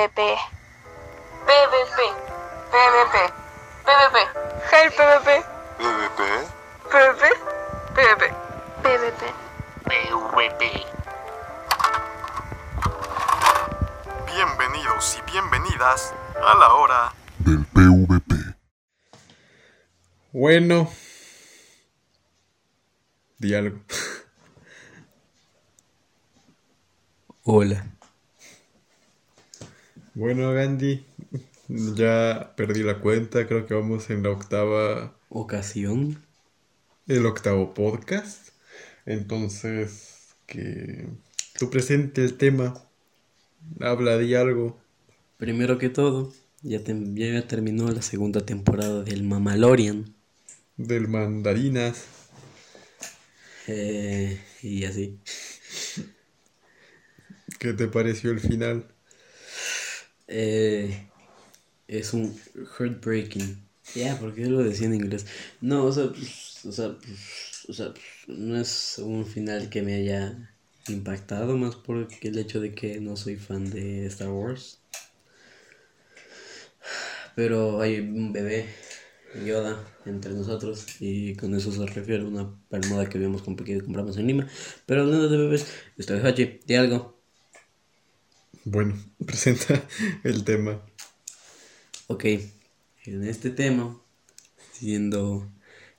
PvP. 0.00 0.20
PvP. 1.46 1.98
PvP. 2.72 3.16
PvP. 3.84 4.16
Hey 4.70 4.88
PvP. 4.96 5.28
PvP. 5.76 6.20
PvP. 6.90 7.22
PvP. 7.94 8.22
PvP. 8.82 9.22
PvP. 9.84 10.62
Bienvenidos 14.24 15.18
y 15.18 15.30
bienvenidas 15.30 16.14
a 16.46 16.54
la 16.56 16.72
hora 16.72 17.12
del 17.40 17.66
PvP. 17.66 18.34
Bueno. 20.32 20.90
Di 23.36 23.54
algo. 23.54 23.80
Hola. 27.44 27.84
Bueno, 30.20 30.52
Gandhi, 30.52 31.06
ya 31.68 32.52
perdí 32.56 32.82
la 32.82 32.98
cuenta, 32.98 33.38
creo 33.50 33.66
que 33.66 33.74
vamos 33.74 34.08
en 34.10 34.22
la 34.22 34.30
octava, 34.30 35.12
Ocasión. 35.28 36.22
el 37.08 37.26
octavo 37.26 37.74
podcast. 37.74 38.50
Entonces, 39.06 40.36
que 40.46 41.08
tú 41.58 41.68
presente 41.68 42.22
el 42.22 42.36
tema, 42.36 42.80
habla 43.80 44.16
de 44.18 44.36
algo. 44.36 44.78
Primero 45.36 45.78
que 45.78 45.88
todo, 45.88 46.32
ya, 46.62 46.78
ya 46.86 47.48
terminó 47.48 47.90
la 47.90 48.02
segunda 48.02 48.46
temporada 48.46 49.02
del 49.02 49.24
Mamalorian. 49.24 50.14
del 50.76 51.08
mandarinas. 51.08 52.04
Eh, 53.66 54.40
y 54.62 54.84
así. 54.84 55.18
¿Qué 57.58 57.72
te 57.72 57.88
pareció 57.88 58.30
el 58.30 58.38
final? 58.38 58.86
Eh, 60.28 61.09
es 61.90 62.14
un 62.14 62.36
heartbreaking. 62.78 63.58
Ya, 63.94 64.18
porque 64.18 64.46
lo 64.46 64.62
decía 64.62 64.86
en 64.86 64.94
inglés. 64.94 65.26
No, 65.60 65.84
o 65.84 65.92
sea, 65.92 66.08
pues, 66.10 66.64
o 66.64 66.72
sea, 66.72 66.96
pues, 66.98 67.64
o 67.68 67.72
sea, 67.72 67.92
pues, 67.92 68.38
no 68.38 68.56
es 68.60 68.98
un 68.98 69.26
final 69.26 69.68
que 69.70 69.82
me 69.82 69.94
haya 69.94 70.54
impactado 70.88 71.56
más 71.56 71.74
por 71.76 72.08
el 72.22 72.38
hecho 72.38 72.60
de 72.60 72.74
que 72.74 73.00
no 73.00 73.16
soy 73.16 73.36
fan 73.36 73.70
de 73.70 74.06
Star 74.06 74.30
Wars. 74.30 74.78
Pero 77.34 77.80
hay 77.80 78.00
un 78.00 78.32
bebé, 78.32 78.66
Yoda, 79.46 79.84
entre 80.06 80.32
nosotros 80.32 80.86
y 81.00 81.34
con 81.36 81.54
eso 81.54 81.72
se 81.72 81.86
refiere 81.86 82.22
a 82.22 82.26
una 82.26 82.50
palmada 82.68 83.08
que 83.08 83.18
habíamos 83.18 83.44
comp- 83.44 83.64
que 83.64 83.80
compramos 83.80 84.16
en 84.18 84.26
Lima. 84.26 84.48
Pero 84.86 85.02
hablando 85.02 85.28
de 85.28 85.36
bebés, 85.38 85.66
estoy 85.96 86.20
Hachi, 86.20 86.60
di 86.66 86.74
algo. 86.74 87.20
Bueno, 88.64 88.94
presenta 89.26 89.82
el 90.24 90.44
tema. 90.44 90.80
Ok, 92.12 92.24
en 93.04 93.22
este 93.22 93.50
tema, 93.50 93.96
siendo 94.72 95.48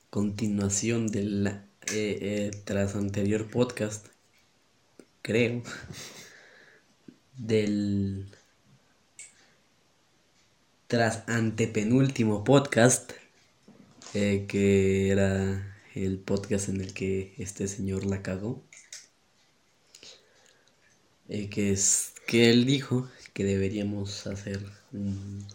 continuación 0.10 1.08
del 1.08 1.48
eh, 1.48 1.62
eh, 1.88 2.52
tras 2.66 2.96
anterior 2.96 3.50
podcast, 3.50 4.08
creo, 5.22 5.64
del 7.38 8.28
tras 10.88 11.24
antepenúltimo 11.30 12.44
podcast, 12.44 13.14
eh, 14.14 14.48
que 14.50 15.12
era 15.12 15.78
el 15.96 16.18
podcast 16.20 16.68
en 16.68 16.82
el 16.82 16.94
que 16.94 17.34
este 17.38 17.70
señor 17.70 18.06
la 18.06 18.22
cagó, 18.22 18.62
eh, 21.30 21.50
que 21.50 21.72
es 21.72 22.16
que 22.28 22.50
él 22.50 22.66
dijo 22.66 23.10
que 23.34 23.46
deberíamos 23.46 24.28
hacer 24.28 24.60
un 24.92 25.48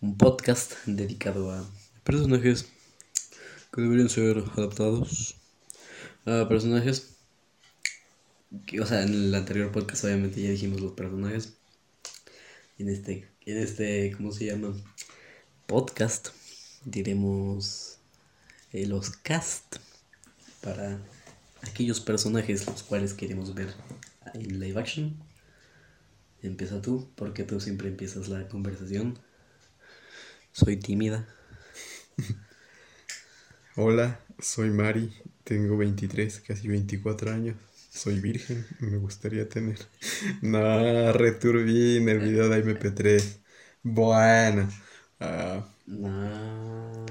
un 0.00 0.16
podcast 0.16 0.74
dedicado 0.86 1.50
a 1.50 1.64
personajes 2.04 2.66
que 3.72 3.80
deberían 3.80 4.08
ser 4.08 4.44
adaptados 4.56 5.36
a 6.26 6.48
personajes 6.48 7.16
que, 8.66 8.80
o 8.80 8.86
sea, 8.86 9.02
en 9.02 9.14
el 9.14 9.34
anterior 9.34 9.72
podcast 9.72 10.04
obviamente 10.04 10.40
ya 10.40 10.50
dijimos 10.50 10.80
los 10.80 10.92
personajes. 10.92 11.54
En 12.78 12.88
este, 12.88 13.28
en 13.46 13.58
este, 13.58 14.12
¿cómo 14.16 14.32
se 14.32 14.46
llama? 14.46 14.74
Podcast 15.66 16.28
diremos 16.84 17.98
eh, 18.72 18.86
los 18.86 19.10
cast 19.10 19.76
para 20.60 21.00
aquellos 21.62 22.00
personajes 22.00 22.66
los 22.66 22.82
cuales 22.82 23.14
queremos 23.14 23.54
ver 23.54 23.74
en 24.34 24.60
live 24.60 24.78
action. 24.78 25.16
Empieza 26.42 26.82
tú, 26.82 27.08
porque 27.16 27.44
tú 27.44 27.60
siempre 27.60 27.88
empiezas 27.88 28.28
la 28.28 28.46
conversación. 28.48 29.18
Soy 30.56 30.78
tímida. 30.78 31.26
Hola, 33.76 34.18
soy 34.38 34.70
Mari, 34.70 35.12
tengo 35.44 35.76
23, 35.76 36.40
casi 36.40 36.68
24 36.68 37.30
años. 37.30 37.56
Soy 37.90 38.20
virgen, 38.20 38.66
me 38.80 38.96
gustaría 38.98 39.48
tener. 39.48 39.78
No, 40.42 41.12
returbí 41.12 41.98
en 41.98 42.08
el 42.08 42.20
video 42.20 42.48
de 42.48 42.58
MP3. 42.60 43.40
Bueno, 43.82 44.68
ah, 45.20 45.64
No. 45.86 47.06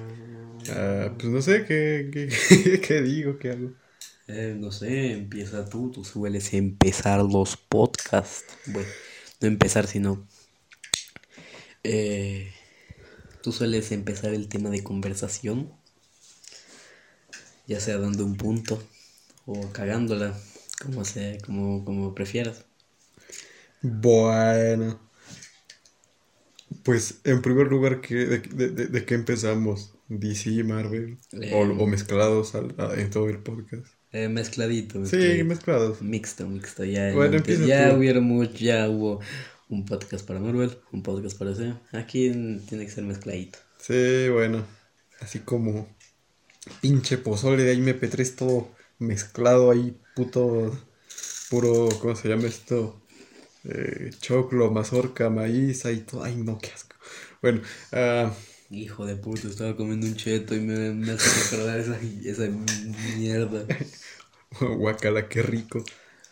ah, 0.70 1.14
pues 1.18 1.30
no 1.32 1.42
sé 1.42 1.66
qué, 1.66 2.10
qué, 2.12 2.82
qué 2.88 3.02
digo, 3.02 3.38
qué 3.40 3.52
hago. 3.52 3.72
Eh, 4.28 4.56
no 4.58 4.72
sé, 4.72 5.14
empieza 5.14 5.66
tú. 5.70 5.92
Tú 5.92 6.04
sueles 6.04 6.54
empezar 6.54 7.22
los 7.24 7.58
podcasts. 7.58 8.46
Bueno, 8.66 8.90
no 9.42 9.48
empezar, 9.48 9.88
sino. 9.88 10.28
eh, 11.84 12.52
tú 13.46 13.52
sueles 13.52 13.92
empezar 13.92 14.34
el 14.34 14.48
tema 14.50 14.72
de 14.72 14.84
conversación. 14.84 15.72
Ya 17.68 17.80
sea 17.80 18.00
dando 18.00 18.26
un 18.26 18.38
punto 18.38 18.82
o 19.46 19.72
cagándola, 19.72 20.36
como, 20.84 21.06
sea, 21.06 21.38
como, 21.46 21.86
como 21.86 22.16
prefieras. 22.16 22.66
Bueno, 23.84 25.00
pues 26.84 27.22
en 27.24 27.44
primer 27.44 27.68
lugar, 27.68 28.02
¿qué, 28.02 28.16
de, 28.16 28.40
de, 28.40 28.70
de- 28.70 28.88
de 28.88 29.06
qué 29.06 29.14
empezamos? 29.16 29.92
DC, 30.08 30.64
Marvel, 30.64 31.18
o, 31.34 31.38
Eh, 31.44 31.54
o 31.54 31.88
mezclados 31.88 32.56
al- 32.56 32.76
a- 32.80 32.94
en 32.96 33.10
todo 33.12 33.30
el 33.30 33.40
podcast. 33.40 33.86
Eh, 34.12 34.28
mezcladito. 34.30 35.06
Sí, 35.06 35.44
mezclados. 35.44 36.02
Mixto, 36.02 36.48
mixto. 36.48 36.84
Ya, 36.86 37.12
Bueno, 37.14 37.38
antes 37.38 37.66
ya 37.66 37.90
tú. 37.92 37.98
hubieron 37.98 38.24
mucho, 38.24 38.58
ya 38.58 38.90
hubo 38.90 39.20
un 39.70 39.86
podcast 39.86 40.26
para 40.26 40.40
Marvel, 40.40 40.78
un 40.92 41.04
podcast 41.04 41.38
para 41.38 41.56
C. 41.56 41.74
Aquí 41.92 42.30
tiene 42.68 42.86
que 42.86 42.92
ser 42.92 43.04
mezcladito. 43.04 43.60
Sí, 43.80 44.30
bueno, 44.30 44.66
así 45.20 45.40
como 45.40 45.88
pinche 46.82 47.18
pozole 47.18 47.64
de 47.64 47.78
MP3 47.78 48.36
todo 48.36 48.72
mezclado 49.00 49.72
ahí, 49.72 49.98
puto, 50.16 50.78
puro, 51.50 51.90
¿cómo 52.00 52.16
se 52.16 52.30
llama 52.30 52.48
esto? 52.48 53.02
Eh, 53.64 54.12
choclo, 54.20 54.72
mazorca, 54.72 55.30
maíz, 55.30 55.86
ahí 55.86 56.00
todo, 56.02 56.24
ay 56.24 56.36
no, 56.36 56.58
qué 56.60 56.72
asco. 56.72 56.96
Bueno, 57.42 57.62
ah, 57.92 58.32
Hijo 58.72 59.06
de 59.06 59.16
puta, 59.16 59.48
estaba 59.48 59.76
comiendo 59.76 60.08
un 60.08 60.16
cheto 60.16 60.56
y 60.56 60.60
me, 60.60 60.92
me 60.92 61.12
hace 61.12 61.44
recordar 61.44 61.80
esa, 61.80 62.00
esa 62.24 62.50
mierda. 63.16 63.66
guacala, 64.60 65.30
qué 65.30 65.44
rico. 65.44 65.84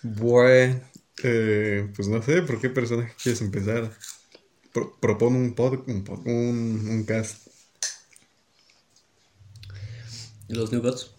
Bueno, 0.02 0.82
eh, 1.24 1.90
pues 1.96 2.07
no 2.07 2.22
sé, 2.22 2.41
¿por 2.44 2.59
qué 2.59 2.69
personaje 2.69 3.13
quieres 3.22 3.41
empezar? 3.41 3.91
Pro- 4.74 4.97
propone 5.01 5.38
un 5.40 5.56
pod, 5.56 5.88
un, 5.90 6.06
pod- 6.06 6.24
un, 6.28 6.90
un 6.90 7.06
cast. 7.06 7.47
Los 10.47 10.72
New 10.72 10.81
Gods. 10.81 11.12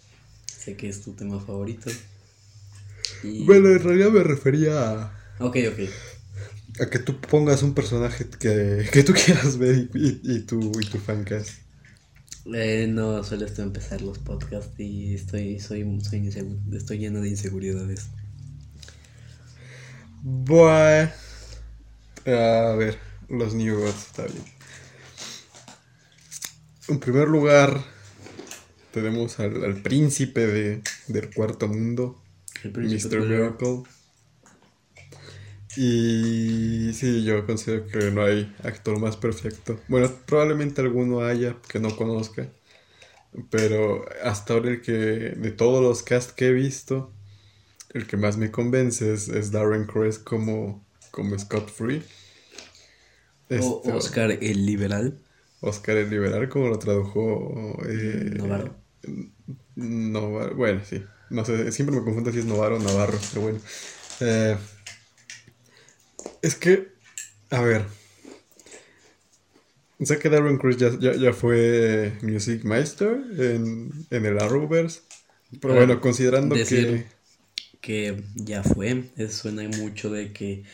Sé 0.47 0.77
que 0.77 0.89
es 0.89 1.03
tu 1.03 1.13
tema 1.13 1.41
favorito. 1.41 1.91
Y... 3.23 3.45
Bueno, 3.47 3.69
en 3.71 3.83
realidad 3.83 4.11
me 4.11 4.23
refería 4.23 4.91
a... 5.03 5.21
Ok, 5.39 5.57
ok. 5.71 5.81
A 6.83 6.87
que 6.91 6.99
tú 7.01 7.21
pongas 7.21 7.63
un 7.63 7.75
personaje 7.75 8.29
que, 8.31 8.89
que 8.93 9.03
tú 9.05 9.13
quieras 9.25 9.59
ver 9.59 9.77
y, 9.95 10.21
y, 10.25 10.37
y 10.37 10.41
tu, 10.47 10.79
y 10.81 10.85
tu 10.87 10.99
fancast. 10.99 11.51
Eh, 12.55 12.87
no 12.89 13.23
sueles 13.25 13.53
tú 13.55 13.61
empezar 13.63 14.01
los 14.03 14.19
podcasts 14.19 14.79
y 14.79 15.15
estoy, 15.15 15.59
soy, 15.61 15.83
soy 16.03 16.31
estoy 16.73 16.99
lleno 16.99 17.21
de 17.21 17.29
inseguridades. 17.31 18.09
Bueno. 20.27 21.11
A 22.25 22.75
ver, 22.79 22.99
los 23.29 23.53
New 23.53 23.79
Gods, 23.79 24.07
está 24.07 24.23
bien. 24.23 24.43
En 26.89 26.99
primer 26.99 27.29
lugar, 27.29 27.85
tenemos 28.91 29.39
al, 29.39 29.63
al 29.63 29.83
príncipe 29.83 30.47
de, 30.47 30.83
del 31.09 31.29
cuarto 31.35 31.69
mundo, 31.69 32.23
Mr. 32.65 33.21
Miracle. 33.21 33.83
Y 35.77 36.95
sí, 36.95 37.23
yo 37.25 37.45
considero 37.45 37.87
que 37.87 38.11
no 38.11 38.25
hay 38.25 38.51
actor 38.63 38.99
más 38.99 39.19
perfecto. 39.19 39.79
Bueno, 39.89 40.11
probablemente 40.25 40.81
alguno 40.81 41.21
haya 41.21 41.57
que 41.69 41.81
no 41.81 41.95
conozca. 41.95 42.49
Pero 43.51 44.07
hasta 44.23 44.55
ahora 44.55 44.71
el 44.71 44.81
que, 44.81 44.93
de 44.93 45.51
todos 45.51 45.83
los 45.83 46.03
cast 46.03 46.31
que 46.31 46.47
he 46.47 46.53
visto, 46.53 47.13
el 47.95 48.07
que 48.07 48.17
más 48.17 48.37
me 48.37 48.51
convence 48.51 49.13
es, 49.13 49.29
es 49.29 49.51
Darren 49.51 49.87
Criss 49.87 50.19
como, 50.19 50.85
como 51.11 51.39
Scott 51.39 51.71
Free. 51.71 52.03
Este, 53.49 53.67
O 53.67 53.97
Oscar 53.97 54.31
el 54.33 54.67
liberal. 54.67 55.19
Oscar 55.61 55.97
el 55.97 56.11
Liberal, 56.11 56.49
como 56.49 56.69
lo 56.69 56.79
tradujo 56.79 57.79
eh, 57.89 58.35
Navarro. 58.37 58.75
Navarro, 59.77 60.55
bueno, 60.57 60.83
sí. 60.85 61.03
No 61.31 61.45
sé, 61.45 61.73
siempre 61.73 61.97
me 61.97 62.05
confundo 62.05 62.31
si 62.33 62.41
es 62.41 62.45
Navarro 62.45 62.77
o 62.77 62.81
Navarro, 62.81 63.19
pero 63.31 63.41
bueno. 63.43 63.61
Eh, 64.21 64.57
es 66.43 66.55
que, 66.55 66.89
a 67.51 67.63
ver. 67.63 67.85
Sé 70.03 70.19
que 70.19 70.29
Darren 70.29 70.59
Criss 70.59 70.77
ya, 70.77 70.91
ya, 70.99 71.15
ya 71.15 71.33
fue 71.33 72.13
Music 72.23 72.65
Master 72.65 73.17
en, 73.39 73.91
en 74.11 74.27
el 74.27 74.39
Arrowverse. 74.41 75.01
Pero 75.61 75.75
Ah, 75.75 75.77
bueno, 75.79 76.01
considerando 76.01 76.57
decir- 76.57 77.07
Que 77.85 78.25
ya 78.35 78.63
fue. 78.63 79.11
Eso 79.17 79.43
suena 79.43 79.63
mucho 79.79 80.11
de 80.11 80.33
que. 80.33 80.65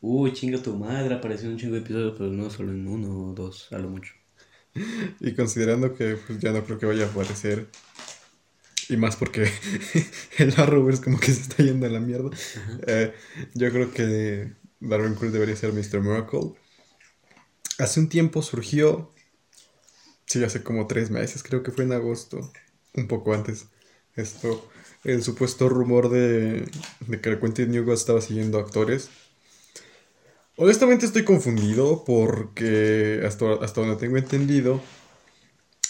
Uy, 0.00 0.32
chinga 0.32 0.62
tu 0.62 0.76
madre, 0.76 1.14
apareció 1.14 1.46
en 1.46 1.54
un 1.54 1.58
chingo 1.58 1.74
de 1.74 1.80
episodios, 1.80 2.14
pero 2.16 2.30
no 2.30 2.48
solo 2.50 2.70
en 2.72 2.86
uno 2.86 3.30
o 3.30 3.34
dos, 3.34 3.68
a 3.72 3.78
lo 3.78 3.88
mucho. 3.88 4.12
Y 5.20 5.34
considerando 5.34 5.94
que 5.94 6.16
pues, 6.26 6.38
ya 6.38 6.52
no 6.52 6.64
creo 6.64 6.78
que 6.78 6.86
vaya 6.86 7.04
a 7.06 7.08
aparecer. 7.08 7.68
Y 8.88 8.96
más 8.96 9.16
porque 9.16 9.50
el 10.38 10.54
Arrowverse 10.56 11.02
como 11.02 11.18
que 11.20 11.32
se 11.32 11.42
está 11.42 11.62
yendo 11.62 11.86
a 11.86 11.90
la 11.90 12.00
mierda. 12.00 12.30
eh, 12.86 13.12
yo 13.54 13.70
creo 13.72 13.92
que 13.92 14.52
Darren 14.80 15.14
Criss 15.14 15.32
debería 15.32 15.56
ser 15.56 15.72
Mr. 15.72 16.00
Miracle. 16.00 16.54
Hace 17.78 18.00
un 18.00 18.08
tiempo 18.08 18.42
surgió. 18.42 19.10
Sí, 20.26 20.42
hace 20.44 20.62
como 20.62 20.86
tres 20.86 21.10
meses, 21.10 21.42
creo 21.42 21.62
que 21.62 21.72
fue 21.72 21.84
en 21.84 21.92
agosto. 21.92 22.52
Un 22.94 23.08
poco 23.08 23.34
antes. 23.34 23.66
Esto. 24.14 24.70
El 25.04 25.22
supuesto 25.22 25.68
rumor 25.68 26.10
de, 26.10 26.68
de 27.06 27.20
que 27.20 27.38
Quentin 27.38 27.70
Newgard 27.70 27.96
estaba 27.96 28.20
siguiendo 28.20 28.58
actores. 28.58 29.08
Honestamente 30.56 31.06
estoy 31.06 31.24
confundido 31.24 32.04
porque 32.04 33.22
hasta, 33.26 33.54
hasta 33.54 33.80
donde 33.80 33.96
tengo 33.96 34.18
entendido. 34.18 34.82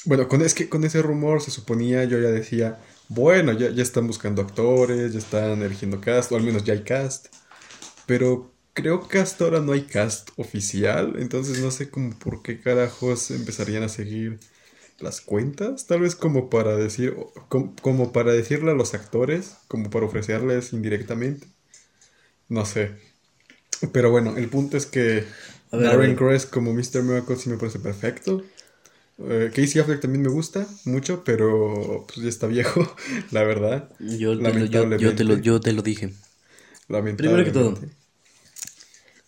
Bueno, 0.05 0.29
con, 0.29 0.43
es 0.43 0.55
que 0.55 0.69
con 0.69 0.85
ese 0.85 1.03
rumor 1.03 1.43
se 1.43 1.51
suponía, 1.51 2.05
yo 2.05 2.21
ya 2.21 2.29
decía, 2.29 2.79
bueno, 3.09 3.53
ya, 3.53 3.71
ya 3.71 3.83
están 3.83 4.07
buscando 4.07 4.43
actores, 4.43 5.13
ya 5.13 5.19
están 5.19 5.63
eligiendo 5.63 6.01
cast, 6.01 6.31
o 6.33 6.37
al 6.37 6.43
menos 6.43 6.65
ya 6.65 6.75
hay 6.75 6.85
cast. 6.85 7.27
Pero 8.07 8.53
creo 8.73 9.09
que 9.09 9.19
hasta 9.19 9.45
ahora 9.45 9.61
no 9.61 9.73
hay 9.73 9.83
cast 9.83 10.31
oficial, 10.37 11.15
entonces 11.19 11.59
no 11.61 11.71
sé 11.71 11.91
como 11.91 12.19
por 12.19 12.43
qué 12.43 12.61
carajos 12.61 13.31
empezarían 13.31 13.83
a 13.83 13.89
seguir 13.89 14.39
las 15.01 15.21
cuentas, 15.21 15.87
tal 15.87 16.01
vez 16.01 16.15
como 16.15 16.51
para 16.51 16.77
decir, 16.77 17.17
como 17.83 18.13
para 18.13 18.33
decirle 18.33 18.73
a 18.73 18.75
los 18.75 18.95
actores, 18.95 19.57
como 19.69 19.91
para 19.91 20.07
ofrecerles 20.07 20.73
indirectamente. 20.73 21.47
No 22.49 22.65
sé. 22.67 22.93
Pero 23.93 24.11
bueno, 24.11 24.37
el 24.37 24.49
punto 24.49 24.77
es 24.77 24.87
que 24.87 25.25
ver, 25.73 25.83
Darren 25.83 26.17
ver. 26.17 26.17
Criss 26.17 26.47
como 26.47 26.73
Mr. 26.75 27.03
Miracle 27.03 27.37
sí 27.37 27.51
me 27.51 27.57
parece 27.57 27.79
perfecto. 27.79 28.43
Eh, 29.19 29.51
Casey 29.55 29.81
Affleck 29.81 30.01
también 30.01 30.23
me 30.23 30.31
gusta 30.31 30.67
mucho, 30.85 31.25
pero 31.25 32.07
pues 32.07 32.23
ya 32.23 32.29
está 32.29 32.47
viejo, 32.47 32.95
la 33.31 33.45
verdad. 33.45 33.91
Yo, 33.99 34.41
te 34.43 34.53
lo, 34.53 34.65
yo, 34.67 34.97
yo 34.97 35.15
te 35.15 35.25
lo, 35.25 35.37
yo 35.39 35.61
te 35.61 35.73
lo 35.73 35.83
dije. 35.83 36.15
Primero 37.17 37.45
que 37.45 37.53
todo. 37.53 37.79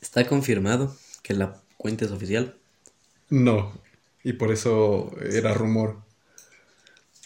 ¿está 0.01 0.27
confirmado 0.27 0.97
que 1.23 1.35
la 1.35 1.63
cuenta 1.77 2.05
es 2.05 2.11
oficial? 2.11 2.59
No, 3.31 3.73
y 4.25 4.35
por 4.35 4.53
eso 4.53 5.13
era 5.21 5.55
rumor. 5.55 5.99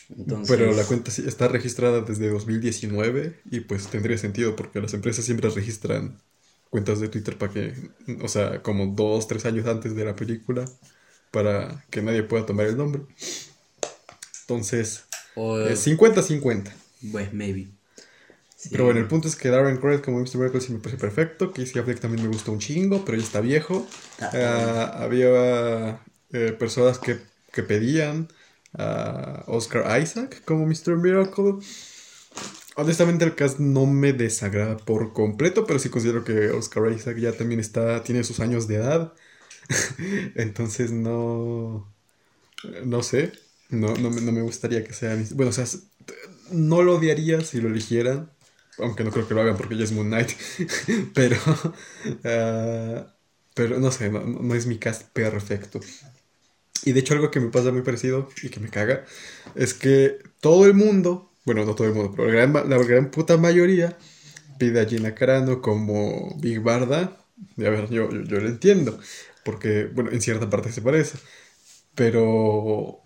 Entonces, 0.09 0.57
Pero 0.57 0.73
la 0.73 0.85
cuenta 0.87 1.11
sí 1.11 1.25
está 1.27 1.49
registrada 1.49 2.01
desde 2.01 2.29
2019 2.31 3.41
y 3.51 3.61
pues 3.61 3.89
tendría 3.89 4.19
sentido 4.19 4.57
porque 4.57 4.81
las 4.81 4.95
empresas 4.95 5.25
siempre 5.25 5.51
registran 5.51 6.21
cuentas 6.71 7.01
de 7.01 7.09
Twitter 7.09 7.37
para 7.39 7.53
que, 7.53 7.75
o 8.23 8.29
sea, 8.29 8.63
como 8.63 8.87
dos, 8.87 9.29
tres 9.29 9.45
años 9.47 9.67
antes 9.67 9.95
de 9.95 10.05
la 10.05 10.17
película 10.17 10.65
para 11.33 11.85
que 11.91 12.03
nadie 12.03 12.23
pueda 12.25 12.47
tomar 12.47 12.67
el 12.67 12.77
nombre. 12.77 13.03
Entonces, 14.43 15.05
o- 15.35 15.59
eh, 15.59 15.77
50-50. 15.77 16.75
bueno, 17.01 17.31
maybe. 17.33 17.73
Sí. 18.57 18.71
Pero 18.71 18.85
bueno, 18.85 19.01
el 19.01 19.07
punto 19.09 19.29
es 19.29 19.37
que 19.37 19.49
Darren 19.49 19.77
Criss 19.79 20.01
como 20.01 20.19
Mr. 20.19 20.39
Miracle 20.39 20.61
sí 20.61 20.73
me 20.73 20.79
parece 20.81 20.99
perfecto. 21.01 21.53
Casey 21.53 21.81
Affleck 21.81 22.01
también 22.01 22.23
me 22.25 22.29
gusta 22.33 22.51
un 22.51 22.59
chingo, 22.59 23.05
pero 23.05 23.17
ya 23.19 23.25
está 23.25 23.41
viejo. 23.41 23.87
Ah, 24.21 24.31
Ah, 24.33 24.93
había 25.05 26.01
eh, 26.33 26.53
personas 26.59 26.99
que, 26.99 27.21
que 27.53 27.63
pedían 27.63 28.29
a 28.79 29.45
Oscar 29.47 30.01
Isaac 30.03 30.43
como 30.45 30.67
Mr. 30.67 30.97
Miracle. 30.97 31.59
Honestamente 32.77 33.25
el 33.25 33.35
cast 33.35 33.59
no 33.59 33.87
me 33.87 34.13
desagrada 34.13 34.77
por 34.77 35.13
completo, 35.15 35.67
pero 35.67 35.79
sí 35.79 35.89
considero 35.89 36.25
que 36.25 36.51
Oscar 36.51 36.93
Isaac 36.93 37.17
ya 37.19 37.33
también 37.33 37.59
está, 37.61 38.03
tiene 38.03 38.23
sus 38.25 38.41
años 38.41 38.69
de 38.69 38.77
edad. 38.77 39.13
Entonces 40.37 40.93
no... 40.93 41.93
No 42.85 43.03
sé. 43.03 43.33
No, 43.71 43.95
no, 43.97 44.11
me- 44.11 44.21
no 44.23 44.33
me 44.33 44.43
gustaría 44.43 44.85
que 44.85 44.93
sea... 44.95 45.17
Bueno, 45.35 45.51
o 45.51 45.53
sea, 45.53 45.67
no 46.53 46.83
lo 46.83 46.97
odiaría 46.97 47.41
si 47.43 47.61
lo 47.61 47.69
eligieran. 47.69 48.31
Aunque 48.79 49.05
no 49.05 49.11
creo 49.13 49.29
que 49.29 49.35
lo 49.35 49.43
hagan 49.43 49.57
porque 49.57 49.77
ya 49.77 49.85
es 49.85 49.93
Moon 49.93 50.09
Knight. 50.09 50.31
pero... 51.15 51.37
ah, 52.25 53.07
pero 53.55 53.81
no 53.81 53.91
sé, 53.93 54.11
no 54.11 54.55
es 54.55 54.67
mi 54.67 54.79
cast 54.79 55.09
perfecto. 55.13 55.81
Y 56.87 56.93
de 56.95 57.01
hecho 57.01 57.15
algo 57.15 57.33
que 57.33 57.41
me 57.41 57.51
pasa 57.51 57.73
muy 57.73 57.83
parecido 57.83 58.31
y 58.43 58.51
que 58.51 58.61
me 58.61 58.71
caga 58.71 59.05
es 59.57 59.75
que 59.75 60.19
todo 60.41 60.67
el 60.67 60.75
mundo, 60.75 61.33
bueno, 61.47 61.67
no 61.67 61.77
todo 61.77 61.89
el 61.89 61.95
mundo, 61.95 62.15
pero 62.17 62.29
la 62.31 62.47
gran, 62.47 62.71
la 62.71 62.79
gran 62.79 63.11
puta 63.13 63.39
mayoría 63.39 63.99
pide 64.59 64.81
a 64.81 64.87
Gina 64.87 65.15
Carano 65.15 65.63
como 65.63 66.37
Big 66.41 66.61
Barda. 66.61 67.19
Y 67.57 67.67
a 67.67 67.71
ver, 67.71 67.91
yo, 67.91 68.11
yo, 68.11 68.23
yo 68.25 68.41
lo 68.41 68.49
entiendo, 68.49 68.99
porque, 69.45 69.87
bueno, 69.95 70.11
en 70.13 70.21
cierta 70.23 70.51
parte 70.51 70.73
se 70.73 70.83
parece, 70.83 71.19
pero 71.95 73.01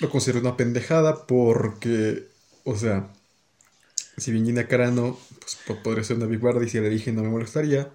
lo 0.00 0.10
considero 0.10 0.40
una 0.40 0.56
pendejada 0.56 1.26
porque, 1.26 2.28
o 2.64 2.76
sea, 2.76 3.10
si 4.16 4.32
bien 4.32 4.46
Gina 4.46 4.66
Carano 4.68 5.18
pues, 5.40 5.56
po- 5.66 5.82
podría 5.82 6.04
ser 6.04 6.16
una 6.16 6.26
Big 6.26 6.40
Barda 6.40 6.64
y 6.64 6.68
si 6.68 6.80
la 6.80 6.86
eligen 6.86 7.14
no 7.16 7.22
me 7.22 7.28
molestaría, 7.28 7.92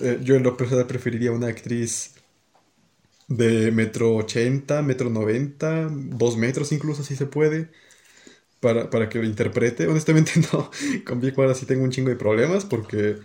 eh, 0.00 0.20
yo 0.22 0.36
en 0.36 0.44
lo 0.44 0.56
personal 0.58 0.88
preferiría 0.88 1.32
una 1.32 1.48
actriz 1.48 2.15
de 3.28 3.70
metro 3.72 4.14
80, 4.16 4.82
metro 4.82 5.10
90, 5.10 5.88
dos 5.90 6.36
metros 6.36 6.72
incluso 6.72 7.04
si 7.04 7.16
se 7.16 7.26
puede, 7.26 7.70
para, 8.60 8.90
para 8.90 9.08
que 9.08 9.18
lo 9.18 9.24
interprete. 9.26 9.86
Honestamente 9.88 10.32
no, 10.52 10.70
con 11.06 11.20
Big 11.20 11.34
Barda 11.34 11.54
sí 11.54 11.66
tengo 11.66 11.84
un 11.84 11.90
chingo 11.90 12.10
de 12.10 12.16
problemas 12.16 12.64
porque 12.64 13.18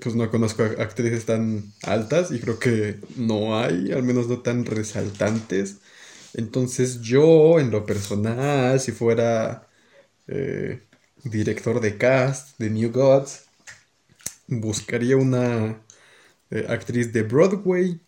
pues 0.00 0.14
no 0.14 0.30
conozco 0.30 0.62
actrices 0.64 1.26
tan 1.26 1.72
altas 1.82 2.32
y 2.32 2.40
creo 2.40 2.58
que 2.58 3.00
no 3.16 3.58
hay, 3.58 3.92
al 3.92 4.02
menos 4.02 4.28
no 4.28 4.40
tan 4.40 4.64
resaltantes. 4.64 5.78
Entonces 6.34 7.00
yo 7.02 7.60
en 7.60 7.70
lo 7.70 7.86
personal, 7.86 8.80
si 8.80 8.92
fuera 8.92 9.68
eh, 10.28 10.82
director 11.24 11.80
de 11.80 11.98
cast 11.98 12.58
de 12.58 12.70
New 12.70 12.92
Gods, 12.92 13.46
buscaría 14.46 15.16
una 15.16 15.82
eh, 16.50 16.66
actriz 16.68 17.12
de 17.12 17.22
Broadway 17.22 18.00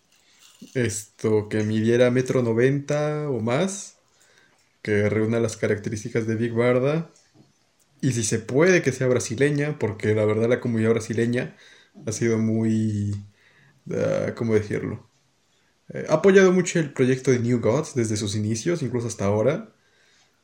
esto 0.74 1.48
que 1.48 1.64
midiera 1.64 2.10
metro 2.10 2.42
noventa 2.42 3.28
o 3.30 3.40
más, 3.40 3.98
que 4.82 5.08
reúna 5.10 5.40
las 5.40 5.56
características 5.56 6.26
de 6.26 6.36
Big 6.36 6.52
Barda, 6.52 7.10
y 8.00 8.12
si 8.12 8.24
se 8.24 8.38
puede 8.40 8.82
que 8.82 8.92
sea 8.92 9.08
brasileña, 9.08 9.78
porque 9.78 10.14
la 10.14 10.24
verdad 10.24 10.48
la 10.48 10.60
comunidad 10.60 10.90
brasileña 10.90 11.56
ha 12.06 12.12
sido 12.12 12.38
muy, 12.38 13.14
ah, 13.92 14.34
¿cómo 14.36 14.54
decirlo? 14.54 15.08
Eh, 15.90 16.06
ha 16.08 16.14
apoyado 16.14 16.52
mucho 16.52 16.80
el 16.80 16.92
proyecto 16.92 17.30
de 17.30 17.40
New 17.40 17.60
Gods 17.60 17.94
desde 17.94 18.16
sus 18.16 18.36
inicios, 18.36 18.82
incluso 18.82 19.08
hasta 19.08 19.26
ahora. 19.26 19.75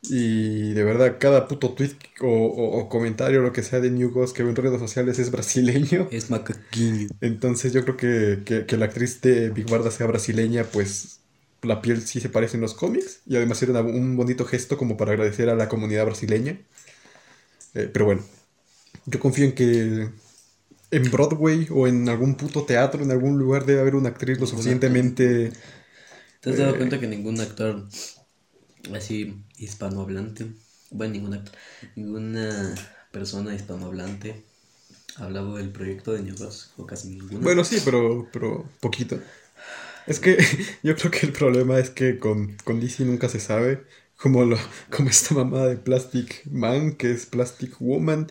Y 0.03 0.73
de 0.75 0.85
verdad, 0.85 1.17
cada 1.21 1.47
puto 1.49 1.75
tweet 1.75 1.97
o, 2.21 2.27
o- 2.29 2.79
o 2.81 2.89
comentario 2.89 3.41
o 3.41 3.43
lo 3.43 3.53
que 3.53 3.63
sea 3.63 3.81
de 3.81 3.91
New 3.91 4.11
Gods 4.11 4.33
que 4.33 4.43
veo 4.43 4.51
en 4.51 4.57
redes 4.57 4.81
sociales 4.81 5.19
es 5.19 5.31
brasileño. 5.31 6.09
Es 6.17 6.31
macaquinho. 6.31 7.09
Entonces 7.21 7.73
yo 7.73 7.85
creo 7.85 7.97
que, 7.97 8.43
que, 8.45 8.67
que 8.67 8.77
la 8.77 8.87
actriz 8.87 9.21
de 9.23 9.51
Big 9.51 9.69
Barda 9.71 9.91
sea 9.91 10.07
brasileña, 10.07 10.65
pues 10.65 11.21
la 11.63 11.81
piel 11.81 12.03
sí 12.03 12.21
se 12.21 12.29
parece 12.29 12.57
en 12.57 12.63
los 12.63 12.75
cómics. 12.75 13.21
Y 13.27 13.37
además 13.37 13.63
era 13.63 13.73
una- 13.73 13.83
un 13.83 14.17
bonito 14.17 14.45
gesto 14.45 14.77
como 14.77 14.97
para 14.97 15.13
agradecer 15.13 15.49
a 15.51 15.55
la 15.55 15.69
comunidad 15.69 16.05
brasileña. 16.07 16.59
Eh, 17.75 17.89
pero 17.93 18.05
bueno, 18.05 18.23
yo 19.07 19.21
confío 19.21 19.47
en 19.47 19.55
que 19.55 20.11
en 20.93 21.11
Broadway 21.11 21.69
o 21.71 21.87
en 21.89 22.09
algún 22.09 22.37
puto 22.37 22.65
teatro, 22.65 23.03
en 23.03 23.11
algún 23.11 23.39
lugar 23.39 23.67
debe 23.67 23.81
haber 23.81 23.97
una 23.97 24.11
actriz 24.11 24.41
lo 24.41 24.47
suficientemente... 24.47 25.53
¿Te 26.41 26.51
has 26.51 26.57
dado 26.59 26.75
Eh, 26.75 26.79
cuenta 26.79 26.99
que 27.01 27.07
ningún 27.07 27.41
actor 27.41 27.87
así 28.95 29.37
hispanohablante, 29.59 30.47
bueno, 30.91 31.15
ningún 31.15 31.35
actor, 31.35 31.55
ninguna 31.97 32.75
persona 33.11 33.55
hispanohablante 33.55 34.43
ha 35.17 35.25
hablado 35.25 35.57
del 35.57 35.71
proyecto 35.71 36.13
de 36.13 36.23
New 36.23 36.35
o 36.77 36.87
casi 36.87 37.09
ninguno? 37.09 37.41
Bueno, 37.41 37.65
sí, 37.65 37.81
pero, 37.85 38.29
pero 38.33 38.69
poquito. 38.81 39.19
Es 40.07 40.19
que 40.19 40.37
yo 40.83 40.97
creo 40.97 41.11
que 41.11 41.27
el 41.27 41.33
problema 41.33 41.79
es 41.79 41.91
que 41.91 42.19
con, 42.19 42.57
con 42.65 42.81
DC 42.81 43.05
nunca 43.05 43.29
se 43.29 43.41
sabe. 43.41 43.85
Como, 44.17 44.45
lo, 44.45 44.57
como 44.91 45.09
esta 45.09 45.35
mamada 45.35 45.67
de 45.67 45.77
Plastic 45.77 46.47
Man, 46.47 46.93
que 46.93 47.11
es 47.11 47.27
Plastic 47.27 47.77
Woman. 47.81 48.29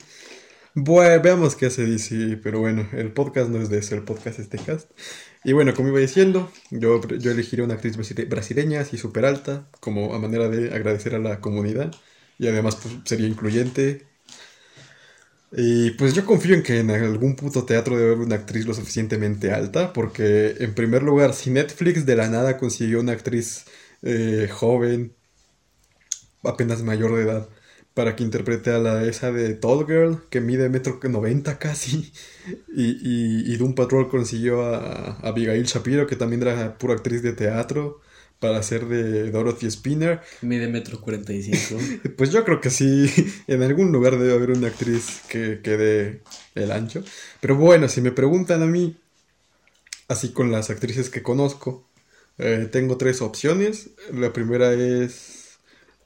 Bueno, 0.74 1.22
veamos 1.22 1.58
qué 1.58 1.65
hace 1.65 1.86
DC, 1.86 2.39
pero 2.41 2.62
bueno, 2.62 2.88
el 2.93 3.12
podcast 3.12 3.50
no 3.50 3.62
es 3.62 3.70
de 3.70 3.79
eso, 3.79 3.96
el 3.96 4.03
podcast 4.03 4.39
es 4.39 4.50
de 4.50 4.58
cast. 4.58 4.89
Y 5.44 5.54
bueno, 5.54 5.74
como 5.74 5.90
iba 5.90 6.00
diciendo, 6.00 6.52
yo, 6.70 7.02
yo 7.02 7.32
elegiría 7.32 7.66
una 7.66 7.74
actriz 7.76 7.98
brasile- 7.98 8.30
brasileña, 8.30 8.82
así 8.82 8.98
súper 8.98 9.26
alta, 9.26 9.68
como 9.80 10.14
a 10.14 10.20
manera 10.20 10.48
de 10.50 10.74
agradecer 10.74 11.16
a 11.16 11.20
la 11.20 11.40
comunidad. 11.42 11.94
Y 12.38 12.48
además 12.48 12.76
pues, 12.78 12.96
sería 13.06 13.28
incluyente. 13.28 14.06
Y 15.54 15.92
pues 15.92 16.14
yo 16.14 16.26
confío 16.26 16.56
en 16.56 16.64
que 16.64 16.80
en 16.80 16.92
algún 16.92 17.36
puto 17.36 17.66
teatro 17.66 17.98
debe 17.98 18.14
haber 18.14 18.26
una 18.26 18.36
actriz 18.36 18.66
lo 18.66 18.74
suficientemente 18.74 19.52
alta, 19.52 19.92
porque 19.94 20.56
en 20.60 20.74
primer 20.76 21.04
lugar, 21.04 21.34
si 21.34 21.50
Netflix 21.50 22.06
de 22.06 22.16
la 22.16 22.30
nada 22.30 22.58
consiguió 22.58 23.02
una 23.02 23.12
actriz 23.14 23.66
eh, 24.02 24.48
joven, 24.52 25.14
apenas 26.44 26.82
mayor 26.84 27.16
de 27.16 27.24
edad, 27.24 27.50
para 27.94 28.16
que 28.16 28.24
interprete 28.24 28.72
a 28.72 28.80
la 28.80 29.04
esa 29.06 29.32
de 29.32 29.54
Tall 29.54 29.86
Girl, 29.86 30.24
que 30.30 30.42
mide 30.42 30.70
metro 30.70 31.00
90 31.02 31.60
casi, 31.60 32.12
y, 32.76 32.86
y, 32.86 33.54
y 33.54 33.58
Doom 33.58 33.76
Patrol 33.76 34.10
consiguió 34.10 34.64
a, 34.64 35.18
a 35.22 35.28
Abigail 35.28 35.66
Shapiro, 35.66 36.08
que 36.08 36.16
también 36.16 36.42
era 36.42 36.78
pura 36.78 36.94
actriz 36.94 37.22
de 37.22 37.34
teatro, 37.34 38.02
para 38.42 38.58
hacer 38.58 38.88
de 38.88 39.30
Dorothy 39.30 39.70
Spinner. 39.70 40.20
Mide 40.42 40.68
metro 40.68 41.00
45. 41.00 41.80
Pues 42.18 42.32
yo 42.32 42.44
creo 42.44 42.60
que 42.60 42.72
sí, 42.72 43.08
en 43.48 43.62
algún 43.62 43.92
lugar 43.92 44.18
debe 44.18 44.34
haber 44.34 44.50
una 44.52 44.68
actriz 44.68 45.22
que, 45.30 45.62
que 45.64 45.78
dé 45.78 46.22
el 46.56 46.72
ancho. 46.72 47.04
Pero 47.40 47.56
bueno, 47.56 47.88
si 47.88 48.02
me 48.02 48.12
preguntan 48.12 48.64
a 48.64 48.66
mí, 48.66 48.98
así 50.08 50.30
con 50.32 50.52
las 50.52 50.72
actrices 50.72 51.10
que 51.12 51.22
conozco, 51.22 51.88
eh, 52.40 52.68
tengo 52.72 52.98
tres 52.98 53.22
opciones. 53.22 53.92
La 54.12 54.34
primera 54.34 54.74
es, 54.74 55.60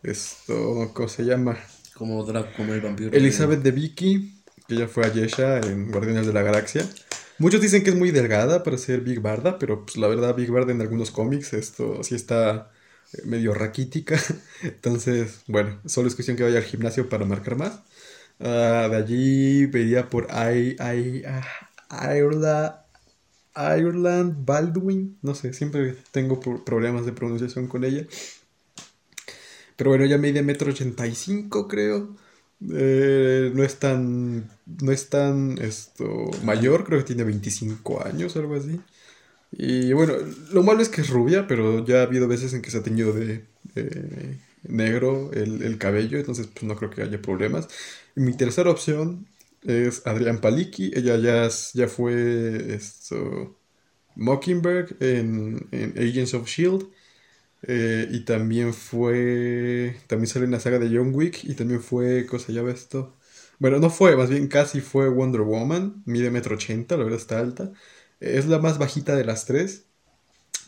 esto, 0.04 0.92
¿cómo 0.94 1.08
se 1.08 1.24
llama? 1.24 1.58
Como 1.96 2.24
Draco, 2.24 2.50
como 2.58 2.74
el 2.74 2.82
vampiro. 2.82 3.12
Elizabeth 3.12 3.62
de 3.62 3.72
Vicky, 3.72 4.42
que 4.68 4.76
ella 4.76 4.88
fue 4.88 5.06
a 5.06 5.14
Yesha 5.14 5.60
en 5.60 5.92
Guardianes 5.92 6.28
de 6.28 6.34
la 6.34 6.42
Galaxia. 6.44 6.88
Muchos 7.38 7.62
dicen 7.62 7.84
que 7.84 7.90
es 7.90 7.96
muy 7.96 8.12
delgada 8.12 8.64
para 8.64 8.78
ser 8.78 9.02
Big 9.02 9.20
Barda, 9.20 9.60
pero 9.60 9.86
pues 9.86 9.98
la 9.98 10.08
verdad 10.08 10.36
Big 10.36 10.50
Barda 10.52 10.72
en 10.72 10.82
algunos 10.82 11.12
cómics 11.12 11.54
esto 11.54 12.02
sí 12.04 12.16
está 12.16 12.72
eh, 13.14 13.22
medio 13.26 13.54
raquítica. 13.54 14.18
Entonces, 14.64 15.42
bueno, 15.48 15.80
solo 15.86 16.08
es 16.08 16.16
cuestión 16.16 16.38
que 16.38 16.44
vaya 16.44 16.58
al 16.60 16.64
gimnasio 16.64 17.10
para 17.10 17.26
marcar 17.26 17.56
más. 17.58 17.80
Ah, 18.40 18.88
de 18.90 18.96
allí 18.98 19.66
vería 19.66 20.10
por 20.10 20.28
I, 20.32 20.76
I, 20.80 21.24
ah, 21.26 22.16
Ireland, 22.16 22.74
Ireland 23.56 24.46
Baldwin. 24.46 25.18
No 25.22 25.36
sé, 25.36 25.54
siempre 25.54 25.96
tengo 26.12 26.40
pro- 26.40 26.64
problemas 26.66 27.06
de 27.06 27.14
pronunciación 27.14 27.68
con 27.68 27.84
ella. 27.84 28.06
Pero 29.76 29.92
bueno, 29.92 30.06
ella 30.06 30.18
mide 30.18 30.42
metro 30.44 30.72
ochenta 30.72 31.08
y 31.08 31.16
cinco, 31.16 31.68
creo. 31.68 32.16
Eh, 32.74 33.52
no 33.54 33.64
es 33.64 33.80
tan. 33.80 34.50
No 34.66 34.92
es 34.92 35.10
tan 35.10 35.58
esto, 35.60 36.06
mayor, 36.44 36.86
creo 36.86 37.00
que 37.00 37.06
tiene 37.06 37.24
25 37.24 38.06
años, 38.06 38.36
algo 38.38 38.56
así. 38.56 38.80
Y 39.52 39.94
bueno, 39.94 40.16
lo 40.52 40.64
malo 40.64 40.82
es 40.82 40.90
que 40.90 41.02
es 41.02 41.10
rubia, 41.10 41.48
pero 41.48 41.86
ya 41.86 42.00
ha 42.02 42.04
habido 42.04 42.28
veces 42.28 42.54
en 42.54 42.62
que 42.62 42.72
se 42.72 42.80
ha 42.80 42.84
teñido 42.84 43.14
de, 43.14 43.46
negro 44.64 45.32
el, 45.34 45.62
el 45.62 45.78
cabello, 45.78 46.18
entonces 46.18 46.48
pues 46.48 46.64
no 46.64 46.76
creo 46.76 46.90
que 46.90 47.02
haya 47.04 47.22
problemas. 47.22 47.68
Y 48.16 48.22
mi 48.22 48.34
tercera 48.36 48.70
opción 48.72 49.28
es 49.64 50.06
Adrián 50.06 50.42
Palicki. 50.42 50.92
Ella 50.96 51.18
ya, 51.18 51.50
ya 51.74 51.88
fue 51.88 52.74
esto, 52.76 53.58
Mockingbird 54.16 55.02
en, 55.04 55.68
en 55.72 55.94
Agents 55.98 56.34
of 56.34 56.48
Shield. 56.48 56.88
Eh, 57.68 58.08
y 58.12 58.22
también 58.26 58.74
fue. 58.74 59.98
También 60.08 60.28
salió 60.28 60.46
en 60.46 60.52
la 60.52 60.60
saga 60.60 60.80
de 60.80 60.96
John 60.96 61.12
Wick. 61.16 61.44
Y 61.44 61.56
también 61.56 61.82
fue. 61.82 62.26
¿Cómo 62.28 62.40
se 62.40 62.54
llama 62.54 62.72
esto? 62.72 63.16
Bueno, 63.60 63.80
no 63.80 63.90
fue, 63.90 64.16
más 64.18 64.30
bien 64.30 64.48
casi 64.48 64.82
fue 64.82 65.10
Wonder 65.10 65.42
Woman. 65.42 66.04
Mide 66.06 66.30
metro 66.32 66.56
ochenta, 66.56 66.98
la 66.98 67.04
verdad 67.04 67.20
está 67.20 67.40
alta. 67.40 67.72
Es 68.20 68.46
la 68.48 68.60
más 68.60 68.78
bajita 68.78 69.16
de 69.16 69.26
las 69.26 69.46
tres. 69.46 69.88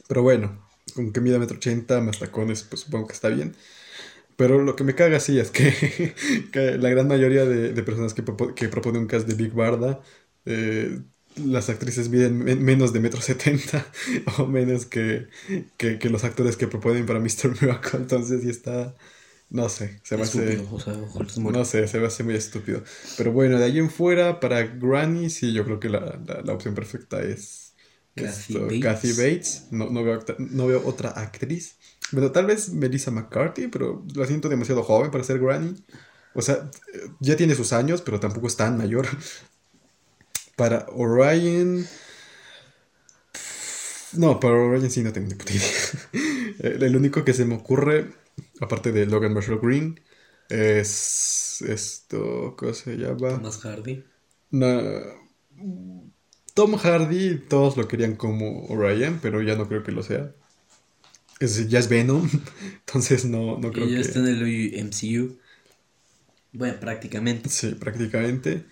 Pero 0.08 0.24
bueno, 0.24 0.66
con 0.96 1.12
que 1.14 1.22
mida 1.22 1.40
metro 1.40 1.58
ochenta, 1.58 2.02
más 2.02 2.20
tacones, 2.20 2.64
pues 2.64 2.82
supongo 2.82 3.08
que 3.08 3.14
está 3.14 3.30
bien. 3.30 3.56
Pero 4.36 4.62
lo 4.64 4.76
que 4.76 4.84
me 4.84 4.96
caga 4.96 5.20
sí 5.20 5.40
es 5.40 5.52
que, 5.52 6.16
la 6.80 6.90
gran 6.90 7.08
mayoría 7.08 7.46
de, 7.46 7.74
de 7.74 7.84
personas 7.84 8.14
que, 8.14 8.24
que 8.56 8.70
proponen 8.70 9.02
un 9.04 9.08
cast 9.08 9.28
de 9.28 9.36
Big 9.36 9.54
Barda, 9.54 10.02
eh, 10.46 11.00
las 11.40 11.70
actrices 11.70 12.10
miden 12.10 12.38
men- 12.38 12.64
menos 12.64 12.94
de 12.94 13.00
metro 13.00 13.22
setenta 13.22 13.86
o 14.38 14.48
menos 14.48 14.86
que, 14.86 15.28
que, 15.78 16.00
que 16.00 16.10
los 16.10 16.24
actores 16.24 16.58
que 16.58 16.68
proponen 16.68 17.06
para 17.06 17.20
Mr. 17.20 17.50
Miracle. 17.62 18.00
Entonces 18.00 18.42
sí 18.44 18.50
está, 18.50 18.96
no 19.50 19.70
sé, 19.70 20.00
se 20.04 20.18
me 20.18 20.24
hace... 20.24 20.44
Estúpido, 20.50 20.68
o 20.72 20.80
sea. 20.80 20.94
No 21.36 21.66
sé, 21.66 21.88
se 21.88 22.00
me 22.00 22.08
hace 22.08 22.24
muy 22.24 22.36
estúpido. 22.36 22.84
Pero 23.16 23.32
bueno, 23.32 23.58
de 23.60 23.66
ahí 23.66 23.80
en 23.80 23.90
fuera, 23.90 24.40
para 24.40 24.64
Granny, 24.64 25.30
sí, 25.30 25.54
yo 25.54 25.64
creo 25.66 25.80
que 25.80 25.90
la, 25.90 26.20
la, 26.26 26.42
la 26.42 26.54
opción 26.54 26.76
perfecta 26.76 27.22
es 27.22 27.74
Kathy 28.16 28.54
esto, 28.54 28.66
Bates. 28.66 28.80
Kathy 28.80 29.14
Bates. 29.14 29.68
No, 29.72 29.90
no, 29.90 30.04
veo, 30.04 30.20
no 30.40 30.68
veo 30.68 30.82
otra 30.86 31.10
actriz. 31.12 31.78
Bueno, 32.12 32.32
tal 32.32 32.46
vez 32.48 32.70
Melissa 32.70 33.12
McCarthy, 33.12 33.68
pero 33.68 34.06
la 34.16 34.26
siento 34.26 34.50
demasiado 34.50 34.84
joven 34.84 35.12
para 35.12 35.24
ser 35.24 35.40
Granny. 35.40 35.76
O 36.34 36.42
sea, 36.42 36.70
ya 37.20 37.36
tiene 37.36 37.56
sus 37.56 37.74
años, 37.74 38.02
pero 38.02 38.20
tampoco 38.20 38.48
es 38.48 38.56
tan 38.56 38.78
mayor. 38.78 39.08
Para 40.58 40.86
Orion. 40.92 41.86
No, 44.14 44.40
para 44.40 44.56
Orion 44.56 44.90
sí 44.90 45.04
no 45.04 45.12
tengo 45.14 45.28
ni 45.28 45.36
puta 45.36 45.54
idea. 45.54 45.70
El 46.86 46.96
único 46.96 47.24
que 47.26 47.34
se 47.34 47.46
me 47.46 47.56
ocurre, 47.56 48.14
aparte 48.62 48.92
de 48.92 49.06
Logan 49.06 49.34
Marshall 49.34 49.60
Green, 49.62 50.00
es 50.50 51.62
esto, 51.68 52.56
¿cómo 52.58 52.74
se 52.74 52.96
llama? 52.98 53.44
Más 53.44 53.60
Hardy. 53.64 54.04
No, 54.52 54.72
Tom 56.54 56.76
Hardy, 56.78 57.38
todos 57.48 57.78
lo 57.78 57.88
querían 57.88 58.16
como 58.18 58.66
Orion, 58.66 59.20
pero 59.22 59.42
ya 59.42 59.56
no 59.56 59.68
creo 59.70 59.84
que 59.84 59.94
lo 59.94 60.04
sea. 60.04 60.34
Es, 61.40 61.68
ya 61.70 61.80
es 61.80 61.88
Venom, 61.90 62.28
entonces 62.86 63.26
no, 63.26 63.58
no 63.60 63.72
creo 63.72 63.88
Y 63.88 63.92
ya 63.94 64.00
que... 64.00 64.02
está 64.02 64.20
en 64.20 64.28
el 64.28 64.74
MCU. 64.76 65.40
Bueno, 66.52 66.80
prácticamente. 66.80 67.50
Sí, 67.50 67.76
prácticamente. 67.76 68.66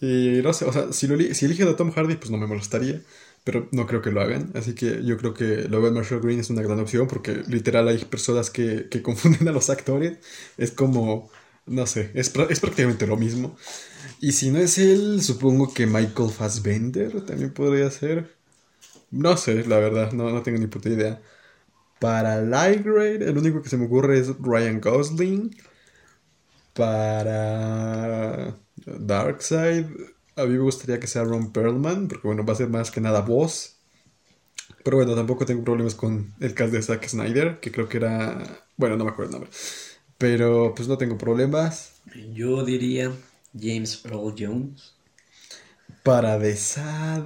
Y 0.00 0.40
no 0.42 0.52
sé, 0.52 0.64
o 0.64 0.72
sea, 0.72 0.92
si, 0.92 1.06
lo 1.08 1.14
eligen 1.16 1.68
a 1.68 1.76
Tom 1.76 1.90
Hardy, 1.90 2.16
pues 2.16 2.30
no 2.30 2.38
me 2.38 2.46
molestaría, 2.46 3.02
pero 3.44 3.68
no 3.72 3.86
creo 3.86 4.02
que 4.02 4.12
lo 4.12 4.20
hagan. 4.20 4.52
Así 4.54 4.74
que 4.74 5.04
yo 5.04 5.16
creo 5.16 5.34
que 5.34 5.68
Logan 5.68 5.94
Marshall 5.94 6.20
Green 6.20 6.40
es 6.40 6.50
una 6.50 6.62
gran 6.62 6.78
opción 6.80 7.08
porque 7.08 7.42
literal 7.48 7.88
hay 7.88 7.98
personas 8.04 8.50
que, 8.50 8.88
que 8.90 9.02
confunden 9.02 9.48
a 9.48 9.52
los 9.52 9.70
actores. 9.70 10.18
Es 10.56 10.70
como, 10.72 11.30
no 11.66 11.86
sé, 11.86 12.10
es, 12.14 12.32
es 12.50 12.60
prácticamente 12.60 13.06
lo 13.06 13.16
mismo. 13.16 13.56
Y 14.20 14.32
si 14.32 14.50
no 14.50 14.58
es 14.58 14.78
él, 14.78 15.22
supongo 15.22 15.72
que 15.74 15.86
Michael 15.86 16.30
Fassbender 16.30 17.22
también 17.26 17.52
podría 17.52 17.90
ser. 17.90 18.36
No 19.10 19.36
sé, 19.36 19.64
la 19.66 19.78
verdad, 19.78 20.12
no, 20.12 20.30
no 20.30 20.42
tengo 20.42 20.58
ni 20.58 20.66
puta 20.68 20.88
idea. 20.90 21.22
Para 22.00 22.42
Light 22.42 22.84
Grade, 22.84 23.28
el 23.28 23.38
único 23.38 23.62
que 23.62 23.70
se 23.70 23.78
me 23.78 23.86
ocurre 23.86 24.18
es 24.20 24.28
Ryan 24.40 24.80
Gosling. 24.80 25.56
Para 26.74 28.56
Darkseid, 28.98 29.86
a 30.36 30.44
mí 30.44 30.50
me 30.54 30.58
gustaría 30.60 31.00
que 31.00 31.06
sea 31.06 31.24
Ron 31.24 31.52
Perlman, 31.52 32.08
porque 32.08 32.26
bueno, 32.28 32.44
va 32.44 32.52
a 32.52 32.56
ser 32.56 32.68
más 32.68 32.90
que 32.90 33.00
nada 33.00 33.20
voz. 33.22 33.76
Pero 34.84 34.96
bueno, 34.96 35.14
tampoco 35.14 35.44
tengo 35.46 35.64
problemas 35.64 35.94
con 35.94 36.34
el 36.40 36.54
cast 36.54 36.72
de 36.72 36.82
Zack 36.82 37.06
Snyder, 37.08 37.60
que 37.60 37.70
creo 37.72 37.88
que 37.88 37.98
era. 37.98 38.66
Bueno, 38.76 38.96
no 38.96 39.04
me 39.04 39.10
acuerdo 39.10 39.30
el 39.30 39.32
nombre. 39.40 39.50
Pero 40.18 40.74
pues 40.74 40.88
no 40.88 40.98
tengo 40.98 41.18
problemas. 41.18 42.02
Yo 42.34 42.64
diría 42.66 43.12
James 43.54 44.04
Earl 44.04 44.34
Jones. 44.38 44.94
Para 46.02 46.38
The 46.40 46.56
Sad. 46.56 47.24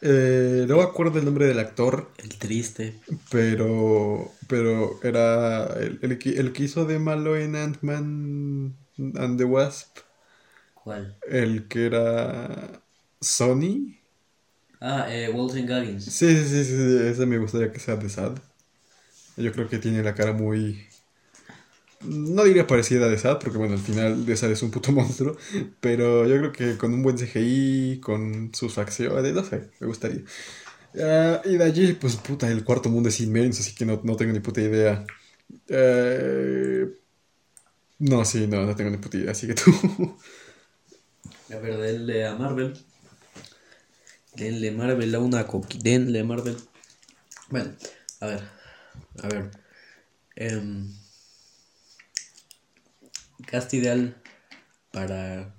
eh, 0.00 0.64
no 0.68 0.76
me 0.78 0.82
acuerdo 0.82 1.18
el 1.18 1.24
nombre 1.24 1.46
del 1.46 1.58
actor, 1.58 2.10
El 2.16 2.38
triste. 2.38 3.00
pero. 3.30 4.32
Pero 4.48 5.00
era. 5.02 5.66
El, 5.74 5.98
el 6.02 6.12
el 6.38 6.52
que 6.52 6.62
hizo 6.64 6.84
de 6.84 6.98
malo 6.98 7.36
en 7.36 7.56
Ant-Man 7.56 8.76
and 9.16 9.38
the 9.38 9.44
Wasp. 9.44 9.98
¿Cuál? 10.84 11.16
El 11.28 11.66
que 11.68 11.86
era. 11.86 12.82
Sony. 13.20 13.98
Ah, 14.80 15.06
eh, 15.08 15.30
Walton 15.32 15.66
Goggins. 15.66 16.18
Sí, 16.18 16.36
sí, 16.36 16.44
sí, 16.44 16.64
sí, 16.64 16.98
ese 17.08 17.26
me 17.26 17.38
gustaría 17.38 17.72
que 17.72 17.78
sea 17.80 17.96
de 17.96 18.08
Sad. 18.08 18.36
Yo 19.36 19.52
creo 19.52 19.68
que 19.68 19.78
tiene 19.78 20.02
la 20.02 20.14
cara 20.14 20.32
muy. 20.32 20.86
No 22.04 22.42
diría 22.44 22.66
parecida 22.66 23.06
a 23.06 23.08
de 23.08 23.16
Sad, 23.16 23.38
porque 23.38 23.58
bueno, 23.58 23.74
al 23.74 23.78
final 23.80 24.26
de 24.26 24.36
Sad 24.36 24.50
es 24.50 24.62
un 24.64 24.72
puto 24.72 24.90
monstruo. 24.92 25.36
Pero 25.80 26.26
yo 26.26 26.36
creo 26.38 26.52
que 26.52 26.76
con 26.76 26.92
un 26.94 27.02
buen 27.02 27.16
CGI, 27.18 28.00
con 28.00 28.52
sus 28.54 28.74
facciones, 28.74 29.32
no 29.34 29.44
sé, 29.44 29.70
me 29.80 29.86
gustaría. 29.86 30.22
Ah, 31.00 31.42
y 31.44 31.56
de 31.58 31.64
allí, 31.64 31.92
pues 31.94 32.16
puta, 32.16 32.48
el 32.50 32.64
cuarto 32.64 32.90
mundo 32.90 33.08
es 33.10 33.20
inmenso, 33.20 33.62
así 33.62 33.74
que 33.74 33.86
no, 33.86 34.00
no 34.04 34.16
tengo 34.16 34.32
ni 34.32 34.40
puta 34.40 34.60
idea. 34.62 35.06
Eh, 35.68 36.86
No, 37.98 38.24
sí, 38.24 38.46
no, 38.48 38.66
no 38.66 38.74
tengo 38.76 38.90
ni 38.90 38.96
puta 38.98 39.16
idea, 39.16 39.30
así 39.32 39.46
que 39.46 39.54
tú. 39.54 39.70
A 41.52 41.58
ver, 41.58 41.76
denle 41.76 42.26
a 42.26 42.34
Marvel. 42.34 42.72
Denle 44.34 44.70
Marvel 44.70 45.14
a 45.14 45.18
una 45.18 45.46
coqui. 45.46 45.78
Denle 45.78 46.24
Marvel. 46.24 46.56
Bueno, 47.50 47.76
a 48.20 48.26
ver. 48.26 48.42
A 49.22 49.28
ver. 49.28 49.50
Em, 50.36 50.90
cast 53.46 53.74
ideal 53.74 54.16
para. 54.92 55.54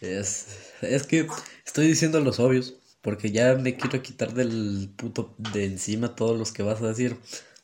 Es, 0.00 0.46
es 0.80 1.02
que 1.06 1.28
estoy 1.66 1.86
diciendo 1.86 2.20
los 2.20 2.40
obvios. 2.40 2.74
Porque 3.02 3.30
ya 3.30 3.54
me 3.56 3.76
quiero 3.76 4.02
quitar 4.02 4.32
del 4.32 4.90
puto 4.96 5.34
de 5.36 5.66
encima 5.66 6.14
todos 6.14 6.38
los 6.38 6.52
que 6.52 6.62
vas 6.62 6.80
a 6.80 6.88
decir. 6.88 7.18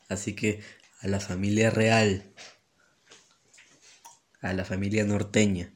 Así 0.09 0.35
que 0.35 0.61
a 0.99 1.07
la 1.07 1.19
familia 1.19 1.71
real. 1.71 2.23
A 4.41 4.53
la 4.53 4.63
familia 4.65 5.03
norteña. 5.03 5.73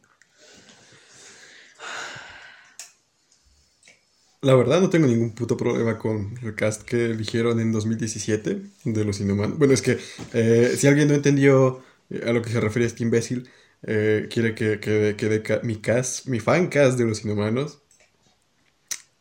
La 4.45 4.53
verdad 4.53 4.79
no 4.79 4.91
tengo 4.91 5.07
ningún 5.07 5.31
puto 5.33 5.57
problema 5.57 5.97
con 5.97 6.37
el 6.43 6.53
cast 6.53 6.83
que 6.83 7.05
eligieron 7.05 7.59
en 7.59 7.71
2017 7.71 8.61
de 8.83 9.03
Los 9.03 9.19
Inhumanos. 9.19 9.57
Bueno, 9.57 9.73
es 9.73 9.81
que 9.81 9.97
eh, 10.33 10.75
si 10.77 10.85
alguien 10.85 11.07
no 11.07 11.15
entendió 11.15 11.81
eh, 12.11 12.21
a 12.27 12.31
lo 12.31 12.43
que 12.43 12.51
se 12.51 12.61
refiere 12.61 12.85
este 12.85 13.01
imbécil, 13.01 13.49
eh, 13.81 14.27
quiere 14.29 14.53
que, 14.53 14.79
que, 14.79 15.15
que 15.17 15.59
mi 15.63 15.77
cast, 15.77 16.27
mi 16.27 16.39
fan 16.39 16.67
cast 16.67 16.95
de 16.99 17.05
Los 17.05 17.25
Inhumanos. 17.25 17.79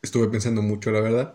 Estuve 0.03 0.29
pensando 0.29 0.61
mucho, 0.61 0.91
la 0.91 1.01
verdad. 1.01 1.35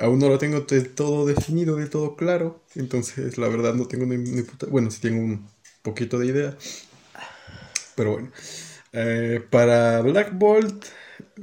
aún 0.00 0.18
no 0.18 0.28
lo 0.28 0.38
tengo 0.38 0.62
de 0.62 0.80
todo 0.82 1.24
definido, 1.24 1.76
de 1.76 1.86
todo 1.86 2.16
claro. 2.16 2.64
Entonces, 2.74 3.38
la 3.38 3.46
verdad, 3.46 3.74
no 3.74 3.86
tengo 3.86 4.06
ni, 4.06 4.16
ni 4.16 4.42
puta... 4.42 4.66
Bueno, 4.66 4.90
sí 4.90 5.00
tengo 5.00 5.20
un 5.22 5.48
poquito 5.82 6.18
de 6.18 6.26
idea. 6.26 6.56
Pero 7.94 8.12
bueno. 8.12 8.32
para 9.50 10.00
Black 10.02 10.36
Bolt 10.36 10.84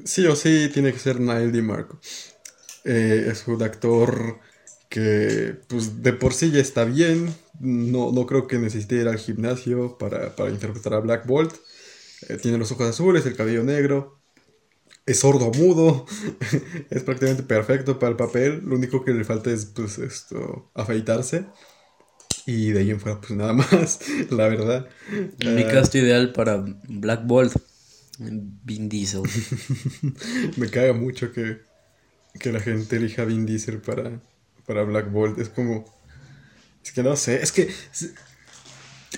sí 0.06 0.26
o 0.26 0.36
sí 0.36 0.70
tiene 0.74 0.92
que 0.92 1.00
ser 1.00 1.20
Niall 1.20 1.52
DiMarco. 1.52 2.00
Eh, 2.86 3.30
es 3.32 3.48
un 3.48 3.62
actor 3.64 4.40
que 4.90 5.56
pues 5.68 6.04
de 6.04 6.14
por 6.14 6.34
sí 6.34 6.52
ya 6.52 6.60
está 6.60 6.86
bien. 6.86 7.34
No, 7.60 8.12
no 8.12 8.26
creo 8.26 8.48
que 8.48 8.58
necesite 8.58 8.96
ir 8.96 9.08
al 9.08 9.18
gimnasio 9.18 9.98
para, 9.98 10.34
interpretar 10.50 10.94
a 10.94 11.00
Black 11.00 11.26
Bolt. 11.26 11.54
Eh, 12.30 12.38
tiene 12.42 12.58
los 12.58 12.72
ojos 12.72 12.90
azules, 12.90 13.26
el 13.26 13.36
cabello 13.36 13.64
negro. 13.64 14.20
Es 15.06 15.20
sordo 15.20 15.52
mudo. 15.52 16.06
es 16.90 17.04
prácticamente 17.04 17.44
perfecto 17.44 18.00
para 18.00 18.12
el 18.12 18.18
papel. 18.18 18.62
Lo 18.66 18.76
único 18.76 19.04
que 19.04 19.12
le 19.12 19.24
falta 19.24 19.52
es 19.52 19.66
pues 19.66 19.98
esto. 20.00 20.72
afeitarse. 20.74 21.46
Y 22.46 22.72
de 22.72 22.82
ahí 22.82 22.92
en 22.92 23.00
fuera, 23.00 23.22
pues 23.22 23.32
nada 23.32 23.54
más, 23.54 24.00
la 24.30 24.50
verdad. 24.50 24.88
Mi 25.40 25.64
uh, 25.64 25.68
cast 25.70 25.96
ideal 25.96 26.34
para 26.34 26.66
Black 26.90 27.26
Bolt 27.26 27.56
Vin 28.20 28.90
Diesel. 28.90 29.24
Me 30.58 30.70
caga 30.70 30.94
mucho 30.94 31.32
que, 31.32 31.62
la 32.52 32.60
gente 32.60 32.98
elija 32.98 33.26
Vin 33.26 33.46
Diesel 33.46 33.82
para, 33.82 34.22
para 34.66 34.84
Black 34.84 35.12
Bolt. 35.12 35.40
Es 35.40 35.50
como. 35.50 35.86
Es 36.84 36.92
que 36.92 37.04
no 37.04 37.16
sé. 37.16 37.42
Es 37.42 37.52
que. 37.52 37.70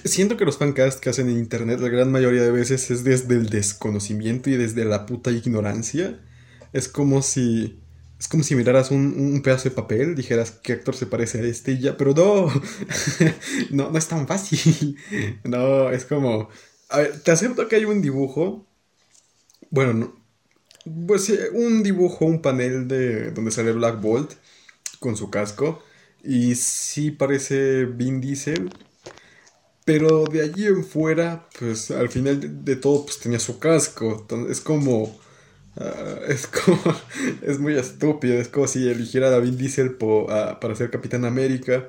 Siento 0.04 0.38
que 0.38 0.46
los 0.46 0.58
fancasts 0.58 1.00
que 1.00 1.10
hacen 1.10 1.30
en 1.30 1.38
internet 1.38 1.80
la 1.80 1.88
gran 1.88 2.12
mayoría 2.12 2.42
de 2.42 2.52
veces 2.52 2.92
es 2.92 3.04
desde 3.04 3.36
el 3.36 3.50
desconocimiento 3.50 4.50
y 4.50 4.58
desde 4.58 4.86
la 4.86 5.06
puta 5.06 5.32
ignorancia. 5.32 6.20
Es 6.74 6.88
como 6.88 7.22
si. 7.22 7.82
Es 8.18 8.30
como 8.30 8.44
si 8.44 8.56
miraras 8.56 8.92
un, 8.92 9.42
pedazo 9.44 9.70
de 9.70 9.76
papel, 9.76 10.16
dijeras 10.16 10.52
qué 10.52 10.72
actor 10.72 10.96
se 10.96 11.06
parece 11.06 11.40
a 11.40 11.44
este 11.44 11.74
y 11.74 11.80
ya, 11.80 11.98
pero 11.98 12.14
no. 12.14 12.48
no, 13.72 13.92
no 13.92 13.98
es 13.98 14.08
tan 14.08 14.26
fácil. 14.26 14.98
no, 15.44 15.90
es 15.90 16.06
como. 16.06 16.50
A 16.90 17.00
ver, 17.00 17.20
te 17.22 17.32
acepto 17.32 17.68
que 17.68 17.76
hay 17.76 17.86
un 17.86 18.02
dibujo 18.02 18.66
bueno, 19.70 20.16
pues 21.08 21.32
un 21.54 21.84
dibujo, 21.84 22.26
un 22.26 22.42
panel 22.42 22.88
de 22.88 23.32
donde 23.32 23.52
sale 23.52 23.72
Black 23.72 24.02
Bolt 24.02 24.34
con 25.00 25.18
su 25.18 25.30
casco. 25.30 25.84
Y 26.24 26.56
sí 26.56 27.12
parece 27.12 27.86
Vin 27.86 28.22
Diesel. 28.22 28.70
Pero 29.86 30.26
de 30.26 30.42
allí 30.42 30.66
en 30.66 30.84
fuera, 30.84 31.48
pues 31.60 31.92
al 31.92 32.10
final 32.10 32.66
de 32.66 32.76
todo, 32.76 33.06
pues 33.06 33.20
tenía 33.20 33.40
su 33.40 33.60
casco. 33.60 34.26
Es 34.50 34.62
como. 34.62 35.20
Ah, 35.78 36.20
es 36.28 36.48
como. 36.48 36.82
es 37.44 37.60
muy 37.60 37.76
estúpido. 37.78 38.36
Es 38.36 38.48
como 38.48 38.68
si 38.68 38.90
eligiera 38.90 39.34
a 39.36 39.40
Vin 39.40 39.58
Diesel 39.58 39.96
para 39.96 40.76
ser 40.76 40.90
Capitán 40.92 41.26
América. 41.26 41.88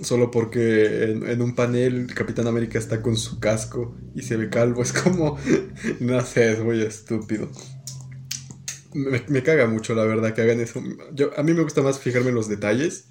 Solo 0.00 0.30
porque 0.30 1.04
en, 1.04 1.42
un 1.42 1.54
panel 1.54 2.12
Capitán 2.14 2.46
América 2.46 2.78
está 2.78 3.02
con 3.02 3.16
su 3.16 3.40
casco 3.40 3.96
y 4.14 4.22
se 4.22 4.36
ve 4.36 4.48
calvo. 4.48 4.82
Es 4.82 4.92
como, 4.92 5.38
no 6.00 6.24
sé, 6.24 6.52
es 6.52 6.60
muy 6.60 6.80
estúpido. 6.82 7.50
Me, 8.94 9.42
caga 9.42 9.66
mucho, 9.66 9.94
la 9.94 10.04
verdad, 10.04 10.34
que 10.34 10.42
hagan 10.42 10.60
eso. 10.60 10.82
Yo, 11.12 11.30
a 11.36 11.42
mí 11.42 11.52
me 11.52 11.62
gusta 11.62 11.82
más 11.82 11.98
fijarme 11.98 12.30
en 12.30 12.36
los 12.36 12.48
detalles 12.48 13.06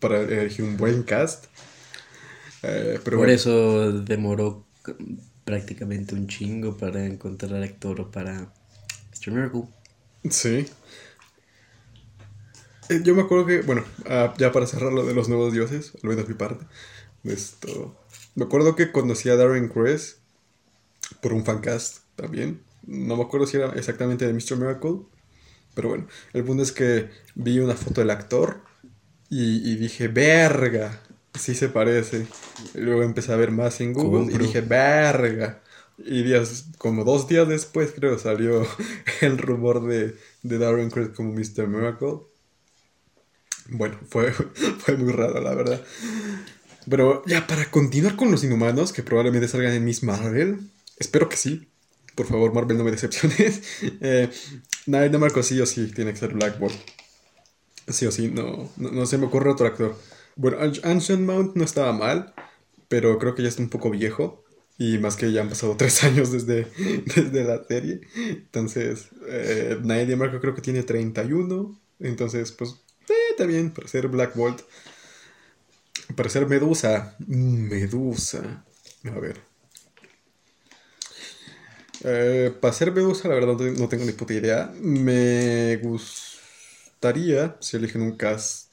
para 0.00 0.20
elegir 0.20 0.64
un 0.64 0.76
buen 0.76 1.02
cast. 1.02 1.46
Eh, 2.62 3.00
pero 3.04 3.18
Por 3.18 3.30
eso 3.30 3.92
demoró 4.02 4.66
prácticamente 5.44 6.14
un 6.14 6.28
chingo 6.28 6.76
para 6.76 7.06
encontrar 7.06 7.62
actor 7.62 8.10
para 8.10 8.52
Mr. 9.12 9.32
Miracle. 9.32 9.62
Sí. 10.30 10.66
Eh, 12.88 13.00
yo 13.04 13.14
me 13.14 13.22
acuerdo 13.22 13.46
que, 13.46 13.62
bueno, 13.62 13.84
ah, 14.06 14.34
ya 14.38 14.52
para 14.52 14.66
cerrar 14.66 14.92
lo 14.92 15.04
de 15.04 15.14
los 15.14 15.28
nuevos 15.28 15.52
dioses, 15.52 15.92
al 16.02 16.10
menos 16.10 16.28
mi 16.28 16.34
parte, 16.34 16.66
esto, 17.24 17.96
me 18.34 18.44
acuerdo 18.44 18.76
que 18.76 18.92
conocí 18.92 19.28
a 19.28 19.36
Darren 19.36 19.68
Cress 19.68 20.18
por 21.20 21.32
un 21.32 21.44
fancast 21.44 21.98
también. 22.16 22.60
No 22.86 23.16
me 23.16 23.22
acuerdo 23.24 23.46
si 23.46 23.56
era 23.56 23.72
exactamente 23.74 24.26
de 24.26 24.32
Mr. 24.32 24.56
Miracle, 24.56 25.00
pero 25.74 25.90
bueno, 25.90 26.06
el 26.32 26.44
punto 26.44 26.62
es 26.62 26.72
que 26.72 27.10
vi 27.34 27.58
una 27.58 27.74
foto 27.74 28.00
del 28.00 28.10
actor 28.10 28.62
y, 29.30 29.76
dije, 29.76 30.08
verga, 30.08 31.02
sí 31.34 31.54
se 31.54 31.68
parece. 31.68 32.26
Y 32.74 32.78
luego 32.78 33.02
empecé 33.02 33.32
a 33.32 33.36
ver 33.36 33.50
más 33.50 33.80
en 33.80 33.92
Google 33.92 34.32
y 34.32 34.38
dije, 34.38 34.60
verga. 34.62 35.60
Y 35.98 36.22
días, 36.22 36.66
como 36.78 37.04
dos 37.04 37.28
días 37.28 37.48
después 37.48 37.92
creo, 37.94 38.18
salió 38.18 38.66
el 39.20 39.36
rumor 39.36 39.86
de, 39.86 40.16
de 40.42 40.58
Darren 40.58 40.90
Criss 40.90 41.10
como 41.10 41.32
Mr. 41.32 41.66
Miracle. 41.66 42.20
Bueno, 43.68 43.98
fue, 44.08 44.32
fue 44.78 44.96
muy 44.96 45.12
raro, 45.12 45.40
la 45.40 45.54
verdad. 45.54 45.82
Pero 46.88 47.22
ya, 47.26 47.46
para 47.46 47.70
continuar 47.70 48.16
con 48.16 48.30
los 48.30 48.44
inhumanos, 48.44 48.92
que 48.92 49.02
probablemente 49.02 49.48
salgan 49.48 49.74
en 49.74 49.84
Miss 49.84 50.02
Marvel, 50.02 50.60
espero 50.96 51.28
que 51.28 51.36
sí. 51.36 51.68
Por 52.14 52.26
favor, 52.26 52.52
Marvel, 52.52 52.78
no 52.78 52.84
me 52.84 52.90
decepciones. 52.90 53.62
Eh, 54.00 54.30
Marco 55.18 55.42
sí 55.42 55.60
o 55.60 55.66
sí 55.66 55.92
tiene 55.94 56.12
que 56.12 56.18
ser 56.18 56.32
Blackboard. 56.32 56.72
Sí 57.88 58.06
o 58.06 58.10
sí, 58.10 58.28
no, 58.28 58.70
no, 58.76 59.06
se 59.06 59.18
me 59.18 59.26
ocurre 59.26 59.50
otro 59.50 59.66
actor. 59.66 59.96
Bueno, 60.34 60.58
Ancient 60.82 61.20
Mount 61.20 61.56
no 61.56 61.64
estaba 61.64 61.92
mal, 61.92 62.32
pero 62.88 63.18
creo 63.18 63.34
que 63.34 63.42
ya 63.42 63.48
está 63.48 63.62
un 63.62 63.68
poco 63.68 63.90
viejo. 63.90 64.44
Y 64.78 64.98
más 64.98 65.16
que 65.16 65.30
ya 65.30 65.42
han 65.42 65.48
pasado 65.48 65.76
tres 65.78 66.02
años 66.04 66.32
desde, 66.32 66.66
desde 67.14 67.44
la 67.44 67.62
serie. 67.64 68.00
Entonces, 68.16 69.08
eh, 69.28 69.78
Nadie 69.82 70.16
Marco 70.16 70.40
creo 70.40 70.54
que 70.54 70.62
tiene 70.62 70.82
31. 70.82 71.78
Entonces, 72.00 72.52
pues 72.52 72.76
está 73.30 73.46
bien, 73.46 73.70
para 73.70 73.88
ser 73.88 74.08
Black 74.08 74.34
Bolt. 74.34 74.62
Para 76.16 76.28
ser 76.28 76.46
Medusa. 76.46 77.16
Medusa. 77.26 78.64
A 79.04 79.18
ver. 79.20 79.40
Eh, 82.04 82.54
para 82.60 82.72
ser 82.72 82.92
Medusa, 82.92 83.28
la 83.28 83.34
verdad 83.34 83.56
no 83.56 83.88
tengo 83.88 84.04
ni 84.04 84.12
puta 84.12 84.34
idea. 84.34 84.72
Me 84.80 85.76
gustaría 85.76 87.56
si 87.60 87.76
eligen 87.76 88.02
un 88.02 88.16
cast 88.16 88.68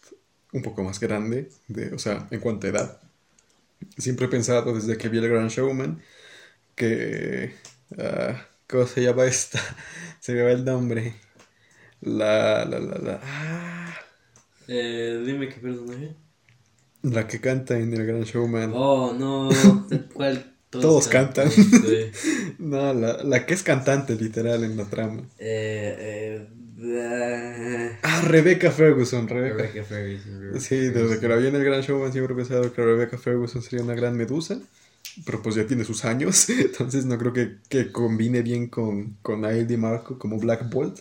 un 0.51 0.61
poco 0.61 0.83
más 0.83 0.99
grande, 0.99 1.49
de, 1.67 1.93
o 1.93 1.99
sea, 1.99 2.27
en 2.31 2.39
cuanto 2.39 2.67
edad. 2.67 3.01
Siempre 3.97 4.27
he 4.27 4.29
pensado 4.29 4.73
desde 4.73 4.97
que 4.97 5.09
vi 5.09 5.17
el 5.19 5.29
Grand 5.29 5.49
Showman 5.49 6.01
que... 6.75 7.53
Uh, 7.91 8.33
¿Cómo 8.67 8.87
se 8.87 9.03
llama 9.03 9.25
esta? 9.25 9.59
Se 10.19 10.33
me 10.33 10.41
va 10.41 10.51
el 10.51 10.65
nombre. 10.65 11.15
La, 12.01 12.65
la, 12.65 12.79
la, 12.79 12.97
la. 12.97 13.19
Ah. 13.23 14.04
Eh, 14.67 15.23
dime 15.25 15.49
qué 15.49 15.59
personaje. 15.59 16.15
La 17.03 17.27
que 17.27 17.39
canta 17.39 17.77
en 17.77 17.93
el 17.93 18.05
Gran 18.05 18.23
Showman. 18.23 18.71
Oh, 18.73 19.13
no. 19.13 19.49
¿Cuál? 20.13 20.53
Todos, 20.69 21.07
cantan. 21.07 21.49
no, 22.59 22.93
la, 22.93 23.23
la, 23.23 23.45
que 23.45 23.53
es 23.53 23.63
cantante, 23.63 24.15
literal, 24.15 24.63
en 24.63 24.75
la 24.75 24.85
trama. 24.85 25.21
Eh, 25.37 26.47
eh, 26.77 27.97
ah, 28.03 28.21
Rebecca 28.25 28.71
Ferguson. 28.71 29.27
Rebecca, 29.27 29.83
Ferguson. 29.83 30.59
Sí, 30.59 30.75
desde 30.75 31.19
que 31.19 31.27
la 31.27 31.37
vi 31.37 31.47
en 31.47 31.55
el 31.55 31.63
Gran 31.63 31.81
Showman 31.81 32.11
siempre 32.11 32.33
he 32.33 32.37
pensado 32.37 32.73
que 32.73 32.83
Rebecca 32.83 33.17
Ferguson 33.17 33.61
sería 33.61 33.83
una 33.83 33.93
gran 33.95 34.17
medusa. 34.17 34.59
Pero 35.25 35.41
pues 35.41 35.55
ya 35.55 35.65
tiene 35.65 35.85
sus 35.85 36.03
años, 36.03 36.49
entonces 36.49 37.05
no 37.05 37.17
creo 37.17 37.31
que, 37.31 37.57
que 37.69 37.91
combine 37.91 38.41
bien 38.41 38.67
con, 38.67 39.17
con 39.21 39.43
Di 39.67 39.77
Marco 39.77 40.19
como 40.19 40.37
Black 40.39 40.69
Bolt. 40.69 40.99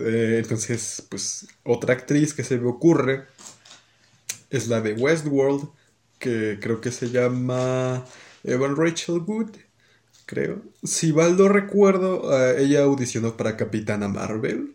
Eh, 0.00 0.38
entonces, 0.42 1.06
pues 1.08 1.46
otra 1.64 1.94
actriz 1.94 2.34
que 2.34 2.44
se 2.44 2.58
me 2.58 2.68
ocurre 2.68 3.26
es 4.50 4.68
la 4.68 4.80
de 4.80 4.94
Westworld, 4.94 5.68
que 6.18 6.58
creo 6.60 6.80
que 6.80 6.90
se 6.92 7.10
llama 7.10 8.04
Evan 8.44 8.76
Rachel 8.76 9.22
Wood, 9.26 9.56
creo. 10.26 10.62
Si 10.82 11.12
mal 11.12 11.36
no 11.36 11.48
recuerdo, 11.48 12.30
eh, 12.36 12.62
ella 12.62 12.82
audicionó 12.82 13.36
para 13.36 13.56
Capitana 13.56 14.08
Marvel. 14.08 14.74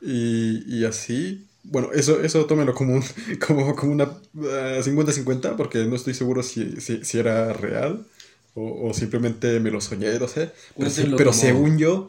Y, 0.00 0.84
así. 0.84 1.46
Bueno, 1.62 1.90
eso, 1.92 2.22
eso 2.22 2.44
tómelo 2.44 2.74
como, 2.74 3.00
como, 3.46 3.74
como 3.74 3.92
una 3.92 4.20
50-50, 4.34 5.52
eh, 5.52 5.54
porque 5.56 5.84
no 5.86 5.96
estoy 5.96 6.12
seguro 6.14 6.42
si, 6.42 6.78
si, 6.80 7.18
era 7.18 7.54
real 7.54 8.06
o, 8.54 8.92
simplemente 8.94 9.58
me 9.60 9.70
lo 9.70 9.80
soñé, 9.80 10.18
no 10.18 10.28
sé. 10.28 10.52
Pero, 10.76 11.16
pero 11.16 11.32
según 11.32 11.78
yo, 11.78 12.08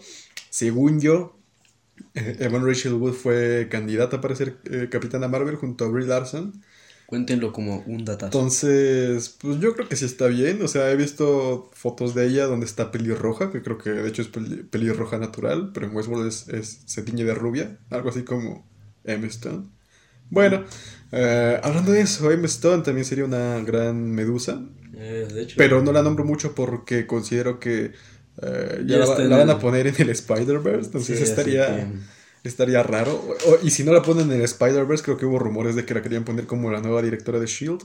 según 0.50 1.00
yo, 1.00 1.36
Evan 2.14 2.66
Rachel 2.66 2.94
Wood 2.94 3.14
fue 3.14 3.68
candidata 3.70 4.22
para 4.22 4.36
ser 4.36 4.58
eh, 4.66 4.88
Capitana 4.92 5.28
Marvel 5.28 5.56
junto 5.56 5.86
a 5.86 5.88
Brie 5.90 6.08
Larson. 6.08 6.62
Cuéntenlo 7.06 7.52
como 7.54 7.84
un 7.86 8.04
datazo. 8.04 8.38
Entonces, 8.38 9.30
pues 9.40 9.60
yo 9.60 9.74
creo 9.76 9.88
que 9.88 9.96
sí 9.96 10.06
está 10.06 10.28
bien. 10.28 10.62
O 10.64 10.68
sea, 10.68 10.92
he 10.92 10.96
visto 10.96 11.70
fotos 11.74 12.16
de 12.16 12.26
ella 12.28 12.46
donde 12.48 12.66
está 12.66 12.92
pelirroja, 12.92 13.52
que 13.52 13.62
creo 13.62 13.78
que 13.78 13.92
de 13.92 14.08
hecho 14.10 14.22
es 14.24 14.28
peli- 14.30 14.64
pelirroja 14.64 15.18
natural, 15.20 15.72
pero 15.74 15.88
en 15.88 15.96
Westworld 15.96 16.28
es, 16.28 16.48
es- 16.50 16.82
se 16.86 17.04
tiñe 17.04 17.24
de 17.24 17.36
rubia, 17.36 17.78
algo 17.92 18.10
así 18.10 18.24
como 18.24 18.68
Emma 19.04 19.28
Stone. 19.28 19.70
Bueno, 20.30 20.66
eh, 21.12 21.60
hablando 21.64 21.92
de 21.92 22.02
eso, 22.02 22.32
Emma 22.32 22.48
Stone 22.48 22.84
también 22.84 23.06
sería 23.06 23.26
una 23.26 23.60
gran 23.62 24.12
medusa, 24.12 24.62
Eh, 24.98 25.28
de 25.32 25.42
hecho, 25.44 25.58
pero 25.58 25.82
no 25.82 25.92
la 25.92 26.02
nombro 26.04 26.26
mucho 26.26 26.54
porque 26.56 27.08
considero 27.08 27.60
que 27.60 27.92
eh, 28.42 28.84
ya 28.86 28.98
Ya 28.98 29.06
la, 29.06 29.38
van 29.38 29.50
a 29.50 29.60
poner 29.60 29.88
en 29.88 29.96
el 29.98 30.10
Spider-Verse, 30.10 30.86
entonces 30.88 31.18
Sí, 31.18 31.24
estaría... 31.24 31.88
Estaría 32.44 32.84
raro. 32.84 33.14
O- 33.48 33.58
y 33.64 33.72
si 33.72 33.84
no 33.84 33.92
la 33.92 34.04
ponen 34.04 34.32
en 34.32 34.38
el 34.38 34.44
Spider-Verse, 34.44 35.04
creo 35.04 35.18
que 35.18 35.26
hubo 35.26 35.40
rumores 35.40 35.76
de 35.76 35.84
que 35.86 35.96
la 35.96 36.04
querían 36.04 36.24
poner 36.26 36.46
como 36.46 36.72
la 36.72 36.80
nueva 36.80 37.02
directora 37.02 37.40
de 37.40 37.48
Shield. 37.48 37.82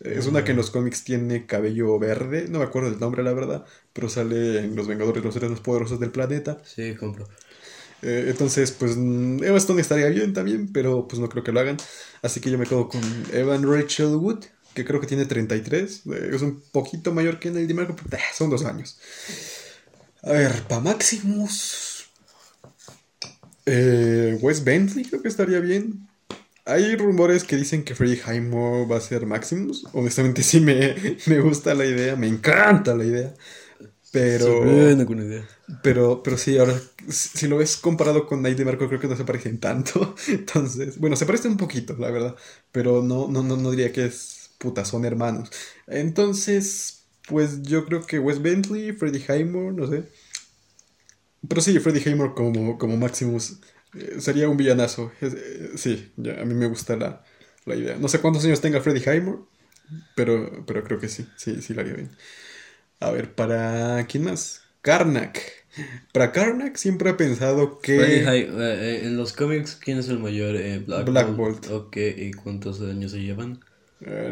Eh, 0.00 0.14
Es 0.18 0.26
una 0.26 0.42
que 0.44 0.50
en 0.52 0.56
los 0.56 0.70
cómics 0.70 1.04
tiene 1.04 1.46
cabello 1.46 1.98
verde, 2.00 2.46
no 2.48 2.58
me 2.58 2.64
acuerdo 2.64 2.90
del 2.90 2.98
nombre, 2.98 3.22
la 3.22 3.32
verdad, 3.32 3.64
pero 3.92 4.08
sale 4.08 4.58
en 4.64 4.74
Los 4.74 4.88
Vengadores, 4.88 5.22
los 5.22 5.34
seres 5.34 5.50
más 5.50 5.60
poderosos 5.60 6.00
del 6.00 6.10
planeta. 6.10 6.60
Sí, 6.64 6.96
compro. 6.96 7.28
Eh, 8.02 8.26
entonces, 8.28 8.72
pues 8.72 8.96
mm, 8.96 9.44
Emma 9.44 9.58
Stone 9.58 9.80
estaría 9.80 10.08
bien 10.08 10.32
también, 10.32 10.72
pero 10.72 11.06
pues 11.06 11.20
no 11.20 11.28
creo 11.28 11.44
que 11.44 11.52
lo 11.52 11.60
hagan. 11.60 11.76
Así 12.22 12.40
que 12.40 12.50
yo 12.50 12.58
me 12.58 12.66
quedo 12.66 12.88
con 12.88 13.00
Evan 13.32 13.62
Rachel 13.70 14.16
Wood, 14.16 14.44
que 14.74 14.84
creo 14.84 15.00
que 15.00 15.06
tiene 15.06 15.26
33. 15.26 16.02
eh, 16.06 16.30
es 16.34 16.42
un 16.42 16.62
poquito 16.72 17.12
mayor 17.12 17.38
que 17.38 17.48
en 17.48 17.56
el 17.58 17.68
DiMarco, 17.68 17.94
pero 17.96 18.16
eh, 18.16 18.20
son 18.34 18.50
dos 18.50 18.64
años. 18.64 18.98
A 20.22 20.32
ver, 20.32 20.62
para 20.68 20.80
Maximus. 20.80 22.06
Eh, 23.66 24.38
Wes 24.40 24.64
Bentley 24.64 25.04
creo 25.04 25.22
que 25.22 25.28
estaría 25.28 25.60
bien. 25.60 26.08
Hay 26.64 26.96
rumores 26.96 27.44
que 27.44 27.56
dicen 27.56 27.84
que 27.84 27.94
Freddie 27.94 28.22
Highmore 28.26 28.86
va 28.86 28.98
a 28.98 29.00
ser 29.00 29.26
Maximus. 29.26 29.86
Honestamente 29.92 30.42
sí 30.44 30.60
me, 30.60 30.94
me 31.26 31.40
gusta 31.40 31.74
la 31.74 31.86
idea, 31.86 32.16
me 32.16 32.28
encanta 32.28 32.94
la 32.94 33.04
idea. 33.04 33.34
Pero... 34.12 34.46
Sí, 34.98 35.06
con 35.06 35.20
idea. 35.20 35.48
Pero, 35.82 36.22
pero 36.22 36.36
sí, 36.36 36.58
ahora, 36.58 36.78
si 37.08 37.38
si 37.38 37.48
lo 37.48 37.56
ves 37.58 37.76
comparado 37.78 38.26
con 38.26 38.42
Night 38.42 38.58
de 38.58 38.64
Marco, 38.64 38.88
creo 38.88 39.00
que 39.00 39.08
no 39.08 39.16
se 39.16 39.24
parecen 39.24 39.58
tanto. 39.58 40.14
Entonces, 40.28 40.98
bueno, 40.98 41.16
se 41.16 41.26
parecen 41.26 41.52
un 41.52 41.56
poquito, 41.56 41.96
la 41.98 42.10
verdad. 42.10 42.36
Pero 42.72 43.02
no, 43.02 43.28
no, 43.28 43.42
no, 43.42 43.56
no 43.56 43.70
diría 43.70 43.92
que 43.92 44.06
es 44.06 44.50
puta, 44.58 44.84
son 44.84 45.04
hermanos. 45.04 45.50
Entonces, 45.86 47.01
pues 47.28 47.62
yo 47.62 47.84
creo 47.86 48.06
que 48.06 48.18
Wes 48.18 48.42
Bentley, 48.42 48.92
Freddie 48.92 49.20
Highmore, 49.28 49.74
no 49.74 49.86
sé. 49.88 50.04
Pero 51.48 51.60
sí, 51.60 51.78
Freddie 51.80 52.02
Highmore 52.10 52.34
como, 52.34 52.78
como 52.78 52.96
Maximus 52.96 53.60
eh, 53.94 54.16
sería 54.20 54.48
un 54.48 54.56
villanazo. 54.56 55.12
Es- 55.20 55.34
eh, 55.34 55.70
sí, 55.76 56.12
ya, 56.16 56.40
a 56.40 56.44
mí 56.44 56.54
me 56.54 56.66
gusta 56.66 56.96
la, 56.96 57.24
la 57.66 57.74
idea. 57.76 57.96
No 57.96 58.08
sé 58.08 58.20
cuántos 58.20 58.44
años 58.44 58.60
tenga 58.60 58.80
Freddie 58.80 59.02
Highmore, 59.02 59.40
pero, 60.14 60.64
pero 60.66 60.84
creo 60.84 61.00
que 61.00 61.08
sí, 61.08 61.28
sí, 61.36 61.62
sí 61.62 61.74
lo 61.74 61.82
haría 61.82 61.94
bien. 61.94 62.10
A 63.00 63.10
ver, 63.12 63.34
¿para 63.34 64.06
quién 64.08 64.24
más? 64.24 64.62
Karnak. 64.82 65.40
Para 66.12 66.32
Karnak 66.32 66.76
siempre 66.76 67.10
he 67.10 67.14
pensado 67.14 67.80
que... 67.80 68.24
Eh, 68.26 68.48
eh, 68.58 69.00
en 69.04 69.16
los 69.16 69.32
cómics, 69.32 69.76
¿quién 69.76 69.98
es 69.98 70.08
el 70.10 70.18
mayor? 70.18 70.56
Black, 70.84 71.10
Black 71.10 71.36
Bolt. 71.36 71.36
Bolt. 71.36 71.66
Ok, 71.70 71.96
¿y 71.96 72.32
cuántos 72.32 72.80
años 72.82 73.12
se 73.12 73.20
llevan? 73.22 73.60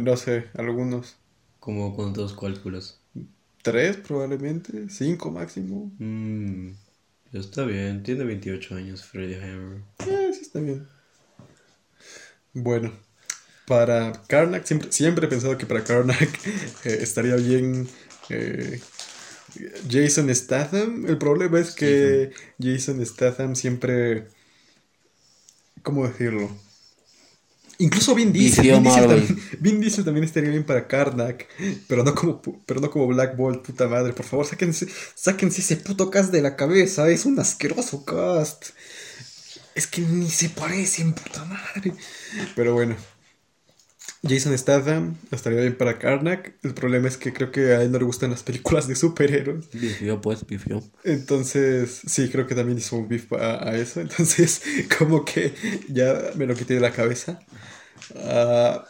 no 0.01 0.17
sé, 0.17 0.51
algunos. 0.55 1.20
¿Cómo 1.61 1.95
cuántos 1.95 2.33
cálculos? 2.33 2.99
Tres 3.63 3.99
probablemente, 3.99 4.89
cinco 4.89 5.31
máximo. 5.31 5.93
Mm, 5.99 6.71
está 7.35 7.65
bien, 7.65 8.03
tiene 8.03 8.25
28 8.25 8.75
años 8.75 9.05
Freddie 9.05 9.37
Hammer. 9.37 9.83
Eh, 9.99 10.31
sí 10.33 10.41
está 10.41 10.61
bien. 10.61 10.89
Bueno, 12.55 12.93
para 13.67 14.13
Karnak, 14.27 14.65
siempre, 14.65 14.91
siempre 14.91 15.27
he 15.27 15.29
pensado 15.29 15.59
que 15.59 15.67
para 15.67 15.85
Karnak 15.85 16.31
eh, 16.85 16.99
estaría 17.03 17.37
bien 17.37 17.87
eh, 18.31 18.81
Jason 19.89 20.35
Statham. 20.35 21.07
El 21.07 21.19
problema 21.19 21.61
es 21.61 21.75
que 21.75 22.33
Jason 22.59 23.05
Statham 23.05 23.55
siempre... 23.55 24.29
¿Cómo 25.83 26.07
decirlo? 26.07 26.51
Incluso 27.81 28.15
Vin 28.15 28.31
Diesel, 28.31 28.63
Vin 28.63 28.83
Diesel, 28.83 29.07
también, 29.07 29.41
Vin 29.59 29.81
Diesel 29.81 30.05
también 30.05 30.25
estaría 30.25 30.51
bien 30.51 30.65
para 30.65 30.87
Karnak, 30.87 31.47
pero 31.89 32.05
no 32.05 32.15
como, 32.15 32.43
pero 32.67 32.79
no 32.79 32.91
como 32.91 33.07
Black 33.07 33.37
Bolt, 33.37 33.65
puta 33.65 33.89
madre. 33.89 34.13
Por 34.13 34.27
favor, 34.27 34.47
sáquense, 34.47 34.87
sáquense 35.15 35.63
ese 35.63 35.77
puto 35.77 36.11
cast 36.11 36.31
de 36.31 36.43
la 36.43 36.57
cabeza, 36.57 37.09
es 37.09 37.25
un 37.25 37.39
asqueroso 37.41 38.05
cast. 38.05 38.67
Es 39.75 39.87
que 39.87 40.03
ni 40.03 40.29
se 40.29 40.51
parecen, 40.51 41.15
puta 41.15 41.43
madre. 41.47 41.95
Pero 42.55 42.75
bueno. 42.75 42.97
Jason 44.23 44.57
Statham 44.57 45.17
estaría 45.31 45.61
bien 45.61 45.77
para 45.77 45.99
Karnak. 45.99 46.55
El 46.63 46.75
problema 46.75 47.09
es 47.09 47.17
que 47.17 47.33
creo 47.33 47.51
que 47.51 47.73
a 47.75 47.83
él 47.83 47.91
no 47.91 47.99
le 47.99 48.05
gustan 48.05 48.31
las 48.31 48.43
películas 48.43 48.87
de 48.87 48.95
superhéroes. 48.95 49.71
Bifió, 49.73 50.21
pues, 50.21 50.47
bifió. 50.47 50.83
Entonces, 51.05 52.03
sí, 52.07 52.29
creo 52.29 52.47
que 52.47 52.55
también 52.55 52.79
hizo 52.79 52.97
un 52.97 53.09
beef 53.09 53.33
a, 53.33 53.69
a 53.69 53.77
eso. 53.77 54.01
Entonces, 54.01 54.63
como 54.99 55.25
que 55.25 55.55
ya 55.89 56.33
me 56.37 56.47
lo 56.47 56.55
quité 56.55 56.75
de 56.75 56.81
la 56.81 56.93
cabeza. 56.93 57.41
Ah, 58.17 58.85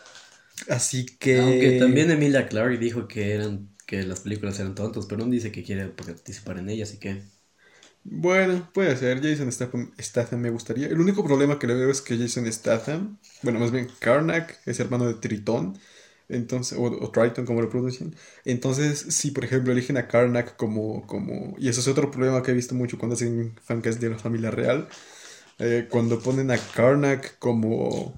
así 0.69 1.07
que... 1.07 1.39
Aunque 1.39 1.79
también 1.79 2.11
Emilia 2.11 2.49
Clarke 2.49 2.79
dijo 2.79 3.07
que 3.09 3.33
eran 3.35 3.71
que 3.87 4.03
las 4.05 4.21
películas 4.21 4.59
eran 4.61 4.75
tontas, 4.75 5.07
pero 5.07 5.25
no 5.25 5.31
dice 5.31 5.53
que 5.53 5.63
quiere 5.65 5.89
participar 5.89 6.59
en 6.59 6.71
ellas, 6.71 6.91
así 6.91 6.99
que... 6.99 7.23
Bueno, 8.03 8.69
puede 8.73 8.97
ser. 8.97 9.21
Jason 9.23 9.51
Statham, 9.53 10.41
me 10.41 10.51
gustaría. 10.51 10.87
El 10.89 11.01
único 11.01 11.23
problema 11.25 11.59
que 11.59 11.67
le 11.67 11.75
veo 11.75 11.91
es 11.91 12.01
que 12.01 12.17
Jason 12.19 12.51
Statham, 12.51 13.19
bueno, 13.43 13.59
más 13.61 13.71
bien 13.73 13.89
Karnak, 14.01 14.59
es 14.67 14.81
hermano 14.81 15.07
de 15.07 15.15
Tritón. 15.15 15.79
Entonces, 16.29 16.79
o, 16.79 16.85
o 16.85 17.11
Triton, 17.11 17.45
como 17.45 17.61
lo 17.61 17.69
pronuncian. 17.69 18.15
Entonces, 18.45 18.99
si 19.11 19.33
por 19.33 19.45
ejemplo 19.45 19.73
eligen 19.73 19.97
a 19.97 20.09
Karnak 20.09 20.57
como, 20.57 21.07
como. 21.07 21.55
Y 21.59 21.69
eso 21.69 21.81
es 21.81 21.89
otro 21.89 22.11
problema 22.11 22.43
que 22.43 22.53
he 22.53 22.55
visto 22.55 22.75
mucho 22.75 22.99
cuando 22.99 23.15
hacen 23.17 23.57
fancast 23.63 24.01
de 24.01 24.11
la 24.11 24.19
familia 24.19 24.51
real. 24.51 24.89
eh, 25.59 25.89
cuando 25.91 26.21
ponen 26.21 26.51
a 26.51 26.59
Karnak 26.59 27.39
como. 27.39 28.15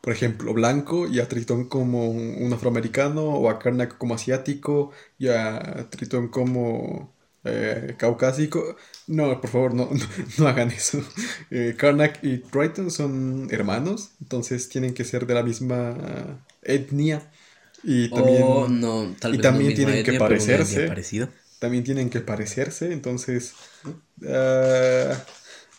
Por 0.00 0.12
ejemplo, 0.14 0.54
blanco 0.54 1.06
y 1.06 1.20
a 1.20 1.28
Tritón 1.28 1.68
como 1.68 2.08
un 2.10 2.50
afroamericano, 2.52 3.22
o 3.24 3.50
a 3.50 3.58
Karnak 3.58 3.98
como 3.98 4.14
asiático 4.14 4.92
y 5.18 5.28
a 5.28 5.88
Tritón 5.90 6.28
como 6.28 7.14
eh, 7.44 7.96
caucásico. 7.98 8.76
No, 9.16 9.40
por 9.40 9.50
favor, 9.50 9.74
no, 9.74 9.86
no, 9.92 10.06
no 10.38 10.48
hagan 10.48 10.70
eso. 10.70 11.02
Eh, 11.50 11.74
Karnak 11.76 12.20
y 12.22 12.38
Triton 12.38 12.90
son 12.90 13.48
hermanos, 13.50 14.12
entonces 14.20 14.68
tienen 14.68 14.94
que 14.94 15.04
ser 15.04 15.26
de 15.26 15.34
la 15.34 15.42
misma 15.42 16.44
etnia. 16.62 17.30
Y 17.82 18.10
también, 18.10 18.64
o 18.64 18.68
no, 18.68 19.14
tal 19.20 19.34
y 19.34 19.38
vez 19.38 19.48
también 19.48 19.74
no 19.74 19.74
tienen 19.74 20.02
que 20.02 20.12
etnia, 20.12 20.22
parecerse. 20.22 20.96
también 21.58 21.84
tienen 21.84 22.10
que 22.10 22.20
parecerse, 22.20 22.92
entonces... 22.92 23.54
ah, 24.28 25.14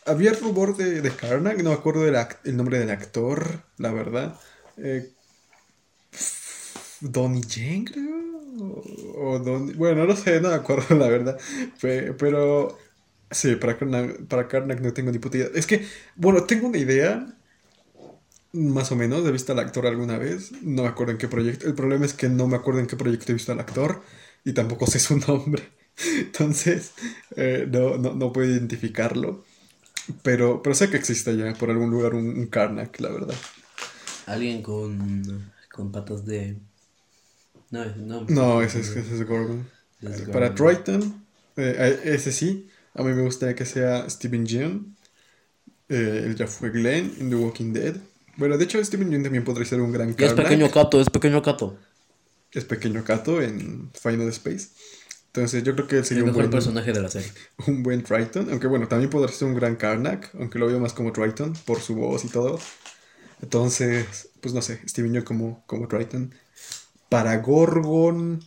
había 0.06 0.34
rumor 0.34 0.78
de, 0.78 1.02
de 1.02 1.12
Karnak, 1.16 1.58
no 1.64 1.72
me 1.72 1.76
acuerdo 1.78 2.04
del 2.04 2.18
el 2.46 2.58
nombre 2.58 2.80
del 2.80 2.92
actor, 2.92 3.64
la 3.78 3.92
verdad. 3.94 4.40
Eh, 4.78 5.14
Donnie 7.02 7.42
Yen, 7.42 7.86
creo. 7.86 8.22
O, 8.60 9.36
o 9.36 9.40
Donnie- 9.40 9.76
bueno, 9.76 10.06
no 10.06 10.16
sé, 10.16 10.40
no 10.42 10.50
me 10.50 10.56
acuerdo, 10.56 10.96
la 10.98 11.08
verdad. 11.08 11.40
Pe- 11.82 12.14
Pero 12.14 12.78
sí, 13.32 13.56
para 13.56 13.78
Karnak, 13.78 14.28
para 14.28 14.48
Karnak 14.48 14.80
no 14.82 14.94
tengo 14.94 15.12
ni 15.12 15.20
puta 15.20 15.38
idea. 15.38 15.50
Es 15.54 15.66
que, 15.68 15.86
bueno, 16.16 16.46
tengo 16.46 16.68
una 16.68 16.78
idea, 16.78 17.38
más 18.54 18.92
o 18.92 18.96
menos, 18.96 19.26
he 19.26 19.32
visto 19.32 19.52
al 19.54 19.60
actor 19.60 19.88
alguna 19.88 20.18
vez. 20.18 20.52
No 20.62 20.84
me 20.84 20.90
acuerdo 20.90 21.14
en 21.14 21.18
qué 21.18 21.28
proyecto. 21.28 21.68
El 21.68 21.76
problema 21.76 22.06
es 22.06 22.14
que 22.14 22.30
no 22.30 22.48
me 22.48 22.58
acuerdo 22.58 22.80
en 22.82 22.88
qué 22.88 22.96
proyecto 22.98 23.32
he 23.32 23.36
visto 23.36 23.52
al 23.52 23.60
actor 23.60 24.02
y 24.44 24.54
tampoco 24.54 24.88
sé 24.88 25.00
su 25.00 25.18
nombre. 25.28 25.64
Entonces, 26.18 26.94
eh, 27.36 27.68
no, 27.72 27.98
no, 27.98 28.14
no 28.16 28.34
puedo 28.34 28.50
identificarlo. 28.50 29.44
Pero, 30.24 30.62
pero 30.64 30.76
sé 30.76 30.90
que 30.90 30.98
existe 30.98 31.38
ya 31.38 31.54
por 31.56 31.72
algún 31.72 31.92
lugar 31.92 32.16
un, 32.16 32.28
un 32.30 32.48
Karnak, 32.48 33.00
la 33.02 33.10
verdad. 33.12 33.36
Alguien 34.26 34.64
con, 34.64 35.54
con 35.72 35.92
patas 35.92 36.26
de... 36.26 36.60
No, 37.72 37.86
no. 37.96 38.28
No, 38.28 38.62
ese 38.62 38.80
es, 38.80 38.96
ese 38.96 39.16
es 39.16 39.28
Gordon. 39.28 39.70
Es 40.02 40.22
Para. 40.32 40.54
Triton, 40.56 41.26
eh, 41.58 42.00
ese 42.06 42.32
sí. 42.32 42.70
A 42.94 43.04
mí 43.04 43.14
me 43.14 43.22
gustaría 43.22 43.56
que 43.56 43.66
sea 43.66 44.10
Steven 44.10 44.46
Yeun. 44.46 44.96
Eh, 45.90 46.24
él 46.26 46.36
ya 46.36 46.48
fue 46.48 46.70
Glenn 46.70 47.14
en 47.20 47.30
The 47.30 47.36
Walking 47.36 47.74
Dead. 47.74 47.96
Bueno, 48.38 48.58
de 48.58 48.64
hecho, 48.64 48.84
Steven 48.84 49.10
Yeun 49.10 49.24
también 49.24 49.44
podría 49.44 49.66
ser 49.66 49.82
un 49.82 49.92
gran 49.92 50.16
Y 50.18 50.24
es 50.24 50.34
pequeño 50.34 50.70
Cato, 50.72 51.00
es 51.00 51.10
pequeño 51.10 51.42
Cato. 51.42 51.78
Es 52.52 52.66
pequeño 52.66 53.04
Kato 53.04 53.42
en 53.42 53.92
Final 53.94 54.28
Space. 54.30 54.70
Entonces, 55.28 55.64
yo 55.64 55.74
creo 55.76 55.88
que 55.88 55.96
él 55.96 56.02
El 56.02 56.06
sería 56.06 56.24
un 56.24 56.30
mejor 56.30 56.44
buen, 56.44 56.52
personaje 56.52 56.92
de 56.92 57.02
la 57.02 57.10
serie. 57.10 57.32
un 57.68 57.84
buen 57.84 58.04
Triton. 58.04 58.50
Aunque 58.50 58.68
bueno, 58.68 58.88
también 58.88 59.10
podría 59.10 59.34
ser 59.34 59.48
un 59.48 59.56
gran 59.56 59.76
Karnak. 59.76 60.30
Aunque 60.36 60.60
lo 60.60 60.68
veo 60.68 60.80
más 60.80 60.94
como 60.94 61.14
Triton 61.14 61.54
por 61.66 61.80
su 61.80 61.96
voz 61.96 62.26
y 62.26 62.28
todo. 62.28 62.60
Entonces, 63.42 64.30
pues 64.42 64.54
no 64.54 64.62
sé, 64.62 64.82
Steven 64.88 65.14
Yeun 65.14 65.24
como, 65.24 65.64
como 65.68 65.88
Triton. 65.88 66.34
Para 67.08 67.38
Gorgon. 67.38 68.44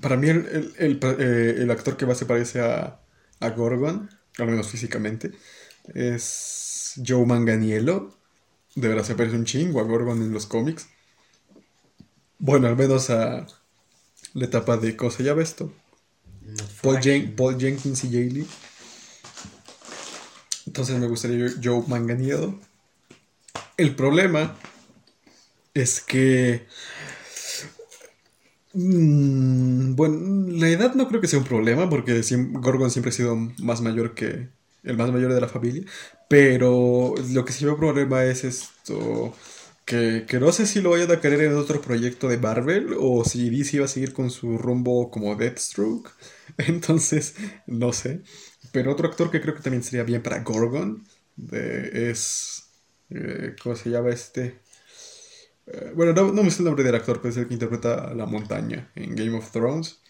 Para 0.00 0.16
mí, 0.16 0.28
el, 0.28 0.46
el, 0.46 0.74
el, 0.78 1.00
eh, 1.18 1.54
el 1.62 1.70
actor 1.70 1.96
que 1.96 2.06
más 2.06 2.18
se 2.18 2.26
parece 2.26 2.60
a, 2.60 3.00
a 3.40 3.50
Gorgon 3.50 4.10
al 4.38 4.46
menos 4.48 4.68
físicamente, 4.68 5.32
es 5.94 7.00
Joe 7.06 7.24
Manganiello. 7.24 8.14
De 8.74 8.88
verdad 8.88 9.04
se 9.04 9.14
parece 9.14 9.36
un 9.36 9.46
chingo 9.46 9.80
a 9.80 9.84
Gorgon 9.84 10.20
en 10.22 10.32
los 10.32 10.46
cómics. 10.46 10.88
Bueno, 12.38 12.68
al 12.68 12.76
menos 12.76 13.08
a 13.10 13.46
la 14.34 14.44
etapa 14.44 14.76
de 14.76 14.96
cosa 14.96 15.22
ya 15.22 15.32
ves 15.34 15.50
esto. 15.50 15.72
Paul, 16.82 17.00
Jen- 17.00 17.34
Paul 17.34 17.58
Jenkins 17.58 18.04
y 18.04 18.10
Jay 18.10 18.30
Lee. 18.30 18.46
Entonces 20.66 20.98
me 20.98 21.06
gustaría 21.08 21.48
Joe 21.62 21.82
Manganiello. 21.86 22.58
El 23.76 23.94
problema 23.94 24.54
es 25.74 26.00
que. 26.00 26.66
Mm, 28.76 29.94
bueno, 29.96 30.46
la 30.50 30.68
edad 30.68 30.94
no 30.94 31.08
creo 31.08 31.20
que 31.20 31.28
sea 31.28 31.38
un 31.38 31.44
problema 31.44 31.88
porque 31.88 32.20
Gorgon 32.52 32.90
siempre 32.90 33.10
ha 33.10 33.12
sido 33.12 33.36
más 33.58 33.80
mayor 33.80 34.14
que 34.14 34.48
el 34.82 34.96
más 34.96 35.10
mayor 35.12 35.32
de 35.34 35.40
la 35.40 35.48
familia. 35.48 35.84
Pero 36.28 37.14
lo 37.32 37.44
que 37.44 37.52
sí 37.52 37.64
veo 37.64 37.76
problema 37.78 38.24
es 38.24 38.44
esto. 38.44 39.34
Que, 39.84 40.24
que 40.28 40.40
no 40.40 40.50
sé 40.52 40.66
si 40.66 40.80
lo 40.80 40.90
vayan 40.90 41.10
a 41.12 41.20
querer 41.20 41.40
en 41.42 41.54
otro 41.56 41.80
proyecto 41.80 42.28
de 42.28 42.38
Marvel 42.38 42.96
o 42.98 43.24
si 43.24 43.50
DC 43.50 43.78
va 43.78 43.84
a 43.86 43.88
seguir 43.88 44.12
con 44.12 44.30
su 44.30 44.58
rumbo 44.58 45.10
como 45.10 45.34
Deathstroke. 45.36 46.10
Entonces, 46.58 47.36
no 47.66 47.92
sé. 47.92 48.22
Pero 48.72 48.92
otro 48.92 49.08
actor 49.08 49.30
que 49.30 49.40
creo 49.40 49.54
que 49.54 49.62
también 49.62 49.82
sería 49.84 50.02
bien 50.04 50.22
para 50.22 50.40
Gorgon 50.42 51.04
es. 51.52 52.64
eh, 53.10 53.54
¿Cómo 53.62 53.76
se 53.76 53.90
llama 53.90 54.10
este? 54.10 54.60
Eh, 55.66 55.92
bueno, 55.94 56.12
no, 56.12 56.32
no 56.32 56.42
me 56.42 56.50
sé 56.50 56.58
el 56.60 56.66
nombre 56.66 56.84
del 56.84 56.94
actor, 56.94 57.18
pero 57.20 57.30
es 57.30 57.36
el 57.38 57.48
que 57.48 57.54
interpreta 57.54 58.08
a 58.10 58.14
la 58.14 58.26
montaña 58.26 58.90
en 58.94 59.14
Game 59.16 59.36
of 59.36 59.50
Thrones. 59.50 60.00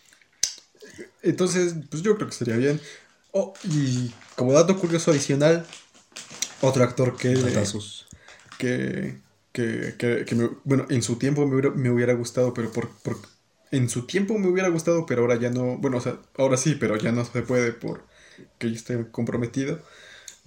Entonces, 1.22 1.74
pues 1.90 2.02
yo 2.02 2.16
creo 2.16 2.28
que 2.28 2.34
sería 2.34 2.56
bien. 2.56 2.80
Oh, 3.32 3.52
y 3.64 4.12
como 4.36 4.52
dato 4.52 4.78
curioso 4.78 5.10
adicional, 5.10 5.66
otro 6.62 6.84
actor 6.84 7.16
que, 7.16 7.34
que, 8.58 9.18
que, 9.52 9.94
que- 9.98 10.24
que 10.26 10.34
me- 10.34 10.50
bueno, 10.64 10.86
en 10.90 11.02
su 11.02 11.16
tiempo 11.18 11.46
me 11.46 11.54
hubiera, 11.56 11.70
me 11.70 11.90
hubiera 11.90 12.14
gustado, 12.14 12.54
pero 12.54 12.72
por, 12.72 12.90
por- 13.02 13.18
en 13.72 13.88
su 13.88 14.06
tiempo 14.06 14.38
me 14.38 14.48
hubiera 14.48 14.68
gustado, 14.68 15.06
pero 15.06 15.22
ahora 15.22 15.36
ya 15.36 15.50
no, 15.50 15.78
bueno, 15.78 15.98
o 15.98 16.00
sea, 16.00 16.18
ahora 16.38 16.56
sí, 16.56 16.76
pero 16.78 16.96
ya 16.96 17.12
no 17.12 17.24
se 17.24 17.42
puede 17.42 17.72
por 17.72 18.04
que 18.58 18.68
yo 18.70 18.76
esté 18.76 19.10
comprometido. 19.10 19.80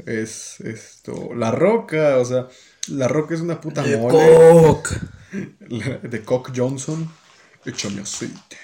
Es 0.05 0.61
esto, 0.61 1.33
La 1.35 1.51
Roca, 1.51 2.17
o 2.17 2.25
sea, 2.25 2.47
La 2.87 3.07
Roca 3.07 3.35
es 3.35 3.41
una 3.41 3.59
puta 3.61 3.83
mole. 3.83 4.17
Cock. 4.63 4.89
La- 5.67 5.97
de 5.97 6.23
Cock 6.23 6.51
Johnson. 6.55 7.07
Échame 7.65 8.01
aceite. 8.01 8.57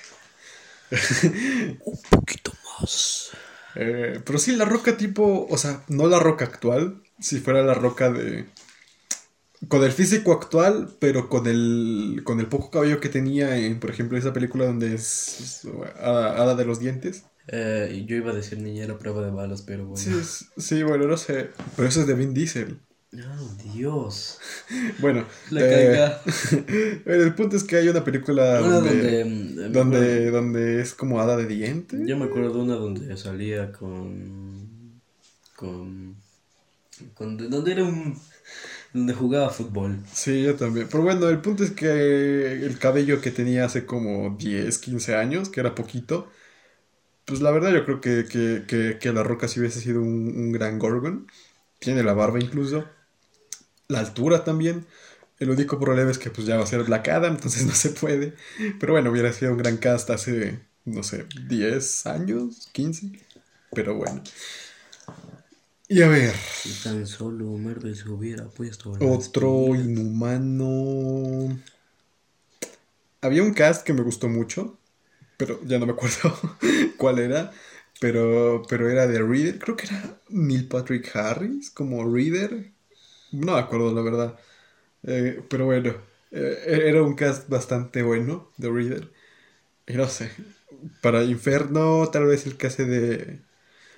Un 1.86 2.00
poquito 2.10 2.54
más. 2.80 3.32
Eh, 3.76 4.22
pero 4.26 4.40
sí, 4.40 4.56
la 4.56 4.66
roca 4.66 4.96
tipo, 4.98 5.46
o 5.50 5.58
sea, 5.58 5.84
no 5.90 6.08
la 6.08 6.20
roca 6.20 6.46
actual, 6.46 7.02
si 7.20 7.40
fuera 7.40 7.62
la 7.62 7.74
roca 7.74 8.10
de... 8.12 8.46
Con 9.68 9.84
el 9.84 9.92
físico 9.92 10.32
actual, 10.32 10.96
pero 11.00 11.28
con 11.28 11.48
el, 11.48 12.22
con 12.24 12.40
el 12.40 12.48
poco 12.48 12.70
cabello 12.70 13.00
que 13.00 13.10
tenía 13.10 13.58
en, 13.58 13.80
por 13.80 13.90
ejemplo, 13.90 14.18
esa 14.18 14.32
película 14.32 14.66
donde 14.66 14.94
es, 14.94 15.40
es 15.40 15.68
Hada, 16.00 16.42
Hada 16.42 16.56
de 16.56 16.66
los 16.66 16.80
Dientes. 16.80 17.24
Eh, 17.48 18.06
yo 18.08 18.16
iba 18.16 18.32
a 18.32 18.36
decir 18.36 18.60
niñera 18.60 18.98
prueba 18.98 19.24
de 19.24 19.32
balas, 19.32 19.62
pero 19.64 19.86
bueno. 19.88 19.98
Sí, 20.02 20.12
es- 20.20 20.46
sí, 20.58 20.84
bueno, 20.84 21.08
no 21.08 21.18
sé. 21.18 21.50
Pero 21.76 21.88
eso 21.88 22.02
es 22.02 22.08
de 22.08 22.14
Vin 22.14 22.34
Diesel. 22.34 22.80
Oh, 23.18 23.56
Dios. 23.64 24.40
Bueno, 24.98 25.28
La 25.50 25.62
eh, 25.62 26.06
el 27.06 27.34
punto 27.36 27.56
es 27.56 27.64
que 27.64 27.78
hay 27.78 27.88
una 27.90 28.04
película 28.04 28.62
Una 28.62 28.80
donde, 28.80 29.24
donde. 29.72 30.32
mm, 30.32 30.32
donde, 30.32 30.82
es 30.82 30.94
como 30.94 31.20
Hada 31.22 31.38
de 31.38 31.46
Dientes. 31.48 32.00
Yo 32.08 32.16
me 32.18 32.26
acuerdo 32.26 32.54
de 32.54 32.60
una 32.60 32.76
donde 32.76 33.18
salía 33.18 33.72
con. 33.72 35.02
con. 35.56 36.16
con 37.16 37.38
donde 37.50 37.72
era 37.72 37.84
un. 37.84 38.18
donde 38.94 39.14
jugaba 39.14 39.50
fútbol. 39.50 40.04
Sí, 40.12 40.44
yo 40.44 40.56
también. 40.56 40.88
Pero 40.90 41.04
bueno, 41.04 41.28
el 41.30 41.42
punto 41.42 41.64
es 41.64 41.72
que 41.72 42.54
el 42.66 42.80
cabello 42.80 43.20
que 43.22 43.32
tenía 43.32 43.66
hace 43.66 43.86
como 43.86 44.36
10, 44.38 44.78
15 44.78 45.16
años, 45.16 45.50
que 45.50 45.60
era 45.60 45.76
poquito, 45.76 46.32
pues 47.26 47.42
la 47.42 47.52
verdad 47.52 47.74
yo 47.74 47.86
creo 47.86 48.02
que, 48.02 48.26
que, 48.28 48.66
que, 48.68 49.00
que 49.00 49.14
La 49.14 49.24
Roca 49.24 49.48
sí 49.48 49.60
hubiese 49.60 49.82
sido 49.82 50.02
un, 50.02 50.28
un 50.38 50.52
gran 50.52 50.80
Gorgon. 50.80 51.28
Tiene 51.80 52.04
la 52.04 52.14
barba 52.14 52.40
incluso. 52.40 52.86
La 53.88 54.00
altura 54.00 54.44
también. 54.44 54.86
El 55.40 55.50
único 55.50 55.80
problema 55.80 56.12
es 56.12 56.18
que 56.18 56.30
pues 56.30 56.48
ya 56.48 56.58
va 56.58 56.64
a 56.64 56.68
ser 56.68 56.84
Black 56.84 57.08
Adam, 57.10 57.34
entonces 57.36 57.66
no 57.66 57.74
se 57.74 57.90
puede. 57.90 58.36
Pero 58.80 58.94
bueno, 58.94 59.12
hubiera 59.12 59.34
sido 59.34 59.52
un 59.52 59.58
gran 59.58 59.78
cast 59.78 60.10
hace, 60.10 60.60
no 60.86 61.04
sé, 61.04 61.26
10 61.48 62.06
años, 62.08 62.70
15. 62.72 63.12
Pero 63.72 63.96
bueno. 63.96 64.24
Y 65.88 66.02
a 66.02 66.08
ver, 66.08 66.34
Si 66.34 66.72
tan 66.84 67.06
solo 67.06 67.46
Marvel 67.58 67.96
se 67.96 68.10
hubiera 68.10 68.46
puesto. 68.48 68.92
otro 69.00 69.76
inhumano. 69.76 71.60
Había 73.22 73.44
un 73.44 73.54
cast 73.54 73.86
que 73.86 73.94
me 73.94 74.02
gustó 74.02 74.28
mucho, 74.30 74.78
pero 75.38 75.62
ya 75.66 75.80
no 75.80 75.86
me 75.86 75.94
acuerdo 75.94 76.34
cuál 76.98 77.20
era. 77.20 77.52
Pero, 78.02 78.64
pero 78.70 78.90
era 78.90 79.08
de 79.08 79.20
Reader. 79.22 79.60
Creo 79.60 79.78
que 79.78 79.88
era 79.88 80.20
Neil 80.30 80.68
Patrick 80.68 81.16
Harris 81.16 81.72
como 81.72 82.04
Reader. 82.12 82.72
No 83.36 83.54
me 83.54 83.60
acuerdo, 83.60 83.94
la 83.94 84.02
verdad. 84.02 84.40
Eh, 85.04 85.44
pero 85.50 85.66
bueno, 85.66 85.94
eh, 86.32 86.84
era 86.88 87.04
un 87.04 87.16
cast 87.16 87.50
bastante 87.50 88.04
bueno 88.04 88.52
de 88.58 88.70
Reader. 88.72 89.12
Y 89.88 89.94
no 89.96 90.08
sé. 90.08 90.32
Para 91.02 91.24
Inferno, 91.24 92.10
tal 92.12 92.26
vez 92.28 92.46
el 92.48 92.58
que 92.58 92.70
de. 92.86 93.42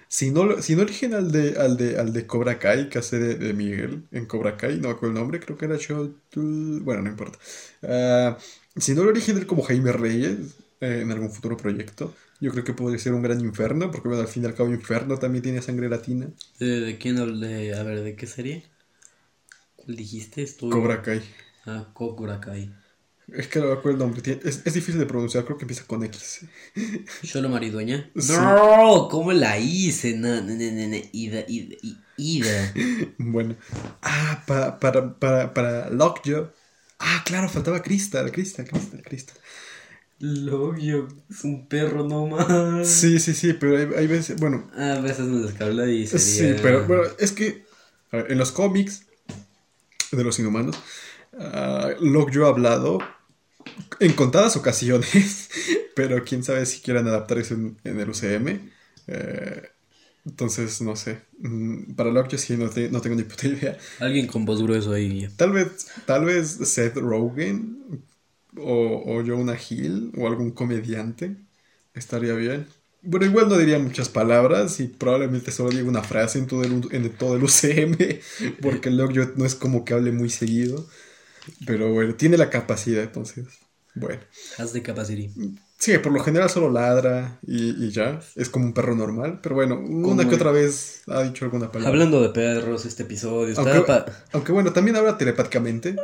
Si 0.10 0.32
no, 0.32 0.62
si 0.62 0.76
no 0.76 0.84
eligen 0.84 1.13
al 1.15 1.32
de, 1.32 1.58
al 1.60 1.78
de, 1.78 2.00
al 2.00 2.13
de 2.13 2.28
Cobra 2.28 2.60
Kai, 2.60 2.89
que 2.89 3.00
de, 3.19 3.36
de 3.36 3.54
Miguel 3.54 4.08
en 4.12 4.26
Cobra 4.28 4.58
Kai, 4.58 4.80
no 4.80 4.89
acuerdo 4.89 5.10
el 5.15 5.21
nombre, 5.21 5.39
creo 5.41 5.58
que 5.58 5.65
era 5.65 5.78
Shotul. 5.78 6.82
Bueno, 6.84 7.04
no 7.04 7.10
importa. 7.10 7.39
Ah, 7.84 8.38
si 8.78 8.93
no 8.95 9.04
lo 9.04 9.12
eligen 9.12 9.38
él 9.38 9.47
como 9.47 9.63
Jaime 9.63 9.91
Reyes 9.93 10.56
eh, 10.82 11.02
en 11.04 11.12
algún 11.12 11.32
futuro 11.32 11.58
proyecto, 11.58 12.15
yo 12.41 12.52
creo 12.52 12.63
que 12.65 12.73
podría 12.73 13.00
ser 13.00 13.13
un 13.13 13.23
gran 13.23 13.41
inferno, 13.41 13.91
porque 13.91 14.10
al 14.10 14.28
fin 14.30 14.43
y 14.43 14.47
al 14.47 14.56
cabo, 14.56 14.69
Inferno 14.71 15.17
también 15.19 15.43
tiene 15.43 15.62
sangre 15.63 15.89
latina. 15.89 16.30
¿De, 16.60 16.82
de 16.82 16.97
quién 17.00 17.17
hablé? 17.17 17.73
A 17.73 17.82
ver, 17.84 18.02
¿de 18.04 18.15
qué 18.15 18.28
serie? 18.28 18.69
¿Cuál 19.88 19.95
dijiste? 19.95 20.43
Estoy... 20.43 20.69
Cobra 20.69 21.02
Kai. 21.02 21.21
Ah, 21.65 21.88
Cobra 21.93 22.41
Kai. 22.41 22.69
Es 23.32 23.47
que 23.47 23.60
no 23.60 23.67
me 23.67 23.71
acuerdo 23.71 23.91
el 23.91 24.00
nombre, 24.00 24.39
es, 24.43 24.62
es 24.65 24.73
difícil 24.73 25.00
de 25.00 25.06
pronunciar, 25.06 25.45
creo 25.45 25.58
que 25.58 25.63
empieza 25.63 25.86
con 25.88 26.04
X. 26.04 26.45
¿Solo 27.23 27.47
maridueña? 27.47 28.12
Sí. 28.17 28.34
No, 28.34 29.08
¿cómo 29.10 29.32
la 29.32 29.58
hice? 29.58 30.13
No, 30.17 30.41
no, 30.41 30.54
no, 30.54 30.71
no, 30.71 30.88
no. 30.89 30.97
Ida, 31.13 31.45
ida, 31.47 31.78
ida. 32.17 32.73
Bueno. 33.17 33.56
Ah, 34.02 34.43
para, 34.45 34.78
para, 34.78 35.17
para, 35.19 35.54
para 35.54 35.89
Lockjaw. 35.89 36.52
Ah, 37.00 37.23
claro, 37.26 37.47
faltaba 37.50 37.82
Crystal, 37.82 38.30
Crystal, 38.32 38.67
Crystal, 38.67 39.02
Crystal. 39.04 39.38
Logio, 40.19 41.08
es 41.30 41.43
un 41.43 41.67
perro 41.67 42.04
nomás. 42.04 42.88
Sí, 42.88 43.19
sí, 43.19 43.34
sí, 43.34 43.54
pero 43.54 43.78
hay, 43.78 43.88
hay 43.95 44.08
veces, 44.08 44.39
bueno, 44.39 44.67
Ah, 44.76 44.93
a 44.93 45.00
veces 45.02 45.28
nos 45.28 45.43
descabla 45.43 45.88
y 45.88 46.08
sería... 46.08 46.56
sí, 46.56 46.56
pero 46.62 46.86
bueno, 46.88 47.04
es 47.19 47.32
que 47.32 47.65
ver, 48.12 48.32
en 48.32 48.38
los 48.38 48.52
cómics 48.52 49.07
de 50.12 50.24
los 50.24 50.39
inhumanos, 50.39 50.78
ah, 51.39 51.91
Lockjaw 52.02 52.46
ha 52.46 52.50
hablado 52.50 53.00
en 54.00 54.13
contadas 54.13 54.56
ocasiones, 54.56 55.50
pero 55.96 56.24
quién 56.24 56.43
sabe 56.43 56.65
si 56.65 56.82
quieran 56.82 57.08
adaptar 57.08 57.39
eso 57.39 57.54
en, 57.56 57.78
en 57.84 58.00
el 58.00 58.10
UCM. 58.10 58.70
eh, 59.08 59.63
entonces, 60.26 60.82
no 60.82 60.96
sé. 60.96 61.22
Mm, 61.39 61.96
Para 61.96 62.12
Lockjaw 62.12 62.39
sí, 62.39 62.58
no, 62.58 62.70
te- 62.70 62.89
no 62.91 63.02
tengo 63.02 63.15
ni 63.15 63.24
puta 63.24 63.48
idea. 63.48 63.78
Alguien 64.00 64.26
con 64.28 64.43
voz 64.46 64.62
grueso 64.63 64.91
ahí. 64.93 65.28
Tal 65.38 65.52
vez, 65.52 65.88
tal 66.06 66.26
vez 66.26 66.48
Seth 66.70 66.98
Rogen 66.98 68.04
o, 68.58 69.04
o 69.17 69.24
Jonah 69.26 69.58
Hill 69.70 70.12
o 70.17 70.28
algún 70.28 70.52
comediante 70.52 71.38
estaría 71.93 72.34
bien. 72.34 72.67
Bueno, 73.03 73.25
igual 73.25 73.47
no 73.47 73.57
diría 73.57 73.79
muchas 73.79 74.10
palabras 74.10 74.79
y 74.79 74.88
probablemente 74.88 75.51
solo 75.51 75.69
diga 75.69 75.83
una 75.88 76.03
frase 76.03 76.39
en 76.39 76.47
todo 76.47 76.63
el, 76.63 76.88
en 76.91 77.10
todo 77.15 77.36
el 77.36 77.43
UCM, 77.43 77.95
porque 78.62 78.89
Lockjaw 78.89 79.33
no 79.36 79.45
es 79.45 79.55
como 79.55 79.86
que 79.86 79.93
hable 79.93 80.12
muy 80.12 80.29
seguido. 80.29 80.86
Pero 81.65 81.93
bueno, 81.93 82.15
tiene 82.15 82.38
la 82.38 82.49
capacidad, 82.49 83.03
entonces. 83.03 83.45
Bueno. 83.95 84.19
Haz 84.57 84.73
de 84.73 84.81
capacity. 84.81 85.31
Sí, 85.79 85.97
por 85.99 86.12
lo 86.12 86.19
general 86.23 86.49
solo 86.49 86.69
ladra 86.71 87.39
y, 87.47 87.86
y 87.86 87.91
ya. 87.91 88.19
Es 88.36 88.49
como 88.49 88.65
un 88.65 88.73
perro 88.73 88.95
normal. 88.95 89.39
Pero 89.41 89.55
bueno, 89.55 89.79
una 89.79 90.27
que 90.27 90.36
otra 90.36 90.51
vez 90.51 91.03
ha 91.07 91.23
dicho 91.23 91.45
alguna 91.45 91.71
palabra. 91.71 91.89
Hablando 91.89 92.21
de 92.21 92.29
perros, 92.29 92.86
este 92.86 93.03
episodio 93.03 93.49
está 93.49 93.62
Aunque, 93.62 93.81
pa- 93.81 94.05
aunque 94.33 94.51
bueno, 94.51 94.73
también 94.73 94.97
habla 94.97 95.17
telepáticamente. 95.17 95.95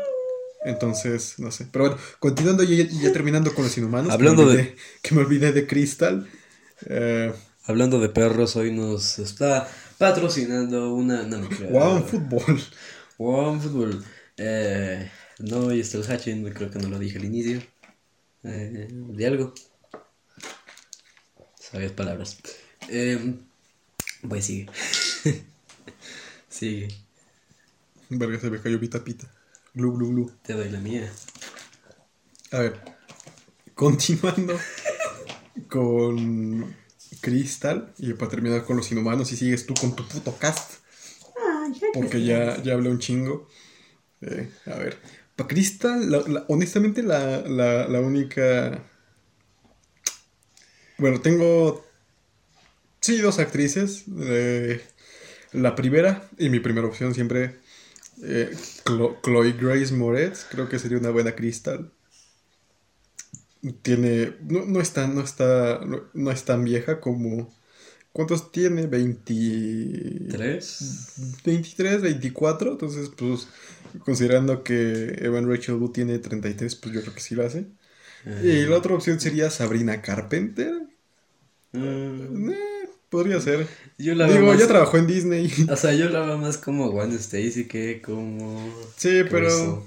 Entonces, 0.65 1.35
no 1.39 1.51
sé. 1.51 1.67
Pero 1.71 1.85
bueno, 1.87 1.99
continuando 2.19 2.63
y 2.63 2.77
ya, 2.77 2.87
ya 3.01 3.11
terminando 3.11 3.53
con 3.53 3.65
los 3.65 3.77
inhumanos. 3.77 4.07
que 4.07 4.13
Hablando 4.13 4.45
de- 4.47 4.55
olvidé- 4.63 4.75
Que 5.01 5.15
me 5.15 5.21
olvidé 5.21 5.51
de 5.51 5.67
Crystal. 5.67 6.27
Eh, 6.85 7.33
Hablando 7.65 7.97
de 8.01 8.09
perros, 8.09 8.57
hoy 8.57 8.73
nos 8.73 9.19
está 9.19 9.69
patrocinando 9.97 10.93
una... 10.93 11.23
No, 11.23 11.37
no 11.37 11.47
creo. 11.47 11.69
wow, 11.69 12.03
fútbol. 12.03 12.61
Wow, 13.17 13.57
fútbol. 13.61 14.03
Eh, 14.35 15.09
no, 15.39 15.73
y 15.73 15.79
está 15.79 15.97
el 15.97 16.03
Hatchin, 16.03 16.43
creo 16.51 16.69
que 16.69 16.79
no 16.79 16.89
lo 16.89 16.99
dije 16.99 17.19
al 17.19 17.23
inicio. 17.25 17.61
Eh, 18.43 18.89
de 18.91 19.27
algo. 19.27 19.53
Sabias 21.57 21.93
palabras. 21.93 22.39
Eh, 22.89 23.33
Pues 24.27 24.43
sigue. 24.45 24.69
sigue. 26.49 26.89
Verga, 28.09 28.41
se 28.41 28.49
me 28.49 28.59
cayó 28.61 28.77
mi 28.77 28.89
tapita. 28.89 29.31
Glu, 29.73 29.93
glu, 29.93 30.09
glu. 30.09 30.31
Te 30.41 30.51
doy 30.51 30.69
la 30.69 30.79
mía. 30.79 31.09
A 32.51 32.59
ver, 32.59 32.81
continuando 33.73 34.59
con 35.69 36.75
Crystal 37.21 37.93
y 37.97 38.13
para 38.13 38.31
terminar 38.31 38.65
con 38.65 38.77
los 38.77 38.91
inhumanos 38.91 39.31
y 39.31 39.37
sigues 39.37 39.65
tú 39.65 39.73
con 39.75 39.95
tu 39.95 40.07
puto 40.07 40.35
cast. 40.39 40.75
Porque 41.91 42.23
ya, 42.23 42.61
ya 42.63 42.73
hablé 42.73 42.89
un 42.89 42.99
chingo. 42.99 43.47
Eh, 44.21 44.51
a 44.67 44.75
ver, 44.77 44.99
para 45.35 45.47
Crystal, 45.49 46.11
la- 46.11 46.23
la- 46.27 46.45
honestamente 46.49 47.03
la, 47.03 47.41
la, 47.41 47.87
única... 48.01 48.83
Bueno, 50.97 51.19
tengo... 51.21 51.83
Sí, 53.01 53.17
dos 53.19 53.39
actrices. 53.39 54.05
eh, 54.21 54.81
la 55.53 55.75
primera 55.75 56.29
y 56.39 56.49
mi 56.49 56.59
primera 56.59 56.87
opción 56.87 57.13
siempre... 57.15 57.57
eh, 58.23 58.51
Chlo- 58.85 59.19
Chloe 59.23 59.53
Grace 59.53 59.93
Moretz, 59.93 60.45
creo 60.51 60.69
que 60.69 60.79
sería 60.79 60.99
una 60.99 61.11
buena 61.11 61.35
Crystal 61.35 61.91
tiene 63.81 64.35
no, 64.43 64.65
no 64.65 64.81
es 64.81 64.93
tan 64.93 65.15
no 65.15 65.21
está 65.21 65.81
no, 66.13 66.31
es 66.31 66.45
tan 66.45 66.63
vieja 66.65 66.99
como 66.99 67.49
¿cuántos 68.13 68.51
tiene? 68.51 68.87
20 68.87 69.33
¿Tres? 70.27 71.13
23, 71.45 72.01
24, 72.01 72.73
entonces 72.73 73.09
pues 73.17 73.47
considerando 74.05 74.63
que 74.63 75.15
Evan 75.21 75.49
Rachel 75.49 75.75
Wood 75.75 75.91
tiene 75.91 76.19
33, 76.19 76.75
pues 76.75 76.93
yo 76.95 77.01
creo 77.01 77.13
que 77.13 77.21
sí 77.21 77.35
lo 77.35 77.45
hace. 77.45 77.67
Y 78.41 78.65
la 78.65 78.77
otra 78.77 78.95
opción 78.95 79.19
sería 79.19 79.49
Sabrina 79.51 80.01
Carpenter. 80.01 80.73
Mm, 81.73 82.49
Eh, 82.49 82.89
podría 83.09 83.39
ser. 83.41 83.67
yo 83.97 84.15
la 84.15 84.27
veo 84.27 84.35
Digo, 84.39 84.47
más- 84.47 84.59
ya 84.59 84.67
trabajó 84.67 84.97
en 84.97 85.07
Disney. 85.07 85.51
O 85.69 85.75
sea, 85.75 85.93
yo 85.93 86.09
la 86.09 86.21
veo 86.21 86.37
más 86.37 86.57
como 86.57 86.89
Gwen 86.91 87.11
Stacy 87.13 87.67
que 87.67 88.01
como. 88.01 88.73
Sí, 88.97 89.23
pero 89.29 89.83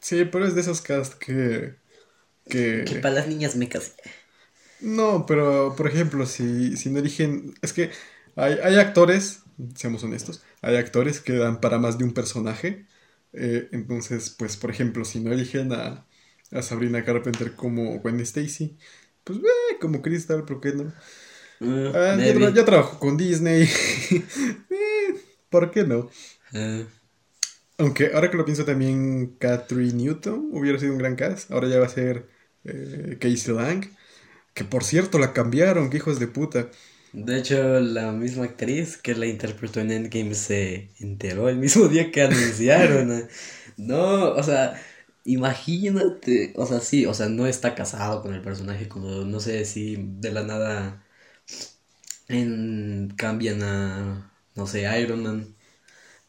sí, 0.00 0.24
pero 0.26 0.46
es 0.46 0.54
de 0.54 0.60
esos 0.62 0.80
cast 0.82 1.14
que 1.14 1.74
que 2.48 2.86
Que 2.86 2.94
para 2.96 3.14
las 3.16 3.26
niñas 3.28 3.56
me 3.56 3.68
casé. 3.68 3.92
No, 4.78 5.26
pero 5.26 5.74
por 5.76 5.86
ejemplo, 5.86 6.26
si, 6.26 6.76
si 6.76 6.90
no 6.90 6.98
eligen. 6.98 7.54
Es 7.62 7.72
que 7.72 7.90
hay, 8.36 8.54
hay 8.62 8.76
actores, 8.76 9.42
seamos 9.76 10.02
honestos, 10.04 10.42
hay 10.60 10.76
actores 10.76 11.20
que 11.20 11.34
dan 11.34 11.60
para 11.60 11.78
más 11.78 11.98
de 11.98 12.04
un 12.04 12.14
personaje. 12.14 12.86
eh, 13.32 13.68
entonces, 13.72 14.30
pues, 14.30 14.56
por 14.56 14.70
ejemplo, 14.70 15.04
si 15.04 15.20
no 15.20 15.32
eligen 15.32 15.72
a, 15.72 16.06
a 16.50 16.62
Sabrina 16.62 17.04
Carpenter 17.04 17.54
como 17.54 17.98
Gwen 18.00 18.20
Stacy, 18.20 18.76
pues, 19.24 19.38
eh, 19.38 19.78
como 19.80 20.02
Crystal, 20.02 20.44
¿por 20.44 20.60
qué 20.60 20.72
no? 20.74 20.92
Mm, 21.60 21.92
Ah, 21.92 22.20
ya, 22.24 22.32
maybe. 22.32 22.34
tra- 22.34 22.54
ya 22.54 22.64
trabajó 22.64 22.98
con 22.98 23.16
Disney. 23.16 23.68
Eh, 24.70 25.14
¿Por 25.50 25.70
qué 25.70 25.84
no? 25.84 26.10
Aunque 27.82 28.12
ahora 28.14 28.30
que 28.30 28.36
lo 28.36 28.44
pienso 28.44 28.64
también, 28.64 29.36
Catherine 29.38 29.92
Newton 29.94 30.48
hubiera 30.52 30.78
sido 30.78 30.92
un 30.92 30.98
gran 30.98 31.16
cast. 31.16 31.50
Ahora 31.50 31.68
ya 31.68 31.78
va 31.80 31.86
a 31.86 31.88
ser 31.88 32.28
eh, 32.64 33.18
Casey 33.20 33.54
Lang. 33.54 33.86
Que 34.54 34.64
por 34.64 34.84
cierto, 34.84 35.18
la 35.18 35.32
cambiaron, 35.34 35.90
que 35.90 35.98
hijos 35.98 36.20
de 36.20 36.28
puta. 36.28 36.70
De 37.12 37.38
hecho, 37.38 37.80
la 37.80 38.10
misma 38.12 38.44
actriz 38.44 38.96
que 38.96 39.14
la 39.14 39.26
interpretó 39.26 39.80
en 39.80 39.90
Endgame 39.90 40.34
se 40.34 40.90
enteró 40.98 41.48
el 41.50 41.58
mismo 41.58 41.88
día 41.88 42.10
que 42.10 42.22
anunciaron. 42.22 43.28
No, 43.76 44.30
o 44.34 44.42
sea, 44.42 44.80
imagínate. 45.24 46.52
O 46.56 46.66
sea, 46.66 46.80
sí, 46.80 47.06
o 47.06 47.14
sea, 47.14 47.28
no 47.28 47.46
está 47.46 47.74
casado 47.74 48.22
con 48.22 48.34
el 48.34 48.42
personaje. 48.42 48.88
Cuando 48.88 49.24
no 49.24 49.40
sé 49.40 49.64
si 49.64 49.96
de 49.98 50.30
la 50.32 50.42
nada 50.44 51.02
en- 52.28 53.10
cambian 53.16 53.62
a, 53.62 54.32
no 54.54 54.66
sé, 54.66 54.82
Iron 55.00 55.22
Man. 55.22 55.56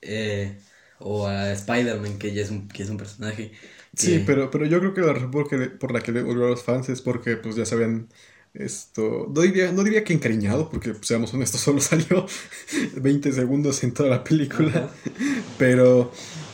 eh, 0.01 0.59
o 1.03 1.27
a 1.27 1.51
Spider-Man, 1.51 2.17
que 2.17 2.33
ya 2.33 2.41
es 2.41 2.49
un, 2.49 2.67
que 2.67 2.83
es 2.83 2.89
un 2.89 2.97
personaje. 2.97 3.51
Sí, 3.95 4.23
pero, 4.25 4.49
pero 4.49 4.65
yo 4.65 4.79
creo 4.79 4.93
que 4.93 5.01
la 5.01 5.13
razón 5.13 5.31
por, 5.31 5.47
que 5.47 5.57
por 5.57 5.91
la 5.91 6.01
que 6.01 6.11
le 6.11 6.23
volvió 6.23 6.47
a 6.47 6.49
los 6.49 6.63
fans 6.63 6.89
es 6.89 7.01
porque 7.01 7.37
pues 7.37 7.55
ya 7.55 7.65
sabían 7.65 8.07
esto, 8.53 9.31
no 9.33 9.41
diría, 9.41 9.71
no 9.71 9.83
diría 9.83 10.03
que 10.03 10.13
encariñado, 10.13 10.69
porque 10.69 10.91
pues, 10.91 11.07
seamos 11.07 11.33
honestos, 11.33 11.61
solo 11.61 11.81
salió 11.81 12.25
20 12.95 13.31
segundos 13.31 13.83
en 13.83 13.93
toda 13.93 14.09
la 14.09 14.23
película, 14.23 14.89
pero 15.57 16.11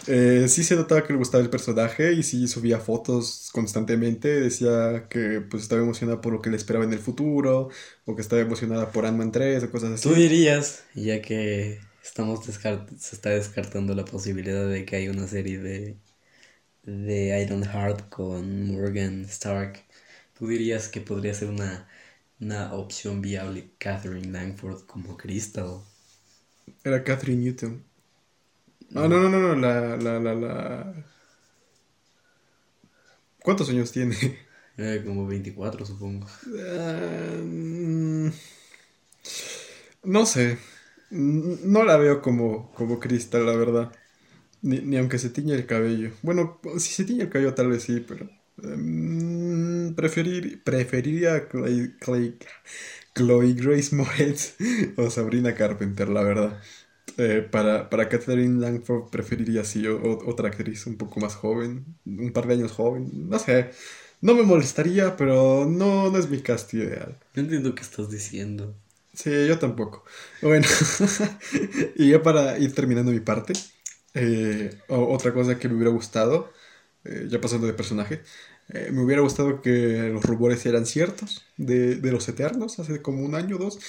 eh, 0.07 0.45
sí 0.47 0.63
se 0.63 0.75
notaba 0.75 1.03
que 1.03 1.13
le 1.13 1.19
gustaba 1.19 1.43
el 1.43 1.49
personaje 1.49 2.13
y 2.13 2.23
sí 2.23 2.47
subía 2.47 2.79
fotos 2.79 3.49
constantemente, 3.51 4.29
decía 4.39 5.07
que 5.09 5.41
pues 5.41 5.63
estaba 5.63 5.81
emocionada 5.81 6.21
por 6.21 6.33
lo 6.33 6.41
que 6.41 6.49
le 6.49 6.57
esperaba 6.57 6.85
en 6.85 6.93
el 6.93 6.99
futuro, 6.99 7.69
o 8.05 8.15
que 8.15 8.21
estaba 8.21 8.41
emocionada 8.41 8.91
por 8.91 9.05
Ant-Man 9.05 9.31
3 9.31 9.63
o 9.63 9.71
cosas 9.71 9.91
así. 9.91 10.07
Tú 10.07 10.15
dirías, 10.15 10.83
ya 10.95 11.21
que 11.21 11.79
estamos 12.03 12.47
descart- 12.47 12.97
se 12.97 13.15
está 13.15 13.29
descartando 13.31 13.95
la 13.95 14.05
posibilidad 14.05 14.67
de 14.69 14.85
que 14.85 14.95
haya 14.97 15.12
una 15.12 15.27
serie 15.27 15.59
de, 15.59 15.97
de 16.83 17.41
Ironheart 17.43 18.09
con 18.09 18.67
Morgan 18.73 19.25
Stark, 19.25 19.85
tú 20.33 20.47
dirías 20.47 20.89
que 20.89 21.01
podría 21.01 21.33
ser 21.35 21.49
una, 21.49 21.89
una 22.41 22.73
opción 22.75 23.21
viable 23.21 23.71
Catherine 23.79 24.31
Langford 24.31 24.85
como 24.88 25.17
Crystal. 25.17 25.81
Era 26.83 27.01
Catherine 27.05 27.39
Newton. 27.41 27.85
Ah, 28.95 29.07
no, 29.07 29.19
no, 29.19 29.29
no, 29.29 29.39
no, 29.39 29.55
la, 29.55 29.97
la, 29.97 30.19
la, 30.19 30.33
la... 30.35 30.93
¿Cuántos 33.43 33.69
años 33.69 33.91
tiene? 33.91 34.15
Eh, 34.77 35.03
como 35.05 35.27
24 35.27 35.85
supongo. 35.85 36.27
Mm, 36.45 38.31
no 40.03 40.25
sé. 40.25 40.57
No 41.12 41.84
la 41.84 41.98
veo 41.98 42.22
como, 42.22 42.72
como 42.74 43.00
Crystal, 43.00 43.45
la 43.45 43.54
verdad. 43.56 43.91
Ni, 44.62 44.80
ni 44.82 44.98
aunque 44.98 45.19
se 45.19 45.30
tiñe 45.32 45.54
el 45.56 45.65
cabello. 45.67 46.12
Bueno, 46.24 46.60
si 46.80 46.93
se 46.93 47.06
tiñe 47.06 47.24
el 47.24 47.30
cabello 47.30 47.54
tal 47.56 47.69
vez 47.69 47.84
sí, 47.84 48.02
pero... 48.08 48.30
mm, 48.58 49.93
preferir, 49.95 50.63
preferiría 50.63 51.36
a 51.36 51.50
Chloe 53.15 53.54
Grace 53.54 53.95
Moretz 53.95 54.56
o 54.98 55.10
Sabrina 55.10 55.56
Carpenter, 55.56 56.10
la 56.10 56.24
verdad. 56.24 56.62
Eh, 57.17 57.48
para, 57.52 57.89
para 57.89 58.08
Catherine 58.10 58.60
Langford 58.62 59.10
preferiría 59.10 59.63
sí 59.65 59.86
otra 59.88 60.50
actriz 60.50 60.86
un 60.88 60.98
poco 60.98 61.19
más 61.19 61.36
joven, 61.36 61.86
un 62.06 62.32
par 62.34 62.48
de 62.48 62.56
años 62.56 62.72
joven, 62.72 63.30
no 63.30 63.39
sé. 63.39 63.72
No 64.22 64.36
me 64.36 64.43
molestaría, 64.43 65.17
pero 65.17 65.65
no, 65.65 66.12
no 66.12 66.17
es 66.17 66.30
mi 66.30 66.41
cast 66.41 66.74
ideal. 66.74 67.17
No 67.34 67.41
entiendo 67.41 67.74
qué 67.74 67.82
estás 67.82 68.12
diciendo. 68.12 68.76
Sí, 69.21 69.47
yo 69.47 69.60
tampoco. 69.60 70.03
Bueno, 70.41 70.65
y 71.95 72.12
ya 72.12 72.23
para 72.23 72.58
ir 72.58 72.73
terminando 72.73 73.12
mi 73.12 73.19
parte, 73.19 73.53
eh, 74.13 74.79
otra 74.88 75.34
cosa 75.34 75.60
que 75.60 75.67
me 75.67 75.75
hubiera 75.75 75.91
gustado, 75.91 76.51
eh, 77.03 77.27
ya 77.29 77.41
pasando 77.41 77.67
de 77.67 77.73
personaje, 77.73 78.23
eh, 78.69 78.89
me 78.91 79.03
hubiera 79.03 79.21
gustado 79.21 79.62
que 79.62 80.10
los 80.13 80.23
rumores 80.23 80.65
eran 80.65 80.86
ciertos 80.86 81.45
de, 81.58 81.95
de 81.95 82.12
los 82.12 82.29
Eternos, 82.29 82.79
hace 82.79 83.01
como 83.01 83.23
un 83.25 83.36
año 83.36 83.58
o 83.58 83.60
dos, 83.60 83.79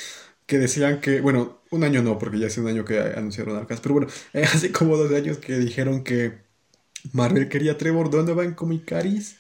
que 0.47 0.59
decían 0.59 1.01
que, 1.01 1.21
bueno, 1.21 1.63
un 1.71 1.85
año 1.85 2.03
no, 2.03 2.19
porque 2.19 2.39
ya 2.41 2.49
hace 2.49 2.61
un 2.61 2.69
año 2.69 2.85
que 2.85 2.99
anunciaron 3.01 3.57
al 3.57 3.67
cast, 3.69 3.83
pero 3.83 3.95
bueno, 3.97 4.09
eh, 4.35 4.45
hace 4.45 4.73
como 4.73 4.97
dos 4.97 5.13
años 5.13 5.39
que 5.39 5.59
dijeron 5.59 6.05
que 6.05 6.39
Marvel 7.13 7.49
quería 7.49 7.73
a 7.73 7.79
Trevor 7.79 8.11
Donovan 8.11 8.55
como 8.55 8.73
Icaris 8.75 9.39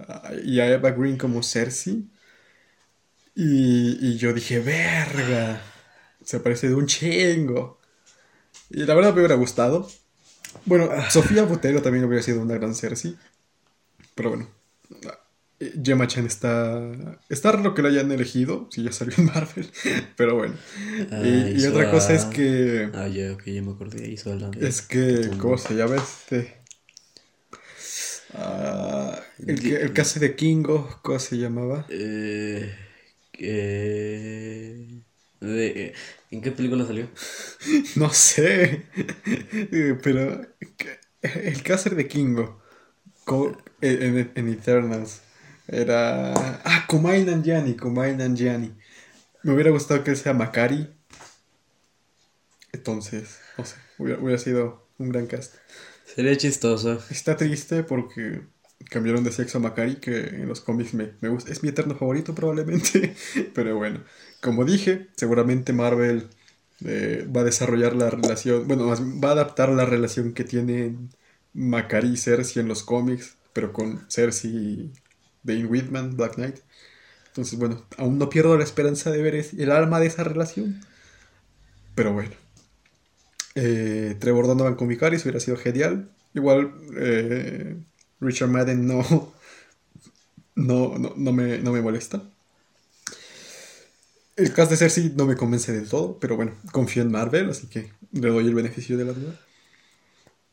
ah, 0.00 0.32
y 0.44 0.60
a 0.60 0.68
Eva 0.72 0.90
Green 0.92 1.18
como 1.18 1.42
Cersei. 1.42 2.08
Y, 3.42 3.98
y 4.06 4.16
yo 4.18 4.32
dije, 4.34 4.58
verga, 4.60 5.62
se 6.22 6.40
parece 6.40 6.68
de 6.68 6.74
un 6.74 6.86
chingo. 6.86 7.80
Y 8.70 8.84
la 8.84 8.94
verdad 8.94 9.12
me 9.14 9.20
hubiera 9.20 9.36
gustado. 9.36 9.88
Bueno, 10.66 10.88
Sofía 11.10 11.44
Botero 11.44 11.82
también 11.82 12.04
hubiera 12.04 12.22
sido 12.22 12.42
una 12.42 12.56
gran 12.56 12.74
Cersei. 12.74 13.16
Pero 14.14 14.30
bueno, 14.30 14.48
Gemma 15.84 16.06
Chan 16.06 16.26
está. 16.26 16.80
Está 17.28 17.52
raro 17.52 17.74
que 17.74 17.82
la 17.82 17.88
hayan 17.88 18.10
elegido, 18.12 18.68
si 18.70 18.82
ya 18.82 18.92
salió 18.92 19.14
en 19.18 19.26
Marvel. 19.26 19.70
Pero 20.16 20.36
bueno. 20.36 20.54
Ah, 21.10 21.22
y 21.24 21.52
y 21.52 21.56
hizo 21.56 21.70
otra 21.70 21.90
cosa 21.90 22.14
es 22.14 22.24
que. 22.26 22.90
Ah, 22.94 23.08
ya, 23.08 23.32
ok, 23.32 23.44
ya 23.46 23.62
me 23.62 23.72
acordé. 23.72 24.08
Hizo 24.10 24.34
la 24.34 24.50
de- 24.50 24.68
Es 24.68 24.82
que, 24.82 25.30
¿cómo 25.38 25.56
se 25.58 25.74
llama 25.74 25.96
este? 25.96 26.60
Ah, 28.34 29.18
el, 29.38 29.66
el 29.74 29.92
que 29.92 30.00
hace 30.00 30.20
de 30.20 30.36
Kingo, 30.36 31.00
¿cómo 31.02 31.18
se 31.18 31.36
llamaba? 31.36 31.86
Eh, 31.88 32.72
eh, 33.40 35.02
de- 35.40 35.66
eh, 35.86 35.94
¿En 36.30 36.42
qué 36.42 36.52
película 36.52 36.86
salió? 36.86 37.08
No 37.96 38.10
sé, 38.12 38.86
Eh, 39.72 39.98
pero 40.02 40.42
el 41.22 41.62
cácer 41.62 41.94
de 41.96 42.08
Kingo 42.08 42.60
co- 43.24 43.56
en, 43.80 44.18
en- 44.18 44.32
en 44.34 44.48
Eternals 44.50 45.22
era... 45.68 46.34
Ah, 46.64 46.86
Kumail 46.88 47.26
Nanjiani, 47.26 47.76
Kumail 47.76 48.16
Nanjiani. 48.18 48.74
Me 49.44 49.54
hubiera 49.54 49.70
gustado 49.70 50.04
que 50.04 50.12
él 50.12 50.18
sea 50.18 50.34
Makari. 50.34 50.88
Entonces, 52.72 53.38
no 53.56 53.64
sé, 53.64 53.76
hubiera, 53.98 54.20
hubiera 54.20 54.38
sido 54.38 54.88
un 54.98 55.10
gran 55.10 55.26
cast. 55.26 55.54
Sería 56.04 56.36
chistoso. 56.36 57.02
Está 57.10 57.36
triste 57.36 57.82
porque 57.84 58.42
cambiaron 58.90 59.24
de 59.24 59.32
sexo 59.32 59.58
a 59.58 59.60
Makari, 59.62 59.96
que 59.96 60.18
en 60.18 60.48
los 60.48 60.60
cómics 60.60 60.92
me, 60.92 61.12
me 61.20 61.30
gusta. 61.30 61.50
Es 61.50 61.62
mi 61.62 61.70
eterno 61.70 61.94
favorito 61.94 62.34
probablemente. 62.34 63.14
Pero 63.54 63.76
bueno, 63.76 64.04
como 64.42 64.64
dije, 64.64 65.08
seguramente 65.16 65.72
Marvel 65.72 66.28
eh, 66.84 67.26
va 67.34 67.42
a 67.42 67.44
desarrollar 67.44 67.94
la 67.94 68.10
relación, 68.10 68.66
bueno, 68.66 68.86
va 68.86 69.28
a 69.28 69.32
adaptar 69.32 69.70
la 69.70 69.86
relación 69.86 70.32
que 70.32 70.44
tienen 70.44 71.10
Macari 71.54 72.08
y 72.08 72.16
Cersei 72.16 72.62
en 72.62 72.68
los 72.68 72.82
cómics, 72.82 73.36
pero 73.52 73.72
con 73.72 74.10
Cersei 74.10 74.50
y 74.50 74.92
Dane 75.42 75.66
Whitman, 75.66 76.16
Black 76.16 76.34
Knight. 76.34 76.56
Entonces, 77.28 77.58
bueno, 77.58 77.84
aún 77.96 78.18
no 78.18 78.28
pierdo 78.28 78.56
la 78.58 78.64
esperanza 78.64 79.10
de 79.10 79.22
ver 79.22 79.34
el 79.34 79.70
alma 79.70 80.00
de 80.00 80.06
esa 80.06 80.24
relación. 80.24 80.80
Pero 81.94 82.12
bueno. 82.12 82.32
Eh, 83.54 84.16
Trevor 84.18 84.46
Donovan 84.46 84.74
con 84.74 84.88
Vicaris 84.88 85.22
hubiera 85.22 85.40
sido 85.40 85.56
genial. 85.56 86.10
Igual 86.34 86.72
eh, 86.96 87.76
Richard 88.20 88.50
Madden 88.50 88.86
no, 88.86 89.32
no, 90.54 90.96
no, 90.98 91.12
no 91.16 91.32
me, 91.32 91.58
no 91.58 91.72
me 91.72 91.80
molesta. 91.82 92.22
El 94.36 94.52
cast 94.52 94.72
de 94.72 94.76
Cersei 94.76 95.12
no 95.14 95.24
me 95.24 95.36
convence 95.36 95.72
del 95.72 95.88
todo, 95.88 96.18
pero 96.18 96.34
bueno, 96.34 96.56
confío 96.72 97.02
en 97.04 97.12
Marvel, 97.12 97.48
así 97.50 97.68
que 97.68 97.92
le 98.10 98.28
doy 98.28 98.46
el 98.48 98.54
beneficio 98.56 98.98
de 98.98 99.04
la 99.04 99.12
duda. 99.12 99.38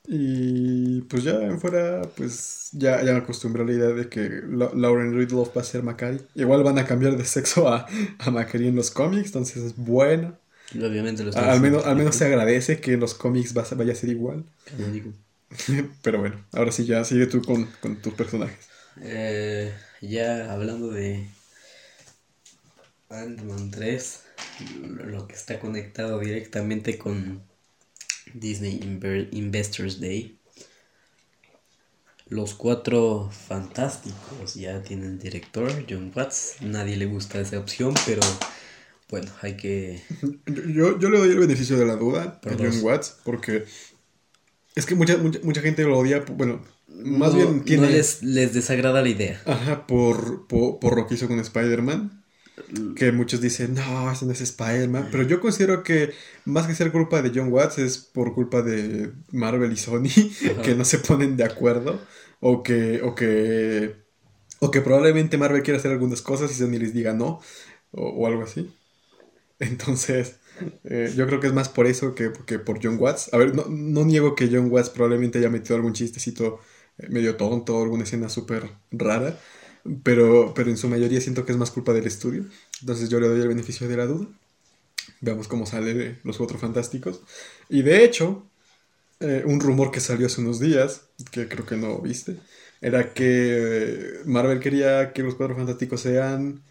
Y 0.09 1.01
pues 1.03 1.23
ya 1.23 1.33
en 1.33 1.59
fuera, 1.59 2.01
pues 2.15 2.69
ya, 2.71 3.03
ya 3.03 3.11
me 3.11 3.17
acostumbré 3.19 3.63
a 3.63 3.65
la 3.65 3.73
idea 3.73 3.87
de 3.89 4.07
que 4.07 4.41
La- 4.47 4.71
Lauren 4.73 5.13
Ridloff 5.13 5.55
va 5.55 5.61
a 5.61 5.63
ser 5.65 5.83
Macari. 5.83 6.21
Igual 6.35 6.63
van 6.63 6.79
a 6.79 6.85
cambiar 6.85 7.17
de 7.17 7.25
sexo 7.25 7.67
a, 7.67 7.85
a 8.19 8.31
Macari 8.31 8.67
en 8.67 8.75
los 8.77 8.89
cómics, 8.91 9.27
entonces 9.27 9.63
es 9.63 9.75
bueno. 9.75 10.37
Obviamente 10.75 11.23
lo 11.23 11.31
Al 11.33 11.61
menos, 11.61 11.85
al 11.85 11.95
menos 11.97 12.15
se 12.15 12.25
agradece 12.25 12.81
que 12.81 12.93
en 12.93 12.99
los 13.01 13.13
cómics 13.15 13.53
vaya 13.53 13.93
a 13.93 13.95
ser 13.95 14.09
igual. 14.09 14.45
canónico. 14.65 15.09
Pero 16.01 16.19
bueno, 16.19 16.45
ahora 16.51 16.71
sí 16.71 16.85
ya 16.85 17.03
sigue 17.03 17.27
tú 17.27 17.41
con, 17.41 17.65
con 17.81 18.01
tus 18.01 18.13
personajes. 18.13 18.67
Eh, 19.01 19.73
ya 20.01 20.51
hablando 20.51 20.89
de 20.91 21.27
Ant-Man 23.09 23.69
3, 23.71 24.23
lo 24.85 25.27
que 25.27 25.35
está 25.35 25.59
conectado 25.59 26.19
directamente 26.19 26.97
con 26.97 27.41
Disney 28.33 28.79
Inver- 28.81 29.29
Investors 29.33 29.99
Day. 29.99 30.39
Los 32.29 32.53
cuatro 32.53 33.29
fantásticos 33.31 34.55
ya 34.55 34.83
tienen 34.83 35.17
director, 35.17 35.85
John 35.89 36.11
Watts. 36.15 36.57
Nadie 36.61 36.95
le 36.97 37.05
gusta 37.05 37.39
esa 37.39 37.57
opción, 37.59 37.93
pero 38.05 38.21
bueno, 39.09 39.31
hay 39.41 39.57
que... 39.57 40.01
Yo, 40.73 40.97
yo 40.99 41.09
le 41.09 41.19
doy 41.19 41.29
el 41.31 41.39
beneficio 41.39 41.77
de 41.77 41.85
la 41.85 41.95
duda 41.95 42.39
a 42.45 42.55
John. 42.57 42.81
Watts 42.81 43.17
porque 43.23 43.65
es 44.77 44.85
que 44.85 44.95
mucha, 44.95 45.17
mucha, 45.17 45.39
mucha 45.43 45.61
gente 45.61 45.83
lo 45.83 45.97
odia. 45.97 46.23
Bueno, 46.29 46.61
más 46.87 47.33
no- 47.33 47.37
bien 47.39 47.63
tiene. 47.63 47.87
No 47.87 47.91
les, 47.91 48.23
les 48.23 48.53
desagrada 48.53 49.01
la 49.01 49.09
idea. 49.09 49.41
Ajá, 49.45 49.87
por, 49.87 50.47
por, 50.47 50.79
por 50.79 50.95
lo 50.95 51.07
que 51.07 51.15
hizo 51.15 51.27
con 51.27 51.39
Spider-Man. 51.39 52.23
Que 52.95 53.11
muchos 53.11 53.39
dicen, 53.39 53.75
no, 53.75 54.11
ese 54.11 54.25
no 54.25 54.31
es 54.31 54.41
Spider-Man. 54.41 55.09
Pero 55.11 55.23
yo 55.23 55.39
considero 55.39 55.83
que 55.83 56.11
más 56.45 56.65
que 56.67 56.73
ser 56.75 56.91
culpa 56.91 57.21
de 57.21 57.31
John 57.33 57.51
Watts 57.53 57.77
es 57.77 57.97
por 57.99 58.33
culpa 58.33 58.61
de 58.63 59.11
Marvel 59.31 59.71
y 59.71 59.77
Sony, 59.77 60.09
que 60.63 60.73
no 60.75 60.83
se 60.83 60.97
ponen 60.99 61.37
de 61.37 61.43
acuerdo. 61.43 61.99
O 62.39 62.63
que, 62.63 63.01
o 63.03 63.15
que, 63.15 63.95
o 64.59 64.71
que 64.71 64.81
probablemente 64.81 65.37
Marvel 65.37 65.63
quiera 65.63 65.79
hacer 65.79 65.91
algunas 65.91 66.21
cosas 66.21 66.51
y 66.51 66.55
Sony 66.55 66.79
les 66.79 66.93
diga 66.93 67.13
no. 67.13 67.39
O, 67.91 68.09
o 68.09 68.27
algo 68.27 68.43
así. 68.43 68.71
Entonces, 69.59 70.37
eh, 70.83 71.13
yo 71.15 71.27
creo 71.27 71.39
que 71.39 71.47
es 71.47 71.53
más 71.53 71.69
por 71.69 71.87
eso 71.87 72.15
que, 72.15 72.31
que 72.45 72.59
por 72.59 72.79
John 72.83 72.97
Watts. 72.99 73.33
A 73.33 73.37
ver, 73.37 73.55
no, 73.55 73.65
no 73.69 74.05
niego 74.05 74.35
que 74.35 74.49
John 74.51 74.71
Watts 74.71 74.89
probablemente 74.89 75.39
haya 75.39 75.49
metido 75.49 75.75
algún 75.75 75.93
chistecito 75.93 76.59
eh, 76.97 77.07
medio 77.09 77.35
tonto, 77.35 77.81
alguna 77.81 78.03
escena 78.03 78.29
súper 78.29 78.69
rara, 78.91 79.39
pero, 80.03 80.53
pero 80.55 80.69
en 80.69 80.77
su 80.77 80.89
mayoría 80.89 81.21
siento 81.21 81.45
que 81.45 81.51
es 81.51 81.57
más 81.57 81.71
culpa 81.71 81.93
del 81.93 82.07
estudio. 82.07 82.45
Entonces 82.81 83.09
yo 83.09 83.19
le 83.19 83.27
doy 83.27 83.41
el 83.41 83.47
beneficio 83.47 83.87
de 83.87 83.97
la 83.97 84.05
duda. 84.05 84.27
Veamos 85.21 85.47
cómo 85.47 85.65
sale 85.65 85.93
de 85.93 86.19
Los 86.23 86.37
Cuatro 86.37 86.57
Fantásticos. 86.59 87.21
Y 87.69 87.81
de 87.81 88.03
hecho, 88.03 88.45
eh, 89.19 89.43
un 89.45 89.59
rumor 89.59 89.91
que 89.91 89.99
salió 89.99 90.27
hace 90.27 90.41
unos 90.41 90.59
días, 90.59 91.07
que 91.31 91.47
creo 91.47 91.65
que 91.65 91.77
no 91.77 91.99
viste, 92.01 92.37
era 92.81 93.13
que 93.13 94.21
Marvel 94.25 94.59
quería 94.59 95.13
que 95.13 95.23
Los 95.23 95.35
Cuatro 95.35 95.55
Fantásticos 95.55 96.01
sean 96.01 96.63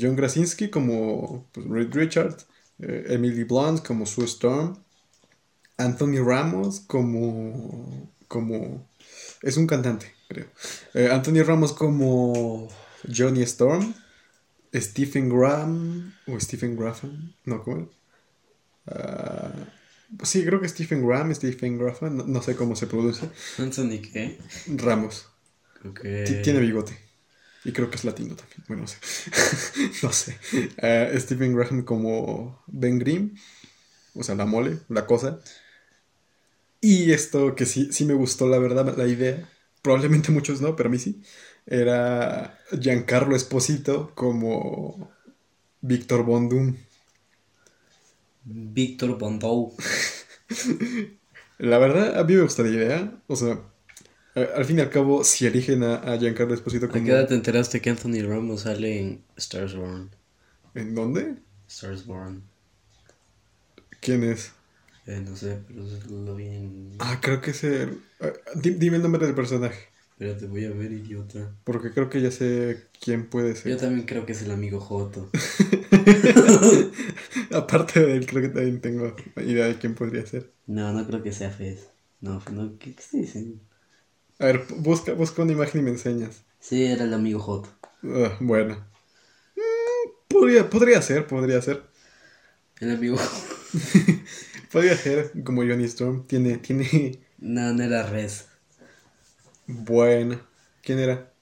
John 0.00 0.16
Krasinski 0.16 0.70
como 0.70 1.46
pues, 1.52 1.66
Reed 1.66 1.92
Richard, 1.92 2.36
eh, 2.82 3.06
Emily 3.08 3.44
Blunt 3.44 3.86
como 3.86 4.06
Sue 4.06 4.24
Storm, 4.26 4.76
Anthony 5.78 6.22
Ramos 6.24 6.80
como 6.80 8.10
como 8.28 8.88
es 9.42 9.56
un 9.56 9.66
cantante 9.66 10.12
creo. 10.28 10.46
Eh, 10.94 11.08
Anthony 11.10 11.42
Ramos 11.44 11.72
como 11.72 12.68
Johnny 13.14 13.42
Storm 13.42 13.94
Stephen 14.74 15.28
Graham 15.28 16.14
o 16.26 16.38
Stephen 16.40 16.76
Graham 16.76 17.34
no 17.44 17.62
cómo 17.62 17.88
Ah, 18.86 19.52
sí 20.24 20.44
creo 20.44 20.60
que 20.60 20.68
Stephen 20.68 21.06
Graham 21.06 21.34
Stephen 21.34 21.78
Graham 21.78 22.16
no, 22.16 22.24
no 22.24 22.42
sé 22.42 22.56
cómo 22.56 22.74
se 22.74 22.86
pronuncia 22.86 23.30
Anthony, 23.58 24.00
¿qué? 24.12 24.38
Ramos. 24.76 25.28
Que... 26.00 26.40
Tiene 26.42 26.60
bigote. 26.60 26.96
Y 27.64 27.72
creo 27.72 27.90
que 27.90 27.96
es 27.96 28.04
latino 28.04 28.34
también. 28.34 28.64
Bueno, 28.66 28.82
no 28.82 28.88
sé. 28.88 28.98
no 30.02 30.12
sé. 30.12 30.38
Eh, 30.78 31.14
Stephen 31.18 31.54
Graham 31.54 31.84
como 31.84 32.62
Ben 32.66 32.98
Grimm. 32.98 33.34
O 34.14 34.22
sea, 34.22 34.34
la 34.34 34.46
mole, 34.46 34.80
la 34.88 35.06
cosa. 35.06 35.40
Y 36.80 37.12
esto 37.12 37.54
que 37.54 37.64
sí, 37.64 37.92
sí 37.92 38.04
me 38.04 38.14
gustó, 38.14 38.48
la 38.48 38.58
verdad, 38.58 38.96
la 38.96 39.06
idea. 39.06 39.48
Probablemente 39.82 40.32
muchos 40.32 40.60
no, 40.60 40.76
pero 40.76 40.88
a 40.88 40.92
mí 40.92 40.98
sí. 40.98 41.22
Era 41.66 42.58
Giancarlo 42.80 43.36
Esposito 43.36 44.12
como 44.14 45.12
Víctor 45.80 46.24
Bondum. 46.24 46.76
Víctor 48.44 49.16
Bondou. 49.18 49.76
La 51.58 51.78
verdad, 51.78 52.18
a 52.18 52.24
mí 52.24 52.34
me 52.34 52.42
gusta 52.42 52.64
la 52.64 52.70
idea. 52.70 53.22
O 53.28 53.36
sea, 53.36 53.60
al 54.34 54.64
fin 54.64 54.78
y 54.78 54.80
al 54.80 54.90
cabo, 54.90 55.24
si 55.24 55.46
eligen 55.46 55.82
a, 55.84 55.96
a 55.96 56.18
Giancarlo 56.18 56.54
Esposito 56.54 56.90
¿A 56.90 56.92
como... 56.92 57.02
qué 57.02 57.10
edad 57.10 57.26
te 57.26 57.34
enteraste 57.34 57.80
que 57.80 57.90
Anthony 57.90 58.22
Ramos 58.24 58.60
sale 58.60 59.00
en 59.00 59.24
Stars 59.36 59.74
Born? 59.74 60.10
¿En 60.74 60.94
dónde? 60.94 61.36
Stars 61.66 62.06
Born. 62.06 62.44
¿Quién 64.00 64.22
es? 64.24 64.52
Eh, 65.06 65.20
no 65.20 65.36
sé, 65.36 65.62
pero 65.66 65.84
lo 66.24 66.34
vi 66.34 66.46
en... 66.48 66.92
Ah, 66.98 67.18
creo 67.20 67.40
que 67.40 67.50
es 67.50 67.64
el. 67.64 68.02
ah, 68.20 68.32
di- 68.54 68.74
dime 68.74 68.96
el 68.96 69.02
nombre 69.02 69.26
del 69.26 69.34
personaje. 69.34 69.88
Espérate, 70.12 70.46
voy 70.46 70.64
a 70.64 70.70
ver, 70.70 70.90
idiota. 70.92 71.54
Porque 71.64 71.90
creo 71.92 72.08
que 72.10 72.20
ya 72.22 72.30
sé 72.30 72.88
quién 73.00 73.28
puede 73.28 73.56
Yo 73.64 73.76
ser. 73.76 73.76
también 73.76 74.06
creo 74.06 74.24
que 74.24 74.32
es 74.32 74.42
el 74.42 74.52
amigo 74.52 74.78
Joto. 74.78 75.36
Aparte 77.52 78.00
de 78.00 78.16
él, 78.16 78.26
creo 78.26 78.42
que 78.42 78.48
también 78.48 78.80
tengo 78.80 79.14
idea 79.36 79.66
de 79.66 79.78
quién 79.78 79.94
podría 79.94 80.24
ser. 80.26 80.52
No, 80.66 80.92
no 80.92 81.06
creo 81.06 81.22
que 81.22 81.32
sea 81.32 81.50
Fez. 81.50 81.88
No, 82.20 82.42
no, 82.50 82.76
¿qué, 82.78 82.94
qué 82.96 83.02
se 83.02 83.18
dicen? 83.18 83.60
A 84.42 84.44
ver, 84.44 84.66
busca, 84.76 85.14
busca 85.14 85.40
una 85.42 85.52
imagen 85.52 85.80
y 85.80 85.84
me 85.84 85.90
enseñas. 85.90 86.44
Sí, 86.58 86.82
era 86.86 87.04
el 87.04 87.12
amigo 87.12 87.40
Joto. 87.40 87.68
Ah, 88.04 88.36
bueno. 88.40 88.76
Mm, 89.56 90.10
podría, 90.28 90.68
podría 90.70 91.02
ser, 91.02 91.26
podría 91.26 91.62
ser. 91.62 91.84
El 92.80 92.90
amigo... 92.90 93.16
Podría 94.72 94.96
ser 94.96 95.32
como 95.44 95.62
Johnny 95.62 95.84
Storm. 95.84 96.26
Tiene, 96.26 96.58
tiene. 96.58 97.20
No, 97.56 97.74
no 97.74 97.82
era 97.84 98.02
Res. 98.06 98.46
Bueno. 99.66 100.40
¿Quién 100.82 100.98
era? 101.00 101.32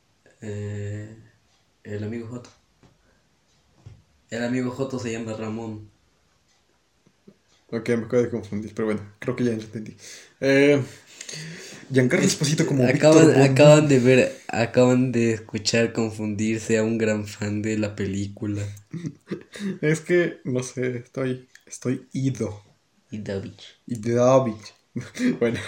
Eh, 0.43 1.17
el 1.85 2.05
amigo 2.05 2.29
Joto. 2.29 2.51
El 4.31 4.45
amigo 4.45 4.71
Joto 4.71 4.99
se 4.99 5.13
llama 5.13 5.35
Ramón. 5.35 5.91
Ok, 7.73 7.89
me 7.91 8.05
acabo 8.07 8.23
de 8.23 8.31
confundir, 8.31 8.75
pero 8.75 8.87
bueno, 8.87 9.03
creo 9.21 9.37
que 9.37 9.45
ya 9.45 9.53
entendí. 9.53 9.97
Eh, 10.41 10.83
Giancarlo 11.93 12.25
Esposito 12.25 12.67
como 12.67 12.87
Acaban, 12.87 13.41
acaban 13.43 13.89
de 13.89 13.99
ver, 13.99 14.33
acaban 14.47 15.11
de 15.11 15.33
escuchar 15.33 15.93
confundirse 15.93 16.79
a 16.79 16.85
un 16.85 16.99
gran 16.99 17.27
fan 17.27 17.63
de 17.63 17.79
la 17.79 17.97
película. 17.97 18.63
Es 19.81 20.01
que, 20.01 20.39
no 20.45 20.63
sé, 20.63 20.99
estoy, 20.99 21.49
estoy 21.67 22.07
ido. 22.13 22.63
Y 23.11 23.19
Davich. 23.19 23.81
Idovich. 23.87 24.75
bueno. 25.41 25.59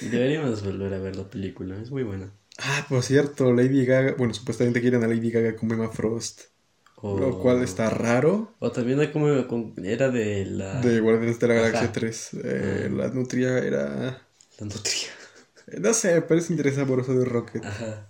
Deberíamos 0.00 0.64
volver 0.64 0.94
a 0.94 0.98
ver 0.98 1.16
la 1.16 1.28
película, 1.28 1.80
es 1.80 1.90
muy 1.90 2.04
buena. 2.04 2.32
Ah, 2.58 2.86
por 2.88 3.02
cierto, 3.02 3.52
Lady 3.52 3.84
Gaga, 3.84 4.14
bueno, 4.16 4.32
supuestamente 4.32 4.80
quieren 4.80 5.02
a 5.02 5.08
Lady 5.08 5.30
Gaga 5.30 5.56
como 5.56 5.74
Emma 5.74 5.88
Frost. 5.90 6.42
Lo 7.02 7.38
cual 7.38 7.62
está 7.62 7.90
raro. 7.90 8.54
O 8.60 8.72
también 8.72 9.12
como, 9.12 9.74
era 9.84 10.08
de 10.08 10.46
la... 10.46 10.80
De 10.80 11.00
Guardianes 11.00 11.38
de 11.38 11.48
la 11.48 11.54
Galaxia 11.54 11.88
Ajá. 11.88 11.92
3. 11.92 12.30
Eh, 12.44 12.88
Ah. 12.88 12.88
La 12.90 13.08
nutria 13.08 13.58
era... 13.58 14.26
La 14.58 14.66
nutria. 14.66 15.08
No 15.78 15.94
sé, 15.94 16.20
parece 16.20 16.52
interés 16.52 16.76
amoroso 16.78 17.14
de 17.14 17.24
Rocket. 17.24 17.64
Ajá. 17.64 18.06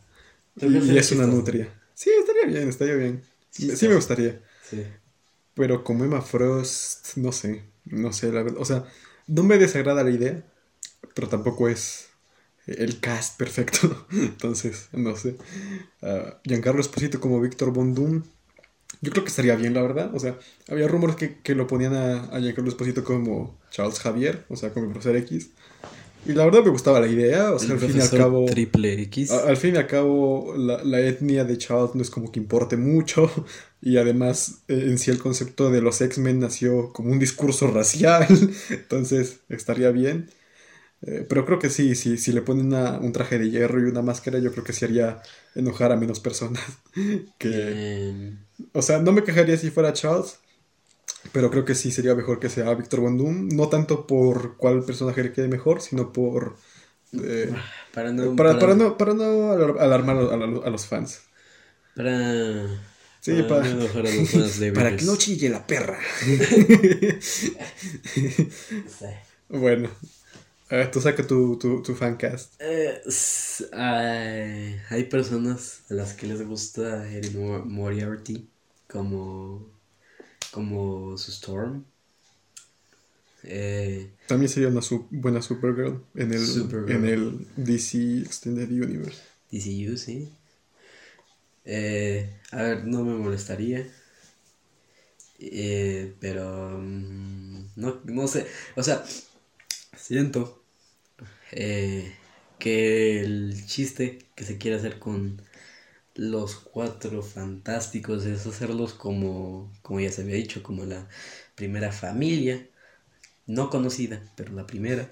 Y, 0.60 0.66
y 0.78 0.98
es 0.98 1.12
una 1.12 1.26
nutria. 1.26 1.68
Sí, 1.94 2.10
estaría 2.18 2.46
bien, 2.46 2.68
estaría 2.68 2.94
bien. 2.94 3.22
Sí, 3.50 3.88
me 3.88 3.94
gustaría. 3.94 4.40
Sí. 4.68 4.84
Pero 5.54 5.84
como 5.84 6.04
Emma 6.04 6.20
Frost, 6.20 7.16
no 7.16 7.32
sé. 7.32 7.62
No 7.84 8.12
sé, 8.12 8.32
la 8.32 8.42
verdad. 8.42 8.60
O 8.60 8.64
sea, 8.64 8.84
no 9.26 9.42
me 9.44 9.58
desagrada 9.58 10.02
la 10.02 10.10
idea, 10.10 10.44
pero 11.14 11.28
tampoco 11.28 11.68
es 11.68 12.08
el 12.66 13.00
cast 13.00 13.38
perfecto. 13.38 14.06
Entonces, 14.12 14.88
no 14.92 15.16
sé. 15.16 15.36
Ah, 16.02 16.40
Giancarlo 16.44 16.80
Esposito 16.80 17.20
como 17.20 17.40
Víctor 17.40 17.72
Von 17.72 17.94
Doom. 17.94 18.24
Yo 19.00 19.12
creo 19.12 19.24
que 19.24 19.30
estaría 19.30 19.56
bien, 19.56 19.74
la 19.74 19.82
verdad. 19.82 20.14
O 20.14 20.20
sea, 20.20 20.38
había 20.68 20.88
rumores 20.88 21.16
que, 21.16 21.38
que 21.40 21.54
lo 21.54 21.66
ponían 21.66 21.94
a, 21.94 22.24
a 22.26 22.40
Giancarlo 22.40 22.70
Esposito 22.70 23.04
como 23.04 23.58
Charles 23.70 24.00
Javier, 24.00 24.44
o 24.48 24.56
sea, 24.56 24.72
como 24.72 24.86
el 24.86 24.92
profesor 24.92 25.16
X. 25.16 25.50
Y 26.26 26.32
la 26.32 26.44
verdad 26.44 26.62
me 26.64 26.70
gustaba 26.70 27.00
la 27.00 27.06
idea, 27.06 27.52
o 27.52 27.58
sea, 27.58 27.74
El 27.74 27.82
al 27.82 27.88
fin 27.90 27.96
y 27.98 28.00
al 28.00 28.10
cabo... 28.10 28.46
Triple 28.46 29.02
X. 29.02 29.30
a- 29.30 29.48
al 29.48 29.56
fin 29.56 29.74
y 29.74 29.78
al 29.78 29.86
cabo, 29.86 30.54
la, 30.56 30.82
la 30.82 31.00
etnia 31.00 31.44
de 31.44 31.58
Charles 31.58 31.94
no 31.94 32.02
es 32.02 32.10
como 32.10 32.32
que 32.32 32.40
importe 32.40 32.76
mucho. 32.76 33.30
Y 33.82 33.98
además, 33.98 34.62
eh, 34.68 34.84
en 34.88 34.98
sí 34.98 35.10
el 35.10 35.18
concepto 35.18 35.70
de 35.70 35.82
los 35.82 36.00
X-Men 36.00 36.40
nació 36.40 36.92
como 36.92 37.10
un 37.12 37.18
discurso 37.18 37.66
racial. 37.70 38.26
Entonces, 38.70 39.40
estaría 39.50 39.90
bien. 39.90 40.30
Eh, 41.02 41.26
pero 41.28 41.44
creo 41.46 41.58
que 41.58 41.70
sí, 41.70 41.94
sí, 41.94 42.16
si 42.18 42.32
le 42.32 42.42
ponen 42.42 42.66
una- 42.68 42.98
un 42.98 43.12
traje 43.12 43.38
de 43.38 43.50
hierro 43.50 43.80
y 43.80 43.84
una 43.90 44.02
máscara, 44.02 44.38
yo 44.38 44.52
creo 44.52 44.64
que 44.64 44.72
sí 44.72 44.84
haría 44.86 45.22
enojar 45.54 45.92
a 45.92 45.96
menos 45.96 46.20
personas. 46.20 46.62
que, 47.38 48.32
o 48.72 48.82
sea, 48.82 48.98
no 49.00 49.12
me 49.12 49.24
quejaría 49.24 49.56
si 49.56 49.70
fuera 49.70 49.92
Charles, 49.92 50.38
pero 51.32 51.50
creo 51.50 51.64
que 51.64 51.74
sí 51.74 51.90
sería 51.90 52.14
mejor 52.14 52.40
que 52.40 52.48
sea 52.48 52.74
Víctor 52.74 53.00
Von 53.00 53.18
Doom. 53.18 53.48
No 53.48 53.68
tanto 53.68 54.06
por 54.06 54.56
cuál 54.56 54.84
personaje 54.84 55.22
le 55.22 55.32
quede 55.32 55.48
mejor, 55.48 55.80
sino 55.82 56.12
por... 56.12 56.56
eh, 57.14 57.52
para 57.92 58.12
no. 58.12 58.34
para, 58.36 58.58
para 58.58 58.74
no, 58.74 58.96
para 58.98 59.14
no 59.14 59.52
alar- 59.52 59.78
alarmar 59.80 60.16
a, 60.18 60.20
a- 60.34 60.68
a 60.68 60.70
los 60.70 60.86
fans. 60.86 61.22
Para. 61.94 62.68
Sí, 63.20 63.42
para 63.42 63.62
para, 63.62 63.62
no 63.62 63.70
enojar 63.70 64.06
a 64.06 64.10
los 64.12 64.30
fans 64.30 64.58
de 64.58 64.70
para 64.72 64.96
que 64.96 65.04
no 65.06 65.16
chille 65.16 65.48
la 65.48 65.66
perra. 65.66 65.98
Bueno, 69.48 69.88
eh, 70.70 70.88
tú 70.92 71.00
saca 71.00 71.26
tu, 71.26 71.58
tu, 71.58 71.82
tu 71.82 71.94
fancast. 71.94 72.54
Eh, 72.58 73.02
hay, 73.72 74.80
hay 74.90 75.04
personas 75.04 75.82
a 75.90 75.94
las 75.94 76.14
que 76.14 76.26
les 76.26 76.46
gusta 76.46 77.10
Erin 77.10 77.38
Mo- 77.38 77.64
Moriarty 77.64 78.50
como, 78.88 79.73
como 80.54 81.16
su 81.18 81.30
Storm. 81.32 81.84
Eh, 83.42 84.10
También 84.26 84.48
sería 84.48 84.68
una 84.68 84.80
su- 84.82 85.06
buena 85.10 85.42
Supergirl 85.42 86.02
en 86.14 86.32
el, 86.32 86.38
Supergirl. 86.46 86.90
en 86.92 87.04
el 87.04 87.46
DC 87.56 88.18
Extended 88.20 88.68
Universe. 88.70 89.20
DCU, 89.50 89.96
sí. 89.96 90.28
Eh, 91.64 92.28
a 92.52 92.62
ver, 92.62 92.84
no 92.86 93.04
me 93.04 93.14
molestaría. 93.14 93.86
Eh, 95.38 96.14
pero 96.20 96.78
mm, 96.80 97.66
no, 97.76 98.00
no 98.04 98.28
sé. 98.28 98.46
O 98.76 98.82
sea, 98.82 99.04
siento 99.96 100.62
eh, 101.52 102.12
que 102.58 103.20
el 103.22 103.66
chiste 103.66 104.18
que 104.36 104.44
se 104.44 104.58
quiere 104.58 104.78
hacer 104.78 104.98
con 104.98 105.42
los 106.14 106.56
cuatro 106.56 107.22
fantásticos 107.22 108.24
es 108.26 108.46
hacerlos 108.46 108.94
como, 108.94 109.72
como 109.82 110.00
ya 110.00 110.10
se 110.12 110.22
había 110.22 110.36
dicho, 110.36 110.62
como 110.62 110.84
la 110.84 111.08
primera 111.56 111.92
familia, 111.92 112.68
no 113.46 113.70
conocida, 113.70 114.22
pero 114.36 114.52
la 114.54 114.66
primera 114.66 115.10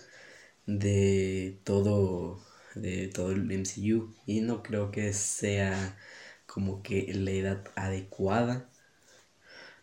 de 0.66 1.60
todo 1.64 2.42
de 2.76 3.08
todo 3.08 3.32
el 3.32 3.50
MCU 3.52 4.14
y 4.26 4.40
no 4.42 4.62
creo 4.62 4.90
que 4.92 5.12
sea 5.14 5.98
como 6.46 6.82
que 6.82 7.12
la 7.14 7.30
edad 7.32 7.64
adecuada. 7.76 8.70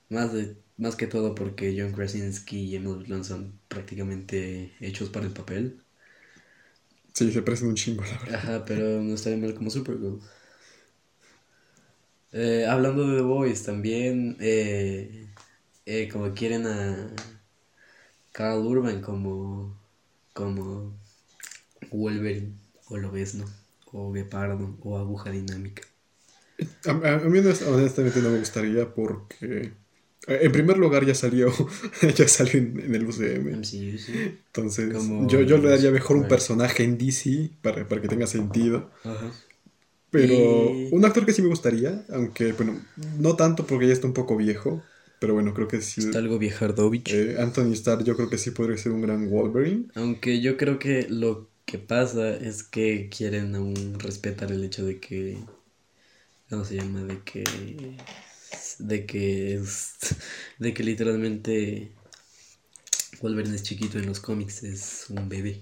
Más 0.09 0.33
de 0.33 0.57
más 0.77 0.95
que 0.97 1.07
todo 1.07 1.35
porque 1.35 1.73
John 1.77 1.93
Krasinski 1.93 2.59
y 2.65 2.75
Emily 2.75 3.05
Blunt 3.05 3.23
son 3.25 3.59
prácticamente 3.69 4.73
hechos 4.81 5.09
para 5.09 5.25
el 5.25 5.31
papel. 5.33 5.81
Sí, 7.13 7.31
se 7.31 7.41
parecen 7.43 7.67
un 7.69 7.75
chingo, 7.75 8.03
la 8.03 8.17
verdad. 8.17 8.33
ajá 8.33 8.65
pero 8.65 9.01
no 9.01 9.13
estaría 9.15 9.37
mal 9.37 9.53
como 9.55 9.69
Supergirl 9.69 10.21
Eh, 12.31 12.65
hablando 12.67 13.07
de 13.07 13.17
The 13.17 13.21
Boys 13.23 13.63
también 13.63 14.37
eh, 14.39 15.27
eh, 15.85 16.09
como 16.09 16.33
quieren 16.33 16.67
a 16.67 17.11
Carl 18.31 18.65
Urban 18.65 19.01
como 19.01 19.75
como 20.33 20.93
Wolverine 21.91 22.53
o 22.89 22.97
Lobezno 22.97 23.45
o 23.93 24.11
Guepardo 24.13 24.77
o 24.81 24.97
Aguja 24.97 25.31
Dinámica 25.31 25.83
A, 26.85 26.91
a- 26.91 27.15
a 27.25 27.29
mí 27.29 27.39
honest- 27.39 27.65
honestamente 27.67 28.21
no 28.21 28.29
me 28.29 28.39
gustaría 28.39 28.85
porque... 28.93 29.71
eh, 30.27 30.39
En 30.45 30.51
primer 30.51 30.77
lugar 30.77 31.05
ya 31.05 31.15
salió, 31.15 31.51
ya 32.15 32.27
salió 32.27 32.59
en, 32.59 32.79
en 32.79 32.95
el 32.95 33.05
UCM. 33.07 33.51
MCU, 33.51 33.97
sí. 33.97 34.13
Entonces 34.47 34.93
Como 34.95 35.27
yo, 35.29 35.41
yo 35.41 35.57
le 35.57 35.69
daría 35.69 35.91
mejor 35.91 36.17
un 36.17 36.27
personaje 36.27 36.83
en 36.83 36.97
DC 36.97 37.51
para, 37.61 37.87
para 37.87 38.01
que 38.01 38.07
tenga 38.07 38.27
sentido. 38.27 38.89
Ajá. 39.03 39.31
Pero 40.11 40.33
Y- 40.33 40.89
un 40.91 41.05
actor 41.05 41.25
que 41.25 41.33
sí 41.33 41.41
me 41.41 41.49
gustaría, 41.49 42.03
aunque 42.09 42.53
bueno, 42.53 42.79
no 43.19 43.35
tanto 43.35 43.65
porque 43.67 43.87
ya 43.87 43.93
está 43.93 44.07
un 44.07 44.13
poco 44.13 44.35
viejo, 44.37 44.83
pero 45.19 45.33
bueno, 45.33 45.53
creo 45.53 45.67
que 45.67 45.81
sí. 45.81 46.01
Está 46.01 46.17
algo 46.19 46.39
viejardovich. 46.39 47.11
eh, 47.13 47.35
Anthony 47.39 47.73
Starr 47.73 48.03
yo 48.03 48.15
creo 48.15 48.29
que 48.29 48.37
sí 48.37 48.51
podría 48.51 48.77
ser 48.77 48.91
un 48.91 49.01
gran 49.01 49.29
Wolverine. 49.29 49.85
Aunque 49.95 50.41
yo 50.41 50.57
creo 50.57 50.79
que 50.79 51.07
lo 51.09 51.47
que 51.65 51.77
pasa 51.77 52.35
es 52.35 52.63
que 52.63 53.09
quieren 53.15 53.53
aún 53.55 53.99
respetar 53.99 54.51
el 54.51 54.63
hecho 54.63 54.85
de 54.85 54.99
que. 54.99 55.37
¿Cómo 56.49 56.65
se 56.65 56.77
llama? 56.77 57.03
De 57.03 57.19
que. 57.23 57.43
De 58.79 59.05
que 59.05 59.53
es. 59.55 59.93
De 60.57 60.73
que 60.73 60.83
literalmente. 60.83 61.91
Wolverine 63.21 63.55
es 63.55 63.63
chiquito 63.63 63.99
en 63.99 64.05
los 64.07 64.19
cómics, 64.19 64.63
es 64.63 65.05
un 65.09 65.27
bebé. 65.29 65.61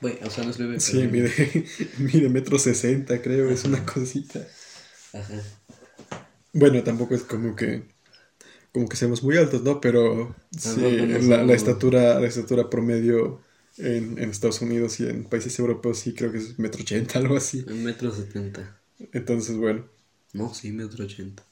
Bueno, 0.00 0.18
o 0.26 0.30
sea, 0.30 0.44
no 0.44 0.50
es 0.50 0.82
Sí, 0.82 0.98
pero- 0.98 1.10
mide, 1.10 1.30
mide 1.98 2.28
metro 2.28 2.58
sesenta, 2.58 3.20
creo, 3.22 3.50
es 3.50 3.64
una 3.64 3.84
cosita. 3.84 4.46
Ajá. 5.12 5.42
Bueno, 6.52 6.82
tampoco 6.82 7.14
es 7.14 7.22
como 7.22 7.54
que 7.54 7.82
como 8.72 8.88
que 8.88 8.96
seamos 8.96 9.22
muy 9.22 9.38
altos, 9.38 9.62
¿no? 9.62 9.80
Pero 9.80 10.36
sí, 10.58 10.80
la, 10.82 11.54
estatura, 11.54 12.20
la 12.20 12.26
estatura 12.26 12.68
promedio 12.68 13.40
en, 13.78 14.18
en 14.18 14.30
Estados 14.30 14.60
Unidos 14.60 15.00
y 15.00 15.08
en 15.08 15.24
países 15.24 15.58
europeos 15.58 15.98
sí 15.98 16.12
creo 16.14 16.30
que 16.30 16.38
es 16.38 16.58
metro 16.58 16.82
ochenta, 16.82 17.18
algo 17.18 17.36
así. 17.36 17.64
Metro 17.68 18.12
setenta. 18.14 18.78
Entonces, 19.12 19.56
bueno. 19.56 19.86
No, 20.34 20.52
sí, 20.54 20.72
metro 20.72 21.04
ochenta. 21.04 21.42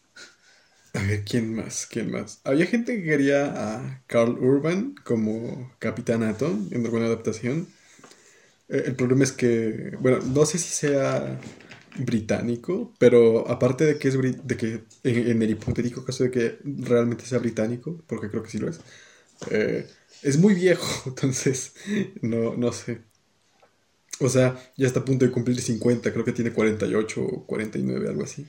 A 0.95 1.03
ver, 1.03 1.25
¿quién 1.25 1.55
más? 1.55 1.87
¿Quién 1.91 2.11
más? 2.11 2.41
Había 2.45 2.67
gente 2.67 2.97
que 2.97 3.05
quería 3.05 3.53
a 3.79 4.03
Carl 4.07 4.39
Urban 4.39 4.95
como 5.05 5.73
Capitán 5.79 6.23
Atom 6.23 6.69
en 6.73 6.85
alguna 6.85 7.07
adaptación. 7.07 7.67
Eh, 8.69 8.85
el 8.87 8.97
problema 8.97 9.25
es 9.25 9.33
que, 9.33 9.97
bueno, 10.01 10.19
no 10.21 10.47
sé 10.47 10.59
si 10.59 10.71
sea 10.71 11.39
británico, 11.97 12.93
pero 12.99 13.49
aparte 13.49 13.85
de 13.85 13.99
que 13.99 14.09
es 14.09 14.19
de 14.21 14.57
que 14.57 14.85
en, 15.05 15.29
en 15.31 15.43
el 15.43 15.51
hipotético 15.51 16.05
caso 16.05 16.25
de 16.25 16.31
que 16.31 16.59
realmente 16.65 17.25
sea 17.27 17.39
británico, 17.39 18.03
porque 18.07 18.31
creo 18.31 18.43
que 18.43 18.51
sí 18.51 18.59
lo 18.59 18.69
es, 18.69 18.81
eh, 19.51 19.87
es 20.23 20.39
muy 20.39 20.55
viejo, 20.55 20.87
entonces 21.07 21.75
no, 22.23 22.57
no 22.57 22.73
sé. 22.73 23.03
O 24.21 24.29
sea, 24.29 24.57
ya 24.77 24.87
está 24.87 25.01
a 25.01 25.05
punto 25.05 25.25
de 25.25 25.33
cumplir 25.33 25.61
50, 25.61 26.13
creo 26.13 26.25
que 26.25 26.33
tiene 26.33 26.53
48 26.53 27.23
o 27.23 27.47
49, 27.47 28.09
algo 28.09 28.23
así. 28.25 28.47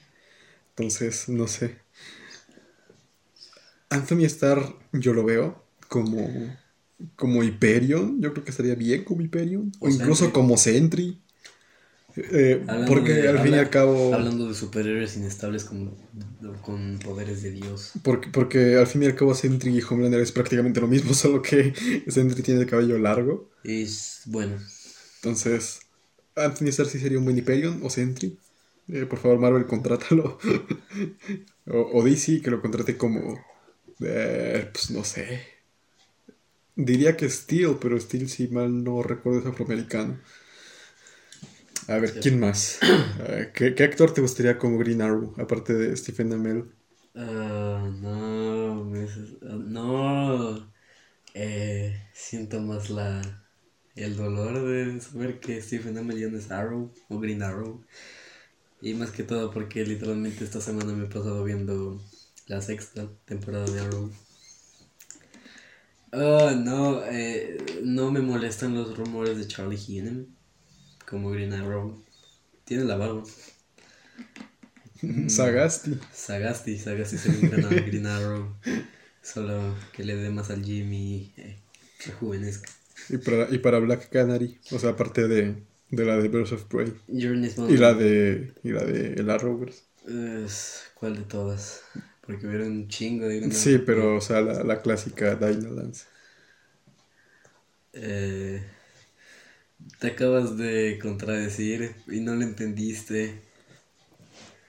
Entonces, 0.70 1.30
no 1.30 1.47
sé. 1.47 1.78
Anthony 3.89 4.26
Starr, 4.26 4.76
yo 4.93 5.13
lo 5.13 5.24
veo 5.24 5.63
como, 5.89 6.28
como 7.15 7.43
Hyperion. 7.43 8.21
Yo 8.21 8.31
creo 8.33 8.43
que 8.43 8.51
estaría 8.51 8.75
bien 8.75 9.03
como 9.03 9.21
Hyperion. 9.21 9.71
O, 9.79 9.85
O 9.85 9.89
incluso 9.89 10.25
Sentry. 10.25 10.33
como 10.33 10.57
Sentry. 10.57 11.21
Eh, 12.17 12.63
porque 12.87 13.13
de- 13.13 13.27
al 13.27 13.39
fin 13.39 13.53
y 13.55 13.57
al 13.57 13.69
cabo. 13.69 14.13
Hablando 14.13 14.47
de 14.47 14.53
superhéroes 14.53 15.17
inestables 15.17 15.65
con, 15.65 15.93
con 16.61 16.97
poderes 16.99 17.43
de 17.43 17.51
Dios. 17.51 17.91
Porque, 18.03 18.29
porque 18.29 18.77
al 18.77 18.87
fin 18.87 19.03
y 19.03 19.05
al 19.07 19.15
cabo 19.15 19.33
Sentry 19.33 19.77
y 19.77 19.81
Homelander 19.81 20.21
es 20.21 20.31
prácticamente 20.31 20.79
lo 20.79 20.87
mismo, 20.87 21.13
solo 21.13 21.41
que 21.41 21.73
Sentry 22.07 22.41
tiene 22.41 22.61
el 22.61 22.67
cabello 22.67 22.97
largo. 22.97 23.49
Es 23.63 24.21
bueno. 24.25 24.57
Entonces, 25.17 25.79
Anthony 26.35 26.71
sí 26.71 26.99
sería 26.99 27.17
un 27.17 27.25
buen 27.25 27.37
Hyperion 27.37 27.81
o 27.83 27.89
Sentry. 27.89 28.37
Eh, 28.87 29.05
por 29.05 29.19
favor, 29.19 29.39
Marvel, 29.39 29.65
contrátalo. 29.65 30.37
o, 31.67 31.99
o 31.99 32.03
DC, 32.03 32.41
que 32.41 32.51
lo 32.51 32.61
contrate 32.61 32.97
como. 32.97 33.37
eh, 34.01 34.69
pues 34.71 34.91
no 34.91 35.03
sé. 35.03 35.55
Diría 36.78 37.17
que 37.17 37.30
Steel, 37.30 37.78
pero 37.82 37.99
Steel, 37.99 38.30
si 38.30 38.47
mal 38.47 38.82
no 38.84 39.03
recuerdo, 39.03 39.39
es 39.41 39.45
afroamericano. 39.45 40.21
A 41.88 41.97
ver, 41.97 42.19
¿quién 42.19 42.39
más? 42.39 42.80
¿qué, 43.53 43.84
actor 43.84 44.13
te 44.13 44.21
gustaría 44.21 44.57
como 44.57 44.78
Green 44.78 45.01
Arrow, 45.01 45.34
aparte 45.38 45.73
de 45.73 45.95
Stephen 45.97 46.34
Amell? 46.34 46.65
Ah, 47.15 47.89
no, 48.01 48.84
me- 48.86 49.07
no. 49.41 50.71
Eh, 51.36 52.09
siento 52.13 52.61
más 52.61 52.89
la 52.91 53.21
el 53.95 54.17
dolor 54.17 54.63
de 54.67 55.01
saber 55.01 55.39
que 55.41 55.61
Stephen 55.61 55.97
Amell 55.97 56.19
ya 56.19 56.30
no 56.30 56.38
es 56.39 56.51
Arrow 56.51 56.93
o 57.09 57.19
Green 57.19 57.43
Arrow. 57.43 57.86
Y 58.82 58.93
más 58.95 59.11
que 59.11 59.23
todo 59.23 59.51
porque 59.51 59.86
literalmente 59.86 60.43
esta 60.45 60.61
semana 60.61 60.93
me 60.93 61.05
he 61.05 61.09
pasado 61.09 61.43
viendo 61.43 62.01
la 62.47 62.61
sexta 62.61 63.09
temporada 63.26 63.65
de 63.69 63.82
Arrow. 63.82 64.11
Ah, 66.16 66.53
no, 66.57 67.03
eh, 67.05 67.57
no 67.84 68.11
me 68.11 68.22
molestan 68.22 68.74
los 68.74 68.97
rumores 68.97 69.38
de 69.38 69.47
Charlie 69.47 69.78
Hunnam 69.88 70.26
como 71.07 71.32
Green 71.32 71.53
Arrow. 71.53 72.03
Tiene 72.66 72.86
la 72.86 72.97
barba. 72.97 73.24
Sagasti. 75.28 75.99
Sagasti, 76.11 76.78
Sagasti 76.78 77.18
sería 77.18 77.39
un 77.39 77.49
gran 77.49 77.70
Green 77.86 78.07
Arrow. 78.07 78.55
Solo 79.22 79.76
que 79.93 80.03
le 80.03 80.16
dé 80.16 80.30
más 80.30 80.49
al 80.51 80.63
Jimmy 80.63 81.34
eh, 81.38 81.57
rejuvenezca. 82.05 82.70
Y 83.09 83.18
para, 83.18 83.49
y 83.53 83.57
para 83.59 83.80
Black 83.80 84.09
Canary, 84.09 84.59
o 84.72 84.80
sea, 84.80 84.91
aparte 84.91 85.28
de, 85.28 85.55
de 85.89 86.05
la 86.05 86.18
de 86.18 86.28
Birds 86.30 86.51
of 86.53 86.63
Prey. 86.66 86.93
Y 87.68 87.78
la 87.78 87.93
de. 87.93 88.53
Y 88.63 88.70
la 88.72 88.84
de 88.84 89.13
El 89.13 89.30
Arrowverse. 89.30 89.84
Es- 90.07 90.84
¿Cuál 90.95 91.18
de 91.18 91.24
todas? 91.24 91.82
Porque 92.26 92.47
hubiera 92.47 92.65
un 92.65 92.88
chingo 92.88 93.28
de 93.28 93.39
Sí, 93.49 93.78
pero, 93.80 94.17
o 94.17 94.21
sea, 94.21 94.41
la, 94.41 94.63
la 94.63 94.82
clásica 94.82 95.36
Dynalance. 95.36 96.05
Eh, 97.93 98.61
te 99.99 100.07
acabas 100.07 100.55
de 100.57 100.97
contradecir 101.01 101.95
y 102.07 102.21
no 102.21 102.34
lo 102.36 102.43
entendiste. 102.43 103.41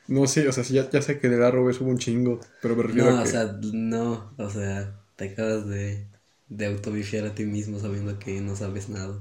No, 0.09 0.27
sí, 0.27 0.47
o 0.47 0.53
sea, 0.53 0.63
ya, 0.65 0.89
ya 0.91 1.03
sé 1.03 1.19
que 1.19 1.27
en 1.27 1.35
El 1.35 1.43
Arrowverse 1.43 1.83
hubo 1.83 1.91
un 1.91 1.99
chingo, 1.99 2.41
pero 2.61 2.77
me 2.77 2.83
refiero 2.85 3.11
No, 3.11 3.21
a 3.21 3.23
o 3.23 3.27
sea, 3.27 3.45
no, 3.73 4.33
o 4.39 4.51
sea, 4.51 5.01
te 5.17 5.31
acabas 5.33 5.67
de, 5.67 6.07
de 6.49 6.67
autobifiar 6.67 7.27
a 7.27 7.35
ti 7.35 7.45
mismo 7.45 7.79
sabiendo 7.81 8.19
que 8.19 8.41
no 8.41 8.55
sabes 8.57 8.89
nada. 8.89 9.21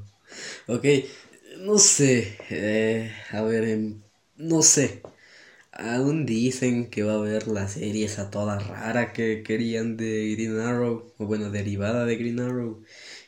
Ok, 0.68 0.86
no 1.60 1.78
sé, 1.80 2.38
eh, 2.50 3.12
a 3.32 3.42
ver, 3.44 3.66
em, 3.66 4.02
no 4.38 4.62
sé. 4.62 5.02
Aún 5.76 6.26
dicen 6.26 6.90
que 6.90 7.04
va 7.04 7.14
a 7.14 7.16
haber 7.18 7.48
la 7.48 7.68
serie 7.68 8.06
esa 8.06 8.32
toda 8.32 8.60
rara 8.60 9.12
que 9.14 9.44
querían 9.44 9.98
de 9.98 10.34
Green 10.36 10.60
Arrow, 10.60 11.14
o 11.18 11.26
bueno, 11.26 11.52
derivada 11.52 12.06
de 12.06 12.16
Green 12.16 12.40
Arrow. 12.40 12.82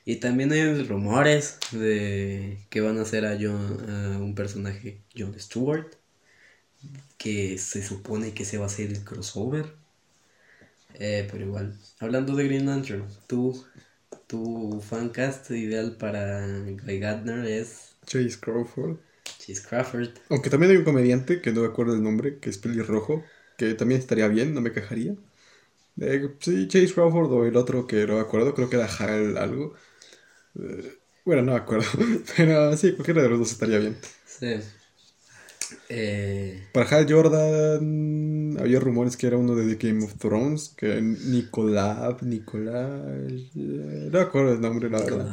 Y 0.06 0.18
también 0.18 0.52
hay 0.54 0.84
rumores 0.84 1.58
de 1.72 2.60
que 2.70 2.82
van 2.82 2.98
a 3.00 3.02
hacer 3.02 3.26
a, 3.26 3.38
John, 3.39 4.22
un 4.22 4.34
personaje, 4.36 5.02
John 5.16 5.38
Stewart, 5.38 5.88
que 7.18 7.58
se 7.58 7.84
supone 7.84 8.34
que 8.34 8.45
se 8.45 8.58
va 8.58 8.66
a 8.66 8.68
hacer 8.68 8.91
el 8.91 9.04
crossover. 9.04 9.76
Eh, 10.95 11.28
pero 11.32 11.45
igual, 11.45 11.78
hablando 12.00 12.36
de 12.36 12.45
Green 12.45 12.66
Lantern, 12.66 13.08
tú, 13.28 13.66
tu 14.28 14.82
fancast 14.82 15.52
ideal 15.52 15.98
para 15.98 16.48
Guy 16.48 17.00
Gardner 17.00 17.45
es 17.45 17.98
Chase 18.06 18.39
Crawford. 18.39 18.98
Chase 19.39 19.61
Crawford. 19.67 20.09
Aunque 20.30 20.49
también 20.49 20.71
hay 20.71 20.78
un 20.78 20.84
comediante 20.86 21.41
que 21.41 21.51
no 21.51 21.61
me 21.61 21.67
acuerdo 21.67 21.93
el 21.95 22.03
nombre, 22.03 22.39
que 22.39 22.49
es 22.49 22.57
pelirrojo, 22.57 23.23
que 23.57 23.73
también 23.75 23.99
estaría 24.01 24.28
bien, 24.28 24.53
no 24.53 24.61
me 24.61 24.71
quejaría. 24.71 25.15
Eh, 26.01 26.36
sí, 26.41 26.67
Chase 26.67 26.93
Crawford 26.93 27.32
o 27.34 27.45
el 27.45 27.55
otro 27.57 27.88
que 27.88 28.05
no 28.07 28.15
me 28.15 28.21
acuerdo, 28.21 28.53
creo 28.55 28.69
que 28.69 28.78
era 28.78 28.88
Hal 28.88 29.38
algo. 29.38 29.75
Eh, 30.59 30.99
bueno, 31.25 31.43
no 31.43 31.53
me 31.53 31.59
acuerdo, 31.59 31.86
pero 32.38 32.75
sí, 32.78 32.93
cualquiera 32.93 33.23
de 33.23 33.30
los 33.30 33.39
dos 33.39 33.51
estaría 33.53 33.80
bien. 33.80 33.97
Sí. 34.25 34.47
Eh, 35.89 36.61
Para 36.71 36.88
Hal 36.89 37.05
Jordan 37.11 38.57
había 38.59 38.80
rumores 38.80 39.17
que 39.17 39.28
era 39.28 39.38
uno 39.38 39.55
de 39.55 39.75
The 39.75 39.88
Game 39.88 40.05
of 40.05 40.17
Thrones, 40.17 40.69
que 40.69 41.01
Nicolab, 41.01 42.23
Nicolás, 42.23 43.01
eh, 43.55 44.09
no 44.11 44.19
me 44.19 44.19
acuerdo 44.19 44.53
el 44.53 44.61
nombre, 44.61 44.89
la 44.89 45.01
verdad. 45.01 45.32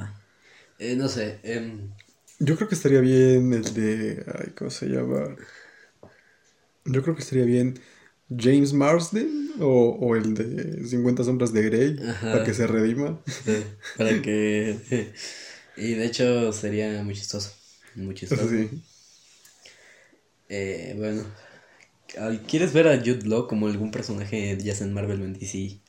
eh, 0.78 0.96
no 0.96 1.08
sé, 1.08 1.40
em, 1.42 1.94
Yo 2.44 2.56
creo 2.56 2.68
que 2.68 2.74
estaría 2.74 3.00
bien 3.00 3.52
el 3.52 3.74
de. 3.74 4.24
Ay, 4.38 4.52
¿Cómo 4.56 4.70
se 4.70 4.86
llama? 4.86 5.36
Yo 6.84 7.02
creo 7.02 7.16
que 7.16 7.22
estaría 7.22 7.44
bien 7.44 7.80
James 8.28 8.72
Marsden 8.72 9.52
o, 9.60 9.96
o 10.00 10.16
el 10.16 10.34
de 10.34 10.86
50 10.86 11.24
Sombras 11.24 11.52
de 11.52 11.62
Grey 11.62 11.98
Ajá. 12.06 12.32
para 12.32 12.44
que 12.44 12.54
se 12.54 12.66
redima. 12.66 13.20
sí, 13.26 13.64
para 13.96 14.20
que... 14.20 14.78
y 15.76 15.94
de 15.94 16.06
hecho 16.06 16.52
sería 16.52 17.02
muy 17.02 17.14
chistoso. 17.14 17.52
Muy 17.94 18.14
chistoso. 18.14 18.48
Sí. 18.48 18.82
Eh, 20.48 20.94
bueno, 20.98 21.24
¿quieres 22.46 22.72
ver 22.72 22.88
a 22.88 22.98
Jude 22.98 23.26
Law 23.26 23.46
como 23.48 23.66
algún 23.66 23.90
personaje 23.90 24.58
ya 24.60 24.74
sea 24.74 24.86
en 24.86 24.92
Marvel 24.92 25.22
o 25.22 25.24
en 25.24 25.32
DC? 25.32 25.80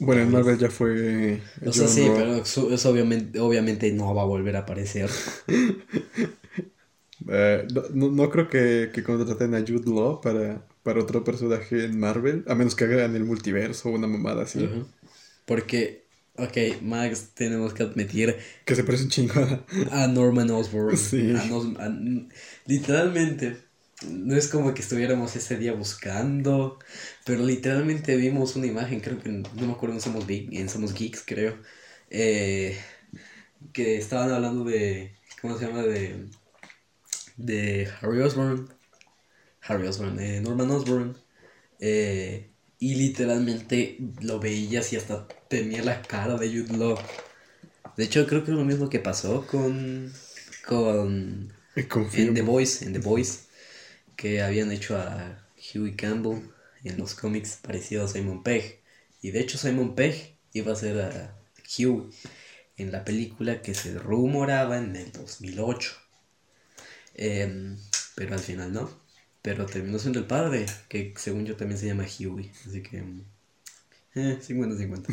Bueno, 0.00 0.22
en 0.22 0.30
Marvel 0.32 0.58
ya 0.58 0.70
fue. 0.70 1.40
O 1.64 1.72
sea, 1.72 1.86
John 1.86 1.94
sí, 1.94 2.08
Ro- 2.08 2.14
pero 2.14 2.36
eso 2.74 2.90
obviamente, 2.90 3.38
obviamente 3.40 3.92
no 3.92 4.14
va 4.14 4.22
a 4.22 4.24
volver 4.24 4.56
a 4.56 4.60
aparecer. 4.60 5.10
Eh, 7.28 7.66
no, 7.92 8.08
no, 8.10 8.30
creo 8.30 8.48
que, 8.48 8.90
que 8.94 9.02
contraten 9.02 9.54
a 9.54 9.60
Jude 9.60 9.90
Law 9.90 10.20
para, 10.20 10.66
para 10.82 11.00
otro 11.00 11.22
personaje 11.22 11.84
en 11.84 11.98
Marvel, 12.00 12.44
a 12.48 12.54
menos 12.54 12.74
que 12.74 12.84
hagan 12.84 13.14
el 13.14 13.24
multiverso 13.24 13.90
o 13.90 13.92
una 13.92 14.06
mamada 14.06 14.44
así. 14.44 14.66
Porque, 15.44 16.06
ok, 16.36 16.80
Max, 16.82 17.32
tenemos 17.34 17.74
que 17.74 17.82
admitir 17.82 18.36
Que 18.64 18.74
se 18.74 18.84
parece 18.84 19.04
un 19.04 19.10
chingo 19.10 19.34
a- 19.90 20.06
Norman 20.06 20.50
Osborn. 20.50 20.96
Sí. 20.96 21.32
A 21.36 21.44
Nos- 21.44 21.76
a- 21.78 21.94
literalmente, 22.66 23.58
no 24.08 24.36
es 24.36 24.48
como 24.48 24.74
que 24.74 24.82
estuviéramos 24.82 25.36
ese 25.36 25.56
día 25.56 25.72
buscando, 25.72 26.78
pero 27.24 27.44
literalmente 27.44 28.16
vimos 28.16 28.56
una 28.56 28.66
imagen, 28.66 29.00
creo 29.00 29.18
que 29.18 29.28
no 29.30 29.66
me 29.66 29.72
acuerdo 29.72 29.94
en 29.96 30.00
Somos, 30.00 30.24
en 30.28 30.68
Somos 30.68 30.94
Geeks, 30.94 31.22
creo, 31.26 31.58
eh, 32.10 32.78
que 33.72 33.96
estaban 33.98 34.30
hablando 34.30 34.64
de, 34.64 35.14
¿cómo 35.40 35.58
se 35.58 35.66
llama? 35.66 35.82
De, 35.82 36.26
de 37.36 37.88
Harry 38.00 38.20
Osborn. 38.20 38.68
Harry 39.62 39.86
Osborn, 39.86 40.18
eh, 40.20 40.40
Norman 40.40 40.70
Osborn. 40.70 41.16
eh, 41.80 42.50
y 42.78 42.94
literalmente 42.94 43.98
lo 44.22 44.40
veías 44.40 44.92
y 44.92 44.96
hasta 44.96 45.28
tenía 45.48 45.82
la 45.82 46.00
cara 46.02 46.36
de 46.36 46.48
Jude 46.48 46.76
Law. 46.78 46.98
De 47.96 48.04
hecho, 48.04 48.26
creo 48.26 48.44
que 48.44 48.52
es 48.52 48.56
lo 48.56 48.64
mismo 48.64 48.88
que 48.88 49.00
pasó 49.00 49.46
con. 49.46 50.12
con. 50.66 51.52
Eh, 51.74 51.82
en 51.82 51.88
Confirmo. 51.88 52.34
The 52.34 52.42
Voice, 52.42 52.84
en 52.84 52.92
The 52.94 52.98
Voice, 53.00 53.40
que 54.20 54.42
habían 54.42 54.70
hecho 54.70 54.98
a 54.98 55.38
Huey 55.74 55.96
Campbell 55.96 56.42
en 56.84 56.98
los 56.98 57.14
cómics 57.14 57.58
parecido 57.62 58.04
a 58.04 58.08
Simon 58.08 58.42
Pegg. 58.42 58.80
Y 59.22 59.30
de 59.30 59.40
hecho, 59.40 59.56
Simon 59.56 59.94
Pegg 59.94 60.36
iba 60.52 60.72
a 60.72 60.76
ser 60.76 61.00
a 61.00 61.34
Huey 61.78 62.10
en 62.76 62.92
la 62.92 63.02
película 63.02 63.62
que 63.62 63.72
se 63.74 63.98
rumoraba 63.98 64.76
en 64.76 64.94
el 64.94 65.10
2008. 65.12 65.92
Em, 67.14 67.78
pero 68.14 68.34
al 68.34 68.40
final 68.40 68.72
no. 68.74 68.90
Pero 69.42 69.64
terminó 69.66 69.98
siendo 69.98 70.18
el 70.18 70.26
padre, 70.26 70.66
que 70.90 71.14
según 71.16 71.46
yo 71.46 71.56
también 71.56 71.78
se 71.80 71.86
llama 71.86 72.04
Huey. 72.04 72.52
Así 72.66 72.82
que. 72.82 73.00
mm, 73.02 73.24
Eh, 74.16 74.38
50-50. 74.42 75.12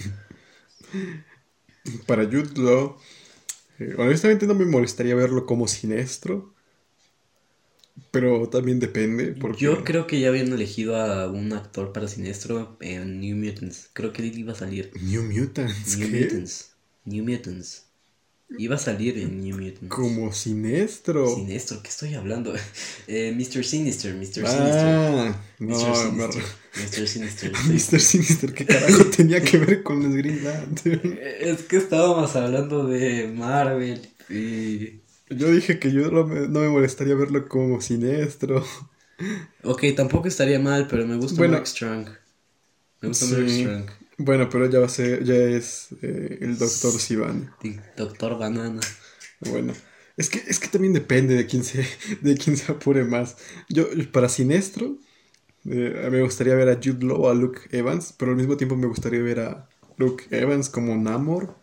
Para 2.08 2.26
Jude 2.26 2.60
Law, 2.60 2.98
eh, 3.80 3.96
honestamente 3.98 4.48
no 4.48 4.56
me 4.56 4.66
molestaría 4.66 5.16
verlo 5.16 5.46
como 5.46 5.68
siniestro. 5.68 6.54
Pero 8.12 8.48
también 8.50 8.80
depende. 8.80 9.36
Porque... 9.40 9.64
Yo 9.64 9.84
creo 9.84 10.08
que 10.08 10.20
ya 10.20 10.30
habían 10.30 10.52
elegido 10.54 10.96
a 10.96 11.30
un 11.32 11.54
actor 11.54 11.92
para 11.94 12.08
Sinestro 12.08 12.78
en 12.82 13.20
New 13.20 13.36
Mutants. 13.36 13.90
Creo 13.94 14.14
que 14.14 14.22
él 14.22 14.38
iba 14.38 14.54
a 14.54 14.56
salir. 14.56 14.92
New 15.02 15.24
Mutants, 15.24 15.98
New 15.98 16.10
¿qué? 16.12 16.22
Mutants. 16.22 16.72
New 17.06 17.24
Mutants. 17.26 17.84
Iba 18.58 18.76
a 18.76 18.80
salir 18.80 19.18
en 19.18 19.42
New 19.42 19.58
Mutants. 19.58 19.90
Como 19.90 20.32
siniestro. 20.32 21.36
Sinestro, 21.36 21.82
¿qué 21.84 21.90
estoy 21.90 22.14
hablando? 22.14 22.54
Eh, 23.10 23.34
Mr. 23.36 23.64
Sinister, 23.64 24.14
Mr. 24.16 24.26
Sinister. 24.26 24.46
Ah, 24.56 25.42
Mr. 25.60 25.70
no, 25.70 26.12
me- 26.12 26.32
Sinister. 26.32 26.44
Mr. 26.76 27.08
Sinister. 27.08 27.52
Mr. 27.68 28.00
Sinister, 28.00 28.54
¿qué 28.54 28.66
carajo 28.66 29.06
tenía 29.06 29.42
que 29.42 29.58
ver 29.58 29.84
con 29.84 30.02
los 30.04 30.14
Green 30.14 30.44
Lantern? 30.44 31.20
Es 31.42 31.64
que 31.64 31.78
estábamos 31.78 32.36
hablando 32.36 32.86
de 32.88 33.28
Marvel 33.28 34.02
y... 34.30 35.02
Yo 35.30 35.52
dije 35.52 35.80
que 35.80 35.92
yo 35.92 36.10
no 36.12 36.26
me, 36.26 36.48
no 36.48 36.62
me 36.62 36.70
molestaría 36.70 37.16
verlo 37.16 37.48
como 37.48 37.82
siniestro. 37.82 38.64
Ok, 39.64 39.84
tampoco 39.96 40.28
estaría 40.28 40.60
mal, 40.60 40.88
pero 40.88 41.06
me 41.06 41.16
gusta 41.16 41.38
Bueno. 41.38 41.54
Mark 41.54 41.68
Strong. 41.68 42.08
Me 43.02 43.08
gusta 43.10 43.26
Mark 43.26 43.50
Sí. 43.50 43.62
Strong. 43.62 43.90
Bueno, 44.18 44.50
pero 44.50 44.70
ya 44.70 44.80
va 44.80 44.88
a 44.88 44.90
ser, 44.90 45.24
ya 45.24 45.36
es 45.36 45.90
eh, 46.02 46.40
el 46.42 46.58
Doctor 46.58 46.92
Sivan. 46.94 47.52
Doctor 47.96 48.38
Banana. 48.38 48.82
Bueno, 49.42 49.74
es 50.18 50.30
que, 50.30 50.40
es 50.48 50.60
que 50.60 50.68
también 50.68 50.94
depende 50.94 51.36
de 51.36 51.46
quién 51.46 51.64
se, 51.64 51.86
de 52.22 52.36
quién 52.38 52.58
se 52.58 52.72
apure 52.72 53.04
más. 53.04 53.38
Yo, 53.70 53.88
para 54.12 54.30
Sinestro, 54.30 54.98
eh, 55.66 56.10
me 56.12 56.22
gustaría 56.24 56.56
ver 56.56 56.70
a 56.70 56.76
Jude 56.76 57.06
Law 57.06 57.24
o 57.24 57.30
a 57.30 57.36
Luke 57.36 57.62
Evans, 57.72 58.14
pero 58.18 58.32
al 58.32 58.38
mismo 58.38 58.58
tiempo 58.58 58.76
me 58.76 58.88
gustaría 58.88 59.22
ver 59.22 59.40
a 59.42 59.70
Luke 59.98 60.26
Evans 60.32 60.70
como 60.70 60.96
Namor. 60.98 61.58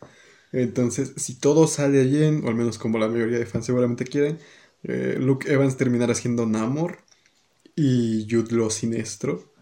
Entonces, 0.54 1.12
si 1.16 1.34
todo 1.34 1.66
sale 1.66 2.04
bien, 2.04 2.42
o 2.44 2.48
al 2.48 2.54
menos 2.54 2.78
como 2.78 2.98
la 2.98 3.08
mayoría 3.08 3.38
de 3.38 3.46
fans 3.46 3.66
seguramente 3.66 4.04
quieren, 4.04 4.38
eh, 4.84 5.16
Luke 5.18 5.52
Evans 5.52 5.76
terminará 5.76 6.14
siendo 6.14 6.46
Namor 6.46 6.98
y 7.76 8.26
Jude 8.30 8.54
Law 8.54 8.70
Sinestro. 8.70 9.52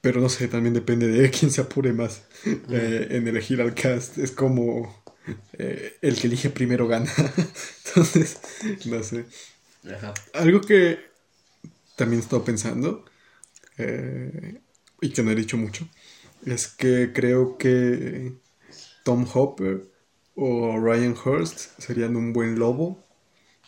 Pero 0.00 0.20
no 0.20 0.28
sé, 0.28 0.48
también 0.48 0.74
depende 0.74 1.06
de 1.06 1.30
quién 1.36 1.50
se 1.50 1.60
apure 1.60 1.92
más 1.92 2.24
eh, 2.70 3.08
en 3.10 3.28
elegir 3.28 3.60
al 3.62 3.74
cast. 3.74 4.18
Es 4.18 4.32
como 4.32 5.04
eh, 5.58 5.94
el 6.02 6.16
que 6.16 6.26
elige 6.26 6.50
primero 6.50 6.88
gana. 6.88 7.10
Entonces, 7.86 8.38
no 8.86 9.02
sé. 9.02 9.26
Ajá. 9.84 10.12
Algo 10.34 10.60
que 10.60 10.98
también 11.96 12.20
he 12.20 12.24
estado 12.24 12.44
pensando, 12.44 13.04
eh, 13.78 14.60
y 15.00 15.10
que 15.10 15.22
no 15.22 15.30
he 15.30 15.34
dicho 15.34 15.56
mucho, 15.56 15.88
es 16.46 16.68
que 16.68 17.12
creo 17.12 17.56
que 17.58 18.32
Tom 19.04 19.26
Hopper 19.34 19.82
o 20.34 20.78
Ryan 20.78 21.14
Hurst 21.24 21.58
serían 21.78 22.16
un 22.16 22.32
buen 22.32 22.58
lobo. 22.58 23.04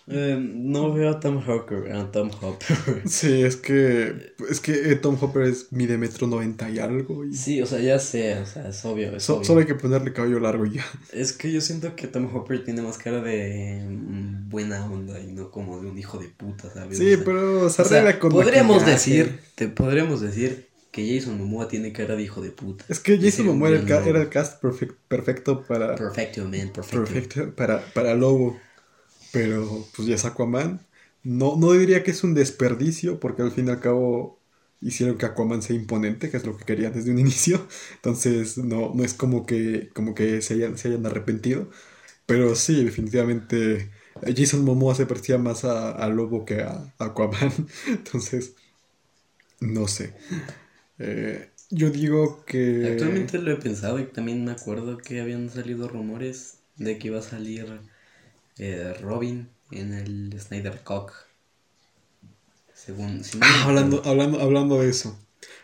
Eh, 0.07 0.39
no 0.39 0.93
veo 0.93 1.11
a 1.11 1.21
Tom 1.21 1.39
Hopper, 1.47 1.93
a 1.93 2.11
Tom 2.13 2.31
Hopper. 2.43 3.03
Sí, 3.09 3.43
es 3.43 3.57
que. 3.57 4.35
Es 4.51 4.61
que 4.61 4.73
eh, 4.93 4.97
Tom 4.97 5.17
Hopper 5.21 5.45
es 5.45 5.73
mide 5.73 5.97
metro 5.99 6.27
noventa 6.27 6.69
y 6.71 6.79
algo. 6.79 7.25
Y 7.25 7.35
Sí, 7.35 7.61
o 7.63 7.67
sea, 7.67 7.81
ya 7.81 7.99
sé, 7.99 8.39
o 8.39 8.47
sea, 8.47 8.69
es 8.69 8.85
obvio, 8.85 9.17
es 9.17 9.25
so- 9.25 9.37
obvio. 9.39 9.45
solo 9.45 9.61
hay 9.61 9.67
que 9.67 9.75
ponerle 9.75 10.13
cabello 10.13 10.41
largo 10.41 10.67
y 10.67 10.75
ya. 10.75 10.85
Es 11.13 11.33
que 11.33 11.53
yo 11.53 11.61
siento 11.61 11.95
que 11.97 12.07
Tom 12.09 12.35
Hopper 12.35 12.65
tiene 12.65 12.83
más 12.83 12.99
cara 12.99 13.21
de 13.23 13.85
mm, 13.89 14.49
buena 14.49 14.85
onda 14.91 15.21
y 15.21 15.33
no 15.33 15.51
como 15.51 15.81
de 15.81 15.89
un 15.89 15.99
hijo 15.99 16.19
de 16.19 16.29
puta, 16.29 16.71
¿sabes? 16.73 16.99
Sí, 16.99 17.15
O 17.15 17.17
sea, 17.17 17.25
pero 17.25 17.71
se 17.71 17.83
o 17.83 17.85
sea, 17.85 18.01
arregla 18.01 18.19
con. 18.19 18.31
podríamos 18.33 18.83
maquillaje. 18.83 18.83
decir, 18.85 19.41
te 19.55 19.69
podríamos 19.69 20.21
decir 20.21 20.69
que 20.95 21.03
Jason 21.15 21.39
Momoa 21.39 21.69
tiene 21.69 21.93
cara 21.93 22.17
de 22.17 22.23
hijo 22.23 22.41
de 22.41 22.51
puta. 22.53 22.85
Es 22.89 23.01
que 23.01 23.19
Jason 23.19 23.47
Momoa 23.47 23.69
era 23.71 23.79
el, 23.79 23.85
yo 23.87 23.89
ca- 23.89 24.03
no. 24.03 24.07
era 24.11 24.21
el 24.23 24.29
cast 24.29 24.63
perfec- 24.63 24.97
perfecto 25.09 25.63
para. 25.67 25.95
Perfecto, 25.97 26.45
man, 26.45 26.71
perfecto. 26.73 27.01
Perfecto 27.01 27.55
para, 27.57 27.85
para 27.95 28.15
Lobo. 28.15 28.61
Pero 29.33 29.87
pues 29.97 30.09
ya 30.09 30.15
es 30.17 30.25
Aquaman. 30.25 30.87
No, 31.25 31.57
no 31.57 31.73
diría 31.73 32.03
que 32.05 32.11
es 32.13 32.25
un 32.25 32.35
desperdicio, 32.35 33.21
porque 33.21 33.43
al 33.43 33.53
fin 33.53 33.69
y 33.69 33.71
al 33.71 33.81
cabo 33.81 34.41
hicieron 34.81 35.19
que 35.19 35.27
Aquaman 35.27 35.63
sea 35.63 35.77
imponente, 35.77 36.31
que 36.31 36.37
es 36.37 36.47
lo 36.47 36.57
que 36.57 36.65
querían 36.65 36.93
desde 36.95 37.11
un 37.13 37.19
inicio. 37.21 37.67
Entonces 37.97 38.59
no, 38.59 38.93
no 38.95 39.05
es 39.05 39.15
como 39.15 39.47
que, 39.47 39.91
como 39.95 40.15
que 40.15 40.43
se, 40.43 40.55
hayan, 40.55 40.79
se 40.79 40.89
hayan 40.89 41.07
arrepentido. 41.07 41.71
Pero 42.27 42.55
sí, 42.57 42.85
definitivamente 42.85 43.91
Jason 44.37 44.65
Momoa 44.65 44.95
se 44.97 45.07
parecía 45.07 45.39
más 45.39 45.65
a, 45.65 45.93
a 45.93 46.09
Lobo 46.09 46.45
que 46.47 46.63
a, 46.63 46.95
a 46.99 47.05
Aquaman. 47.07 47.53
Entonces, 47.89 48.55
no 49.61 49.89
sé. 49.89 50.15
Eh, 50.99 51.51
yo 51.71 51.91
digo 51.91 52.45
que... 52.45 52.89
Actualmente 52.93 53.39
lo 53.39 53.51
he 53.53 53.57
pensado 53.57 53.99
y 53.99 54.05
también 54.05 54.45
me 54.45 54.53
acuerdo 54.53 54.99
que 54.99 55.21
habían 55.21 55.51
salido 55.51 55.89
rumores 55.89 56.59
de 56.77 56.99
que 56.99 57.09
iba 57.09 57.19
a 57.19 57.23
salir 57.23 57.81
eh, 58.59 58.95
Robin 59.01 59.49
en 59.71 59.93
el 59.93 60.41
Snyder 60.41 60.81
Cock. 60.85 61.13
Según. 62.75 63.25
si 63.25 63.39
no 63.39 63.47
me 63.47 63.53
Ah, 63.53 63.65
hablando, 63.65 64.03
hablando, 64.05 64.41
hablando 64.41 64.81
de 64.81 64.91
eso. 64.91 65.19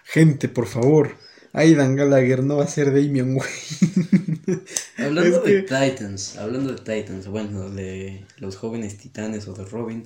Gente, 0.05 0.49
por 0.49 0.67
favor. 0.67 1.17
Aidan 1.53 1.97
Gallagher 1.97 2.45
no 2.45 2.57
va 2.59 2.65
a 2.65 2.69
ser 2.69 2.87
Damian 2.95 3.35
Wayne. 3.37 4.61
Hablando 4.99 5.39
Es 5.39 5.45
de 5.45 5.53
que- 5.53 5.63
Titans, 5.63 6.37
hablando 6.37 6.73
de 6.75 6.79
Titans, 6.79 7.27
bueno, 7.27 7.71
de 7.71 8.25
los 8.39 8.57
jóvenes 8.57 8.97
titanes 8.99 9.49
o 9.49 9.55
de 9.55 9.65
Robin, 9.65 10.05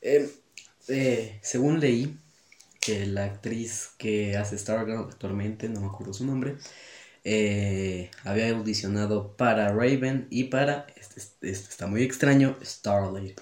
eh, 0.00 0.30
eh, 0.88 1.38
según 1.42 1.80
leí 1.80 2.16
que 2.86 3.04
la 3.04 3.24
actriz 3.24 3.90
que 3.98 4.36
hace 4.36 4.56
Stargirl 4.56 5.00
actualmente, 5.00 5.68
no 5.68 5.80
me 5.80 5.88
acuerdo 5.88 6.14
su 6.14 6.24
nombre, 6.24 6.56
eh, 7.24 8.12
había 8.22 8.50
audicionado 8.50 9.36
para 9.36 9.72
Raven 9.72 10.28
y 10.30 10.44
para, 10.44 10.86
este, 10.94 11.20
este 11.50 11.50
está 11.50 11.88
muy 11.88 12.04
extraño, 12.04 12.56
Starlight. 12.62 13.40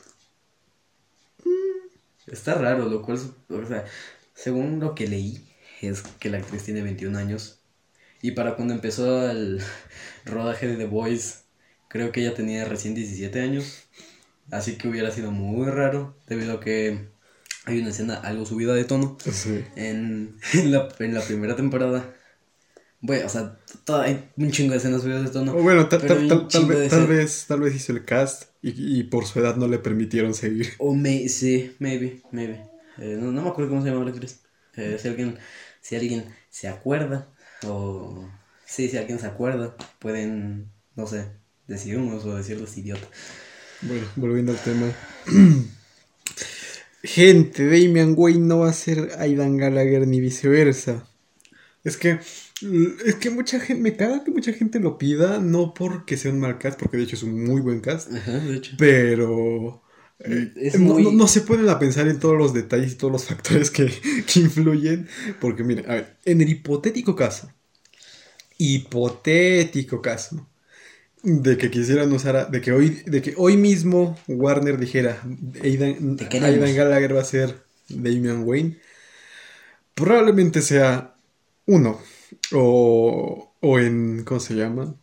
Está 2.26 2.54
raro, 2.54 2.88
lo 2.88 3.02
cual, 3.02 3.18
o 3.50 3.66
sea, 3.66 3.84
según 4.32 4.80
lo 4.80 4.94
que 4.94 5.08
leí, 5.08 5.46
es 5.82 6.00
que 6.18 6.30
la 6.30 6.38
actriz 6.38 6.64
tiene 6.64 6.80
21 6.80 7.18
años. 7.18 7.60
Y 8.22 8.30
para 8.30 8.56
cuando 8.56 8.72
empezó 8.72 9.30
el 9.30 9.60
rodaje 10.24 10.68
de 10.68 10.76
The 10.76 10.86
Voice, 10.86 11.40
creo 11.88 12.12
que 12.12 12.22
ella 12.22 12.34
tenía 12.34 12.64
recién 12.64 12.94
17 12.94 13.38
años. 13.42 13.82
Así 14.50 14.78
que 14.78 14.88
hubiera 14.88 15.10
sido 15.10 15.30
muy 15.32 15.70
raro, 15.70 16.16
debido 16.26 16.54
a 16.54 16.60
que 16.60 17.12
hay 17.66 17.80
una 17.80 17.90
escena 17.90 18.14
algo 18.16 18.44
subida 18.46 18.74
de 18.74 18.84
tono 18.84 19.16
Sí. 19.30 19.64
en, 19.76 20.36
en 20.52 20.72
la, 20.72 20.88
en 20.98 21.14
la 21.14 21.20
primera 21.22 21.56
temporada. 21.56 22.14
Bueno, 23.00 23.26
o 23.26 23.28
sea, 23.28 23.58
hay 24.02 24.30
un 24.36 24.50
chingo 24.50 24.72
de 24.72 24.78
escenas 24.78 25.02
subidas 25.02 25.24
de 25.24 25.30
tono. 25.30 25.54
O 25.54 25.62
bueno, 25.62 25.88
tal, 25.88 26.00
pero 26.00 26.14
tal- 26.14 26.22
hay 26.22 26.28
tal- 26.28 26.48
tal 26.48 26.66
vez, 26.66 26.90
tal, 26.90 27.06
vez, 27.06 27.44
tal 27.46 27.60
vez 27.60 27.74
hizo 27.74 27.92
el 27.92 28.04
cast 28.04 28.44
y, 28.62 28.98
y 28.98 29.02
por 29.04 29.26
su 29.26 29.40
edad 29.40 29.56
no 29.56 29.68
le 29.68 29.78
permitieron 29.78 30.32
seguir. 30.34 30.72
O 30.78 30.94
may, 30.94 31.28
sí, 31.28 31.76
maybe, 31.80 32.22
maybe. 32.32 32.62
Eh, 32.98 33.18
no, 33.20 33.30
no 33.30 33.42
me 33.42 33.48
acuerdo 33.50 33.70
cómo 33.70 33.82
se 33.82 33.90
llama 33.90 34.04
la 34.04 34.10
actriz. 34.10 34.40
Eh, 34.76 34.96
si 35.00 35.08
alguien, 35.08 35.38
si 35.82 35.96
alguien 35.96 36.24
se 36.48 36.68
acuerda, 36.68 37.28
o 37.66 38.26
sí, 38.64 38.88
si 38.88 38.96
alguien 38.96 39.18
se 39.18 39.26
acuerda, 39.26 39.76
pueden, 39.98 40.70
no 40.96 41.06
sé, 41.06 41.26
decirnos 41.66 42.24
o 42.24 42.36
decirles 42.36 42.76
idiota. 42.78 43.06
Bueno, 43.82 44.06
volviendo 44.16 44.52
al 44.52 44.58
tema. 44.58 44.86
Gente, 47.04 47.66
Damian 47.66 48.14
Wayne 48.16 48.46
no 48.46 48.60
va 48.60 48.70
a 48.70 48.72
ser 48.72 49.10
Aidan 49.18 49.56
Gallagher 49.58 50.06
ni 50.08 50.20
viceversa. 50.20 51.06
Es 51.84 51.96
que, 51.98 52.18
es 53.06 53.14
que 53.16 53.30
mucha 53.30 53.60
gente, 53.60 53.82
me 53.82 53.96
caga 53.96 54.24
que 54.24 54.30
mucha 54.30 54.52
gente 54.52 54.80
lo 54.80 54.96
pida, 54.98 55.38
no 55.40 55.74
porque 55.74 56.16
sea 56.16 56.32
un 56.32 56.40
mal 56.40 56.58
cast, 56.58 56.78
porque 56.80 56.96
de 56.96 57.04
hecho 57.04 57.16
es 57.16 57.22
un 57.22 57.44
muy 57.44 57.60
buen 57.60 57.80
cast, 57.80 58.12
Ajá, 58.12 58.38
de 58.38 58.56
hecho. 58.56 58.74
pero 58.78 59.82
eh, 60.20 60.52
Es 60.56 60.78
no, 60.78 60.94
muy- 60.94 61.02
no- 61.04 61.12
no 61.12 61.28
se 61.28 61.42
pueden 61.42 61.68
a 61.68 61.78
pensar 61.78 62.08
en 62.08 62.18
todos 62.18 62.38
los 62.38 62.54
detalles 62.54 62.92
y 62.92 62.96
todos 62.96 63.12
los 63.12 63.24
factores 63.30 63.70
que, 63.70 63.86
que 64.26 64.40
influyen, 64.40 65.08
porque 65.40 65.62
miren, 65.64 65.90
a 65.90 65.94
ver, 65.96 66.16
en 66.24 66.40
el 66.40 66.48
hipotético 66.48 67.14
caso, 67.14 67.50
hipotético 68.58 70.00
caso, 70.00 70.46
de 71.24 71.56
que 71.56 71.70
quisieran 71.70 72.12
usar, 72.12 72.36
a- 72.36 72.44
de 72.44 72.60
que 72.60 72.70
hoy, 72.72 73.02
de 73.06 73.22
que 73.22 73.34
hoy 73.36 73.56
mismo 73.56 74.16
Warner 74.28 74.78
dijera, 74.78 75.20
Aidan. 75.62 76.16
Aidan 76.46 76.74
Gallagher 76.76 77.16
va 77.16 77.20
a 77.22 77.24
ser 77.24 77.56
Damian 77.88 78.42
Wayne, 78.44 78.76
probablemente 79.94 80.60
sea 80.62 81.14
uno, 81.66 81.98
o, 82.52 83.54
o 83.60 83.78
en, 83.78 84.24
¿cómo 84.24 84.40
se 84.40 84.54
llama? 84.54 84.94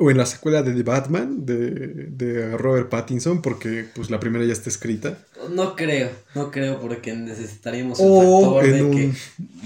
O 0.00 0.10
en 0.12 0.16
la 0.16 0.26
secuela 0.26 0.62
de 0.62 0.72
The 0.74 0.82
Batman, 0.84 1.44
de, 1.44 2.06
de 2.10 2.56
Robert 2.56 2.88
Pattinson, 2.88 3.42
porque 3.42 3.84
pues 3.94 4.10
la 4.10 4.20
primera 4.20 4.44
ya 4.44 4.52
está 4.52 4.68
escrita. 4.70 5.18
No 5.50 5.74
creo, 5.74 6.10
no 6.36 6.52
creo 6.52 6.80
porque 6.80 7.14
necesitaríamos 7.16 7.98
el 7.98 8.06
factor 8.06 8.64
de 8.64 8.82
un- 8.84 8.90
que, 8.96 9.12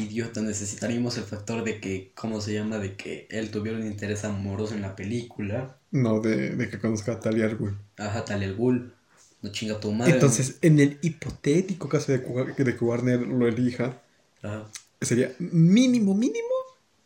idiota, 0.03 0.41
necesitaríamos 0.41 1.19
el 1.19 1.25
factor 1.25 1.65
de 1.65 1.81
que, 1.81 2.13
¿cómo 2.15 2.41
se 2.41 2.55
llama? 2.55 2.79
De 2.79 2.95
que 2.97 3.27
él 3.31 3.51
tuviera 3.51 3.77
un 3.79 3.87
interés 3.87 4.25
amoroso 4.25 4.75
en 4.75 4.81
la 4.83 4.97
película. 4.97 5.77
No, 5.91 6.21
de, 6.21 6.57
de 6.57 6.71
que 6.71 6.79
conozca 6.79 7.13
a 7.13 7.21
Talia 7.21 7.45
al 7.45 7.57
Ghul. 7.57 7.77
Ajá, 7.99 8.25
tal 8.25 8.43
el 8.43 8.55
ghoul. 8.57 8.95
No 9.43 9.53
chinga 9.53 9.79
tu 9.81 9.93
madre. 9.93 10.15
Entonces, 10.15 10.57
en 10.63 10.81
el 10.81 10.99
hipotético 11.03 11.89
caso 11.91 12.11
de, 12.13 12.23
que- 12.57 12.65
de 12.65 12.75
que 12.77 12.85
Warner 12.85 13.21
lo 13.21 13.47
elija, 13.47 14.01
Ajá. 14.43 14.65
sería 15.01 15.33
mínimo, 15.39 16.15
mínimo 16.15 16.49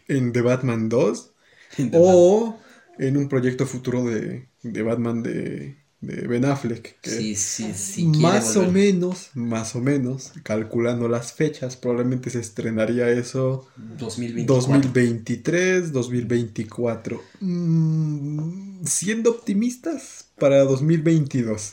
en 0.06 0.32
The 0.32 0.42
Batman 0.42 0.88
2 0.88 1.30
De 1.78 1.90
o 1.94 2.56
en 2.98 3.16
un 3.16 3.28
proyecto 3.28 3.66
futuro 3.66 4.04
de, 4.04 4.48
de 4.62 4.82
Batman 4.82 5.22
de, 5.22 5.76
de 6.00 6.26
Ben 6.26 6.44
Affleck. 6.44 7.00
que 7.00 7.10
Sí, 7.10 7.34
sí, 7.34 7.72
sí. 7.74 8.04
más 8.06 8.56
o 8.56 8.70
menos, 8.70 9.30
más 9.34 9.74
o 9.74 9.80
menos, 9.80 10.32
calculando 10.42 11.08
las 11.08 11.32
fechas, 11.32 11.76
probablemente 11.76 12.30
se 12.30 12.40
estrenaría 12.40 13.08
eso 13.10 13.66
2024. 13.98 14.72
2023, 14.72 15.92
2024. 15.92 17.22
Mm, 17.40 18.84
siendo 18.84 19.30
optimistas 19.30 20.26
para 20.38 20.64
2022. 20.64 21.72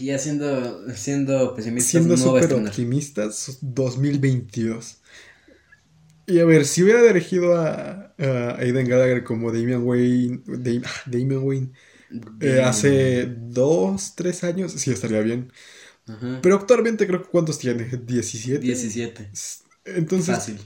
Y 0.00 0.10
haciendo, 0.10 0.92
siendo 0.96 1.54
pesimistas, 1.54 1.90
siendo 1.90 2.16
no 2.16 2.22
súper 2.22 2.52
optimistas, 2.54 3.58
2022. 3.60 4.98
Y 6.26 6.38
a 6.40 6.44
ver, 6.44 6.64
si 6.64 6.82
hubiera 6.82 7.00
elegido 7.08 7.56
a, 7.56 8.14
a 8.18 8.56
Aidan 8.58 8.86
Gallagher 8.88 9.24
como 9.24 9.52
Damian 9.52 9.82
Wayne, 9.86 10.42
Dam- 10.46 10.82
ah, 10.86 11.02
Damian 11.06 11.42
Wayne 11.44 11.72
eh, 12.40 12.62
hace 12.62 13.26
dos, 13.26 14.14
tres 14.16 14.44
años, 14.44 14.72
sí 14.72 14.90
estaría 14.92 15.20
bien. 15.22 15.52
Ajá. 16.08 16.40
Pero 16.40 16.56
actualmente 16.56 17.06
creo 17.06 17.22
que 17.22 17.30
¿cuántos 17.30 17.58
tiene? 17.58 17.90
¿17? 17.90 18.60
17. 18.60 19.30
Entonces, 19.84 20.36
Fácil. 20.36 20.58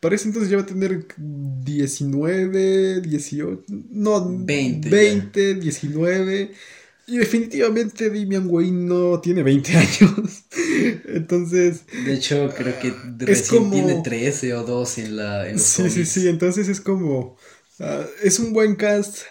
para 0.00 0.16
ese 0.16 0.28
entonces 0.28 0.50
ya 0.50 0.58
va 0.58 0.64
a 0.64 0.66
tener 0.66 1.06
19, 1.18 3.00
18, 3.02 3.64
no, 3.90 4.46
20 4.46 4.90
ya. 4.90 4.90
20, 4.90 5.54
19. 5.56 6.52
Y 7.08 7.16
definitivamente 7.18 8.08
Damian 8.10 8.46
Wayne 8.48 8.86
no 8.86 9.20
tiene 9.20 9.42
20 9.42 9.76
años. 9.76 10.44
Entonces, 11.06 11.82
De 12.04 12.14
hecho, 12.14 12.52
creo 12.56 12.78
que 12.78 12.92
recién 13.18 13.62
como- 13.64 13.72
tiene 13.74 14.02
13 14.02 14.54
o 14.54 14.62
12 14.64 15.04
en, 15.06 15.16
la, 15.16 15.48
en 15.48 15.54
los 15.54 15.62
sí, 15.62 15.82
sí, 15.84 15.90
cómics. 15.90 16.08
sí. 16.10 16.28
Entonces 16.28 16.68
es 16.68 16.80
como. 16.80 17.36
ah, 17.80 18.04
es 18.22 18.38
un 18.38 18.52
buen 18.52 18.76
cast, 18.76 19.22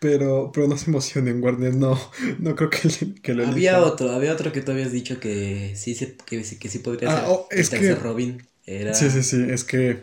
pero, 0.00 0.50
pero 0.54 0.68
no 0.68 0.76
se 0.76 0.88
emocionen, 0.90 1.42
Warner. 1.42 1.74
No, 1.74 1.98
no 2.38 2.54
creo 2.54 2.70
que, 2.70 2.88
le- 2.88 3.14
que 3.20 3.34
lo 3.34 3.46
Había 3.46 3.80
otro, 3.82 4.10
había 4.12 4.32
otro 4.32 4.52
que 4.52 4.60
tú 4.62 4.72
habías 4.72 4.92
dicho 4.92 5.18
que 5.20 5.74
sí, 5.76 5.94
se- 5.94 6.16
que, 6.26 6.42
que 6.42 6.68
sí 6.68 6.78
podría 6.78 7.10
Ah, 7.10 7.20
ser 7.20 7.24
oh, 7.28 7.48
es 7.50 7.70
que- 7.70 7.94
Robin. 7.96 8.46
Era... 8.68 8.94
Sí, 8.94 9.10
sí, 9.10 9.22
sí. 9.22 9.44
Es 9.48 9.64
que. 9.64 10.02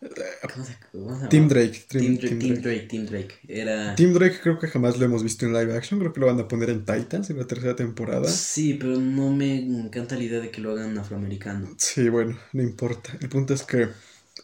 ¿Cómo 0.00 0.64
se, 0.64 0.76
cómo 0.92 1.20
se 1.20 1.28
Tim 1.28 1.48
llamaba? 1.48 1.60
Drake. 1.60 1.84
Tim, 1.88 2.00
Tim, 2.00 2.18
Dra- 2.18 2.28
Tim 2.28 2.38
Tim 2.38 2.54
Drake. 2.54 2.60
Drake, 2.62 2.86
Tim 2.88 3.06
Drake. 3.06 3.34
Era... 3.48 3.94
Tim 3.94 4.12
Drake 4.14 4.38
creo 4.42 4.58
que 4.58 4.66
jamás 4.68 4.98
lo 4.98 5.04
hemos 5.04 5.22
visto 5.22 5.44
en 5.44 5.52
live 5.52 5.76
action. 5.76 6.00
Creo 6.00 6.12
que 6.12 6.20
lo 6.20 6.26
van 6.26 6.40
a 6.40 6.48
poner 6.48 6.70
en 6.70 6.84
Titans 6.84 7.28
en 7.30 7.38
la 7.38 7.46
tercera 7.46 7.76
temporada. 7.76 8.26
Sí, 8.28 8.74
pero 8.74 8.96
no 8.98 9.30
me 9.30 9.58
encanta 9.58 10.16
la 10.16 10.22
idea 10.24 10.40
de 10.40 10.50
que 10.50 10.60
lo 10.62 10.72
hagan 10.72 10.96
afroamericano. 10.96 11.74
Sí, 11.76 12.08
bueno, 12.08 12.38
no 12.52 12.62
importa. 12.62 13.16
El 13.20 13.28
punto 13.28 13.52
es 13.52 13.62
que 13.62 13.88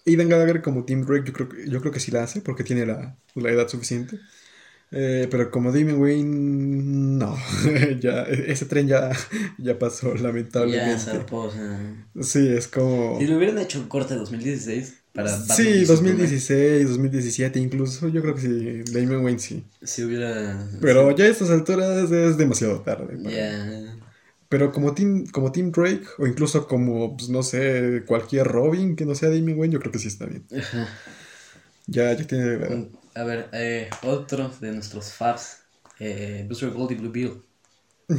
Aidan 0.07 0.29
Gallagher 0.29 0.61
como 0.63 0.85
Tim 0.85 1.05
Drake 1.07 1.25
yo 1.27 1.33
creo 1.33 1.49
que, 1.49 1.69
yo 1.71 1.81
creo 1.81 1.93
que 1.93 2.01
sí 2.01 2.11
la 2.11 2.23
hace 2.25 2.43
porque 2.43 2.63
tiene 2.65 2.85
la, 2.85 3.17
la 3.35 3.51
edad 3.51 3.67
suficiente. 3.69 4.19
Eh, 4.93 5.27
pero 5.31 5.51
como 5.51 5.73
Damien 5.73 6.01
Wayne, 6.01 6.25
no. 7.19 7.37
ya, 8.01 8.23
ese 8.23 8.67
tren 8.67 8.87
ya, 8.87 9.11
ya 9.59 9.79
pasó, 9.79 10.15
Ya 10.15 10.23
lamentablemente. 10.23 10.99
zarpó, 10.99 11.39
o 11.39 11.51
sea. 11.51 12.07
Sí, 12.21 12.47
es 12.49 12.69
como. 12.69 13.19
Si 13.19 13.27
lo 13.27 13.37
hubieran 13.37 13.59
hecho 13.59 13.79
en 13.81 13.89
corte 13.89 14.15
2016 14.15 14.95
para 15.17 15.29
Sí, 15.39 15.63
v 15.63 15.87
Superman, 15.87 15.87
2016, 15.87 16.89
2017 16.89 17.59
incluso, 17.59 18.09
yo 18.09 18.23
creo 18.23 18.35
que 18.35 18.41
sí, 18.43 18.83
Damien 18.93 19.25
Wayne 19.25 19.39
sí. 19.39 19.65
Si 19.83 20.05
hubiera. 20.05 20.69
Pero 20.81 21.11
ya 21.17 21.25
a 21.25 21.29
estas 21.29 21.51
alturas 21.51 22.11
es 22.11 22.37
demasiado 22.37 22.81
tarde. 22.83 23.17
para-. 23.17 23.97
Pero 24.49 24.71
como 24.71 24.95
Team, 24.95 25.27
como 25.33 25.51
Team 25.51 25.73
Drake, 25.73 26.05
o 26.19 26.27
incluso 26.27 26.67
como, 26.69 27.17
pues, 27.17 27.29
no 27.29 27.43
sé, 27.43 28.05
cualquier 28.07 28.47
Robin 28.47 28.95
que 28.95 29.05
no 29.05 29.15
sea 29.15 29.29
Damien 29.29 29.59
Wayne, 29.59 29.75
yo 29.75 29.81
creo 29.81 29.91
que 29.93 29.99
sí 29.99 30.09
está 30.09 30.27
bien. 30.27 30.45
Ajá. 30.57 30.87
Ya, 31.87 32.13
ya 32.13 32.27
tiene. 32.27 32.57
Un- 32.67 32.99
A 33.15 33.25
ver, 33.25 33.49
eh, 33.53 33.89
otro 34.03 34.51
de 34.61 34.73
nuestros 34.73 35.13
faps. 35.13 35.59
Eh, 35.99 36.47
Gold 36.49 36.93
y 36.93 36.95
Blue 36.97 37.11
Bill. 37.11 37.43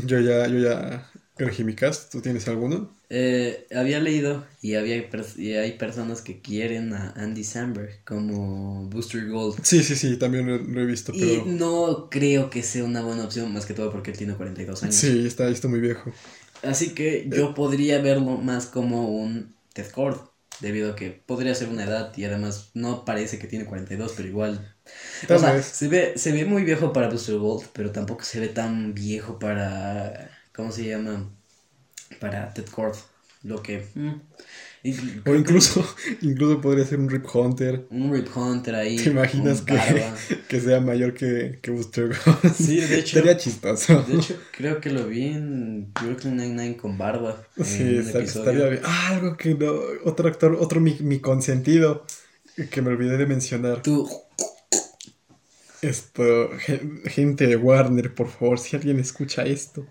Yo 0.05 0.19
ya, 0.19 0.47
yo 0.47 0.59
ya 0.59 1.09
elegí 1.45 1.63
mi 1.63 1.75
cast, 1.75 2.11
¿tú 2.11 2.21
tienes 2.21 2.47
alguno? 2.47 2.95
Eh, 3.09 3.67
había 3.73 3.99
leído 4.01 4.45
y, 4.61 4.75
había 4.75 5.09
pers- 5.09 5.38
y 5.39 5.53
hay 5.55 5.77
personas 5.77 6.21
que 6.21 6.41
quieren 6.41 6.93
a 6.93 7.11
Andy 7.11 7.43
Samberg 7.43 8.03
como 8.03 8.89
Booster 8.89 9.29
Gold. 9.29 9.61
Sí, 9.63 9.83
sí, 9.83 9.95
sí, 9.95 10.17
también 10.17 10.47
lo, 10.47 10.57
lo 10.57 10.81
he 10.81 10.85
visto, 10.85 11.13
Y 11.13 11.19
pero... 11.19 11.45
no 11.45 12.09
creo 12.09 12.49
que 12.49 12.63
sea 12.63 12.83
una 12.83 13.01
buena 13.01 13.25
opción, 13.25 13.51
más 13.53 13.65
que 13.65 13.73
todo 13.73 13.91
porque 13.91 14.11
él 14.11 14.17
tiene 14.17 14.35
42 14.35 14.83
años. 14.83 14.95
Sí, 14.95 15.25
está, 15.27 15.47
está 15.49 15.67
muy 15.67 15.79
viejo. 15.79 16.11
Así 16.63 16.93
que 16.95 17.29
yo 17.29 17.53
podría 17.53 18.01
verlo 18.01 18.38
más 18.38 18.65
como 18.67 19.09
un 19.09 19.55
Ted 19.73 19.91
Cord, 19.91 20.19
debido 20.59 20.91
a 20.91 20.95
que 20.95 21.11
podría 21.11 21.53
ser 21.55 21.69
una 21.69 21.83
edad 21.83 22.11
y 22.17 22.23
además 22.25 22.71
no 22.73 23.05
parece 23.05 23.38
que 23.39 23.47
tiene 23.47 23.65
42, 23.65 24.13
pero 24.17 24.27
igual. 24.27 24.75
Tal 25.25 25.38
o 25.38 25.39
sea, 25.39 25.53
vez. 25.53 25.67
se 25.71 25.88
ve, 25.88 26.17
se 26.17 26.31
ve 26.31 26.45
muy 26.45 26.63
viejo 26.63 26.93
para 26.93 27.09
Booster 27.09 27.38
Gold, 27.38 27.67
pero 27.73 27.91
tampoco 27.91 28.23
se 28.23 28.39
ve 28.39 28.49
tan 28.49 28.93
viejo 28.93 29.39
para. 29.39 30.31
¿Cómo 30.58 30.72
se 30.74 30.86
llama? 30.89 31.30
Para 32.20 32.53
Ted 32.53 32.66
Cord. 32.66 32.95
Lo 33.43 33.62
que. 33.62 33.86
mm, 33.95 34.14
O 35.30 35.36
incluso, 35.36 35.86
incluso 36.22 36.60
podría 36.60 36.84
ser 36.86 36.99
un 36.99 37.10
Rip 37.10 37.26
Hunter. 37.34 37.86
Un 37.91 38.12
Rip 38.12 38.28
Hunter 38.36 38.76
ahí. 38.76 38.95
¿Te 38.97 39.12
imaginas 39.12 39.62
que, 39.62 39.78
que 40.49 40.60
sea 40.60 40.82
mayor 40.82 41.14
que, 41.14 41.60
que 41.62 41.72
Booster 41.72 42.08
Gold? 42.10 42.53
Sí, 42.53 42.82
de 42.82 42.99
hecho. 42.99 43.20
Estaría 43.20 43.38
chistoso. 43.38 44.01
De 44.01 44.16
hecho, 44.16 44.36
creo 44.51 44.82
que 44.82 44.89
lo 44.89 45.05
vi 45.08 45.28
en 45.28 45.93
Brooklyn 45.93 46.36
Nine-Nine 46.38 46.76
con 46.78 46.97
barba. 46.97 47.41
Sí, 47.64 47.97
está- 47.97 48.20
estaría 48.20 48.68
bien. 48.68 48.82
Ah, 48.84 49.10
algo 49.10 49.38
que 49.38 49.53
no. 49.53 49.74
Otro 50.05 50.28
actor, 50.28 50.58
otro 50.60 50.82
mi, 50.82 50.97
mi 51.01 51.20
consentido 51.20 52.05
que 52.72 52.82
me 52.82 52.89
olvidé 52.89 53.18
de 53.18 53.28
mencionar. 53.28 53.84
Tú. 53.84 54.10
Esto, 55.84 56.49
gen- 56.58 57.03
gente 57.05 57.45
de 57.45 57.55
Warner, 57.55 58.14
por 58.16 58.28
favor, 58.30 58.58
si 58.58 58.76
alguien 58.76 58.99
escucha 58.99 59.43
esto. 59.45 59.86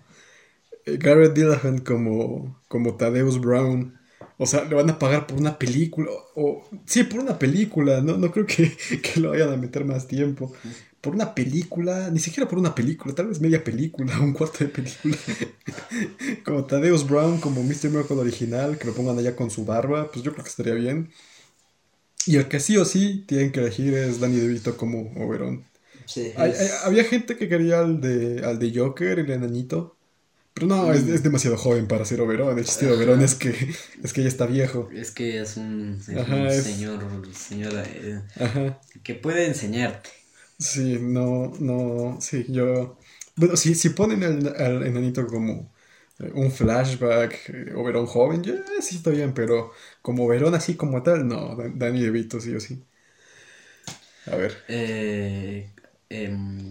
Garrett 0.99 1.33
Dillahunt 1.33 1.83
como, 1.83 2.61
como 2.67 2.95
Thaddeus 2.95 3.39
Brown. 3.39 3.97
O 4.37 4.45
sea, 4.45 4.63
le 4.65 4.75
van 4.75 4.89
a 4.89 4.99
pagar 4.99 5.27
por 5.27 5.37
una 5.37 5.57
película. 5.57 6.09
O, 6.35 6.63
sí, 6.85 7.03
por 7.03 7.19
una 7.19 7.39
película. 7.39 8.01
No, 8.01 8.17
no 8.17 8.31
creo 8.31 8.45
que, 8.45 8.71
que 9.01 9.19
lo 9.19 9.31
vayan 9.31 9.51
a 9.53 9.57
meter 9.57 9.85
más 9.85 10.07
tiempo. 10.07 10.53
Por 11.01 11.15
una 11.15 11.33
película, 11.35 12.09
ni 12.11 12.19
siquiera 12.19 12.49
por 12.49 12.59
una 12.59 12.75
película, 12.75 13.13
tal 13.15 13.27
vez 13.27 13.39
media 13.41 13.63
película, 13.63 14.19
un 14.21 14.33
cuarto 14.33 14.59
de 14.59 14.69
película. 14.69 15.17
como 16.45 16.65
Thaddeus 16.65 17.07
Brown, 17.07 17.39
como 17.39 17.63
Mr. 17.63 17.89
Miracle 17.89 18.17
original, 18.17 18.77
que 18.77 18.87
lo 18.87 18.93
pongan 18.93 19.17
allá 19.19 19.35
con 19.35 19.49
su 19.51 19.65
barba, 19.65 20.11
pues 20.11 20.23
yo 20.23 20.31
creo 20.33 20.43
que 20.43 20.49
estaría 20.49 20.73
bien. 20.73 21.09
Y 22.25 22.35
el 22.35 22.47
que 22.49 22.59
sí 22.59 22.77
o 22.77 22.85
sí 22.85 23.23
tienen 23.27 23.51
que 23.51 23.59
elegir 23.61 23.93
es 23.93 24.19
Danny 24.19 24.35
DeVito 24.37 24.75
como 24.77 25.11
Oberon. 25.23 25.65
Sí, 26.05 26.33
Hay- 26.35 26.51
es- 26.51 26.59
hay- 26.59 26.69
había 26.85 27.03
gente 27.05 27.37
que 27.37 27.49
quería 27.49 27.79
al 27.79 28.01
de, 28.01 28.45
al 28.45 28.59
de 28.59 28.73
Joker, 28.77 29.19
el 29.19 29.29
enanito. 29.31 29.96
Pero 30.57 30.67
no, 30.67 30.91
es, 30.93 31.07
es 31.07 31.23
demasiado 31.23 31.57
joven 31.57 31.87
para 31.87 32.05
ser 32.05 32.21
Oberón. 32.21 32.57
El 32.57 32.65
chiste 32.65 32.85
de 32.87 32.93
Oberón 32.93 33.21
es 33.21 33.35
que, 33.35 33.49
es 34.03 34.13
que 34.13 34.23
ya 34.23 34.27
está 34.27 34.45
viejo. 34.47 34.89
Es 34.89 35.11
que 35.11 35.39
es 35.41 35.57
un, 35.57 35.99
es 36.07 36.07
Ajá, 36.17 36.23
un 36.27 36.49
es- 36.49 36.63
señor, 36.63 37.03
señora 37.35 37.83
eh, 37.85 38.21
Ajá. 38.39 38.79
que 39.03 39.15
puede 39.15 39.47
enseñarte. 39.47 40.09
Sí, 40.59 40.97
no, 40.99 41.51
no, 41.59 42.19
sí, 42.19 42.45
yo... 42.49 42.97
Bueno, 43.35 43.55
si, 43.55 43.75
si 43.75 43.89
ponen 43.91 44.23
al, 44.23 44.47
al 44.59 44.83
enanito 44.87 45.27
como 45.27 45.71
eh, 46.19 46.31
un 46.33 46.51
flashback, 46.51 47.49
eh, 47.49 47.73
Oberón 47.75 48.07
joven, 48.07 48.41
ya 48.43 48.55
sí 48.81 48.95
está 48.97 49.11
bien, 49.11 49.33
pero 49.35 49.71
como 50.01 50.25
Oberón 50.25 50.55
así 50.55 50.75
como 50.75 51.03
tal, 51.03 51.27
no, 51.27 51.55
Dan- 51.55 51.77
Danny 51.77 52.01
DeVito 52.01 52.39
sí 52.41 52.55
o 52.55 52.59
sí. 52.59 52.83
A 54.27 54.35
ver. 54.37 54.53
Eh, 54.67 55.69
em, 56.09 56.69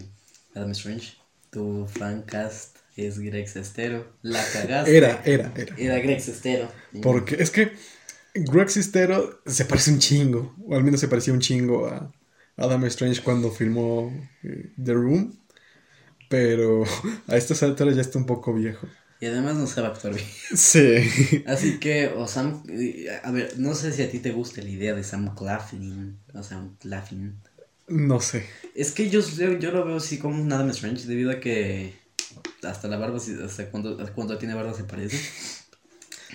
Adam 0.55 0.71
Strange, 0.75 1.17
tu 1.51 1.87
fancast 1.87 2.76
es 2.97 3.19
Greg 3.19 3.49
Sestero. 3.49 4.17
La 4.23 4.43
cagaste. 4.53 4.97
Era, 4.97 5.21
era, 5.25 5.53
era. 5.57 5.75
Era 5.77 5.99
Greg 5.99 6.21
Sestero. 6.21 6.71
Porque 7.03 7.37
es 7.39 7.51
que 7.51 7.73
Greg 8.35 8.71
Sestero 8.71 9.41
se 9.47 9.65
parece 9.65 9.91
un 9.91 9.99
chingo, 9.99 10.55
o 10.67 10.75
al 10.75 10.85
menos 10.85 11.01
se 11.01 11.09
parecía 11.09 11.35
un 11.35 11.41
chingo 11.41 11.87
a 11.87 12.13
Adam 12.57 12.85
Strange 12.87 13.23
cuando 13.23 13.51
filmó 13.51 14.13
eh, 14.43 14.73
The 14.83 14.95
Room, 14.95 15.39
pero 16.29 16.85
a 17.29 17.37
estas 17.37 17.63
alturas 17.63 17.95
ya 17.97 18.03
está 18.03 18.19
un 18.19 18.27
poco 18.27 18.55
viejo. 18.55 18.87
Y 19.19 19.27
además 19.27 19.57
no 19.57 19.67
sabe 19.67 19.89
actuar 19.89 20.15
bien. 20.15 20.27
Sí. 20.55 21.43
Así 21.47 21.79
que, 21.79 22.09
o 22.09 22.27
Sam, 22.29 22.63
eh, 22.69 23.09
a 23.23 23.31
ver, 23.31 23.59
no 23.59 23.75
sé 23.75 23.93
si 23.93 24.03
a 24.03 24.11
ti 24.11 24.19
te 24.19 24.33
gusta 24.33 24.61
la 24.61 24.69
idea 24.69 24.95
de 24.95 25.03
Sam 25.03 25.35
Claflin. 25.35 26.19
O 26.35 26.43
Sam 26.43 26.77
Claflin. 26.79 27.41
No 27.89 28.21
sé. 28.21 28.45
Es 28.75 28.93
que 28.93 29.09
yo, 29.09 29.21
yo 29.21 29.71
lo 29.71 29.87
veo 29.87 29.97
así 29.97 30.19
como 30.19 30.43
un 30.43 30.53
Adam 30.53 30.69
Strange 30.69 31.07
debido 31.07 31.31
a 31.31 31.41
que 31.41 31.95
hasta 32.63 32.89
la 32.89 32.97
barba, 32.99 33.19
hasta 33.19 33.71
cuando, 33.71 33.97
cuando 34.15 34.39
tiene 34.39 34.55
barba 34.55 34.75
se 34.75 34.85
parece. 34.85 35.19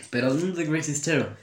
Pero 0.10 0.28
hablando 0.28 0.56
de 0.56 0.66
Greg 0.66 0.84
Sestero, 0.84 1.36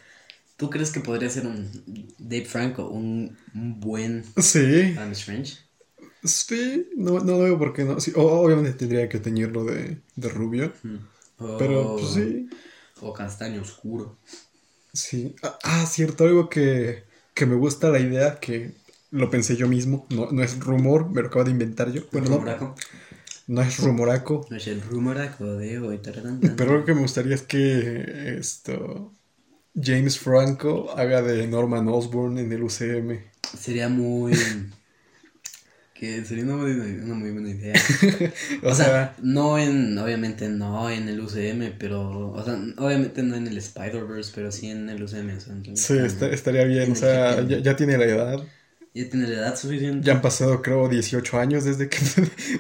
¿tú 0.57 0.71
crees 0.71 0.91
que 0.93 1.01
podría 1.01 1.31
ser 1.31 1.47
un 1.47 1.71
Dave 2.19 2.47
Franco, 2.47 2.89
un, 2.89 3.37
un 3.55 3.81
buen 3.81 4.25
Sí. 4.37 4.97
Adam 4.97 5.13
Strange? 5.13 5.59
Sí, 6.25 6.89
no, 6.97 7.21
no 7.21 7.39
veo 7.39 7.59
por 7.59 7.73
qué 7.73 7.85
no. 7.85 8.01
Sí, 8.01 8.13
obviamente 8.17 8.73
tendría 8.73 9.09
que 9.09 9.19
teñirlo 9.21 9.65
de, 9.65 10.01
de 10.17 10.29
rubio, 10.29 10.73
pero 11.57 11.97
pues, 11.97 12.13
sí. 12.13 12.49
O 13.01 13.13
castaño 13.13 13.63
oscuro. 13.63 14.07
Sí. 14.93 15.35
Ah, 15.43 15.59
ah, 15.65 15.87
cierto, 15.87 16.25
algo 16.25 16.49
que, 16.49 17.05
que 17.35 17.47
me 17.47 17.55
gusta 17.57 17.91
la 17.91 18.01
idea, 18.01 18.41
que 18.41 18.73
lo 19.11 19.31
pensé 19.31 19.57
yo 19.57 19.69
mismo, 19.69 20.07
no, 20.11 20.31
no 20.31 20.43
es 20.43 20.59
rumor, 20.59 21.11
me 21.11 21.23
lo 21.23 21.29
acabo 21.29 21.45
de 21.45 21.51
inventar 21.53 21.93
yo. 21.93 22.03
Bueno, 22.13 22.31
no. 22.61 22.75
No 23.49 23.63
es 23.63 23.79
rumoraco, 23.81 24.47
No 24.51 24.57
es 24.57 24.67
el 24.69 24.81
rumoraco 24.81 25.45
de 25.57 25.79
hoy. 25.81 26.01
Pero 26.57 26.79
lo 26.79 26.85
que 26.85 26.95
me 26.95 27.01
gustaría 27.01 27.35
es 27.35 27.43
que 27.43 28.37
esto 28.39 29.13
James 29.75 30.19
Franco 30.19 30.91
haga 30.97 31.23
de 31.23 31.47
Norman 31.47 31.89
Osborn 31.89 32.39
en 32.39 32.53
el 32.53 32.63
UCM. 32.63 33.21
Sería 33.59 33.89
muy. 33.89 34.33
que 35.95 36.25
sería 36.25 36.45
una 36.45 36.57
muy, 36.57 36.71
una 36.73 37.15
muy 37.15 37.31
buena 37.33 37.51
idea. 37.51 37.75
O, 38.63 38.69
O 38.69 38.75
sea, 38.75 38.85
sea, 38.87 39.17
no 39.23 39.59
en, 39.59 39.99
obviamente 39.99 40.49
no 40.49 40.89
en 40.91 41.09
el 41.09 41.21
UCM, 41.21 41.73
pero, 41.79 42.31
o 42.33 42.45
sea, 42.45 42.55
obviamente 42.77 43.23
no 43.23 43.35
en 43.35 43.47
el 43.49 43.59
Spider-Verse, 43.59 44.33
pero 44.35 44.53
sí 44.53 44.71
en 44.71 44.89
el 44.89 45.03
UCM. 45.03 45.37
O 45.37 45.41
sea, 45.41 45.55
sí, 45.75 45.99
está- 45.99 46.29
estaría 46.29 46.65
bien. 46.65 46.93
O 46.93 46.95
sea, 46.95 47.43
ya, 47.47 47.59
ya 47.59 47.77
tiene 47.77 47.99
la 47.99 48.05
edad. 48.05 48.43
Ya 49.05 49.09
tiene 49.11 49.29
la 49.29 49.35
edad 49.37 49.57
suficiente. 49.57 50.05
Ya 50.07 50.15
han 50.15 50.23
pasado, 50.23 50.61
creo, 50.61 50.89
18 50.89 51.39
años 51.39 51.65
desde 51.65 51.89
que, 51.89 51.99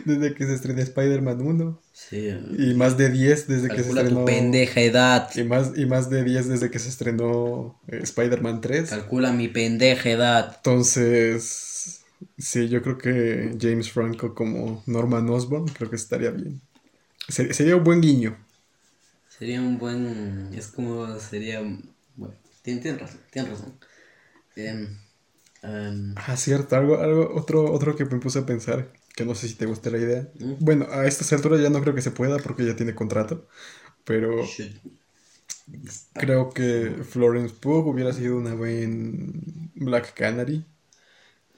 desde 0.04 0.34
que 0.34 0.46
se 0.46 0.54
estrenó 0.54 0.80
Spider-Man 0.80 1.40
1. 1.42 1.82
Sí. 1.92 2.28
Y 2.58 2.74
más 2.74 2.96
de 2.96 3.10
10 3.10 3.48
desde 3.48 3.68
que 3.68 3.76
se 3.78 3.82
Calcula 3.82 4.02
estrenó. 4.02 4.20
tu 4.20 4.26
pendeja 4.26 4.80
edad. 4.80 5.30
Y 5.34 5.42
más, 5.42 5.72
y 5.76 5.86
más 5.86 6.10
de 6.10 6.22
10 6.22 6.48
desde 6.48 6.70
que 6.70 6.78
se 6.78 6.90
estrenó 6.90 7.80
eh, 7.88 8.00
Spider-Man 8.02 8.60
3. 8.60 8.88
Calcula 8.90 9.32
mi 9.32 9.48
pendeja 9.48 10.10
edad. 10.10 10.52
Entonces, 10.58 12.02
sí, 12.38 12.68
yo 12.68 12.82
creo 12.82 12.98
que 12.98 13.56
James 13.60 13.90
Franco 13.90 14.34
como 14.34 14.84
Norman 14.86 15.28
Osborn, 15.28 15.66
creo 15.66 15.90
que 15.90 15.96
estaría 15.96 16.30
bien. 16.30 16.60
Ser- 17.28 17.52
sería 17.52 17.74
un 17.76 17.82
buen 17.84 18.00
guiño. 18.00 18.36
Sería 19.28 19.60
un 19.60 19.78
buen. 19.78 20.50
Es 20.54 20.68
como. 20.68 21.18
Sería. 21.18 21.60
Bueno, 22.16 22.34
tien- 22.64 22.80
tienes 22.80 23.00
razón. 23.00 23.20
Tienes 23.30 23.50
razón. 23.52 23.74
Em, 24.56 24.98
em, 25.62 26.14
Ah, 26.14 26.36
cierto, 26.36 26.76
algo, 26.76 26.98
algo, 26.98 27.34
otro, 27.34 27.72
otro 27.72 27.94
que 27.96 28.04
me 28.04 28.18
puse 28.18 28.40
a 28.40 28.46
pensar, 28.46 28.92
que 29.14 29.24
no 29.24 29.34
sé 29.34 29.48
si 29.48 29.54
te 29.54 29.66
gusta 29.66 29.90
la 29.90 29.98
idea. 29.98 30.28
¿Mm? 30.40 30.54
Bueno, 30.58 30.86
a 30.90 31.06
estas 31.06 31.32
alturas 31.32 31.60
ya 31.60 31.70
no 31.70 31.80
creo 31.80 31.94
que 31.94 32.02
se 32.02 32.10
pueda 32.10 32.38
porque 32.38 32.66
ya 32.66 32.74
tiene 32.76 32.94
contrato, 32.94 33.46
pero 34.04 34.56
should- 34.56 34.80
creo 36.14 36.50
que 36.50 37.02
Florence 37.04 37.54
Pugh 37.60 37.86
hubiera 37.88 38.12
sido 38.12 38.36
una 38.36 38.54
buen 38.54 39.72
Black 39.74 40.14
Canary. 40.14 40.64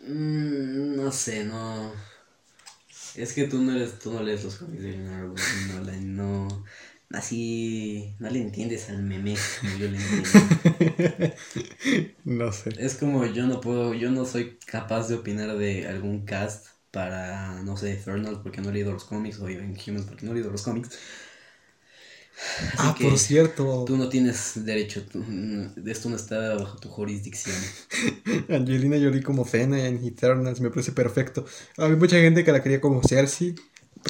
Mm, 0.03 0.97
no 0.97 1.13
sé, 1.13 1.45
no. 1.45 1.93
Es 3.15 3.33
que 3.35 3.47
tú 3.47 3.61
no 3.63 3.73
eres, 3.73 3.99
tú 3.99 4.13
no 4.13 4.23
lees 4.23 4.45
los 4.45 4.57
cómics 4.57 4.83
de 4.83 4.93
Green 4.93 5.09
Arrow, 5.09 5.35
no, 5.53 5.81
la- 5.81 5.97
no, 5.97 6.65
así, 7.11 8.17
no 8.19 8.31
le 8.31 8.41
entiendes 8.43 8.89
al 8.91 9.03
meme 9.03 9.55
como 9.59 9.77
yo 9.77 9.89
le 9.89 9.99
entiendo. 9.99 10.43
No 12.25 12.53
sé. 12.53 12.73
Es 12.77 12.95
como 12.97 13.27
yo 13.27 13.47
no 13.47 13.61
puedo, 13.61 13.95
yo 13.95 14.11
no 14.11 14.25
soy 14.25 14.59
capaz 14.67 15.09
de 15.09 15.17
opinar 15.17 15.57
de 15.59 15.87
algún 15.89 16.25
cast 16.25 16.67
para, 16.91 17.63
no 17.63 17.77
sé, 17.77 17.93
Eternals 17.93 18.39
porque 18.43 18.61
no 18.61 18.71
he 18.71 18.73
leído 18.73 18.93
los 18.93 19.05
cómics, 19.05 19.39
o 19.41 19.49
Inhumans 19.51 20.07
porque 20.07 20.25
no 20.27 20.33
he 20.33 20.35
leído 20.35 20.51
los 20.51 20.63
cómics. 20.63 20.91
Así 22.73 22.93
Ah, 22.93 22.95
que 22.95 23.01
por 23.01 23.19
cierto, 23.19 23.65
Tú 23.85 23.97
no 23.99 24.09
tienes 24.09 24.65
derecho, 24.67 25.07
tú- 25.07 25.21
mm, 25.27 25.89
esto 25.89 26.11
no 26.11 26.17
está 26.17 26.55
bajo 26.57 26.79
tu 26.79 26.89
jurisdicción. 26.91 27.79
Angelina 28.49 28.97
Jolie 28.99 29.23
como 29.23 29.45
Fena 29.45 29.87
en 29.87 30.05
Eternals 30.05 30.61
me 30.61 30.71
parece 30.71 30.93
perfecto. 30.93 31.45
Había 31.77 31.97
mucha 31.97 32.17
gente 32.17 32.45
que 32.45 32.53
la 32.53 32.63
quería 32.63 32.81
como 32.81 33.03
Cersei. 33.03 33.55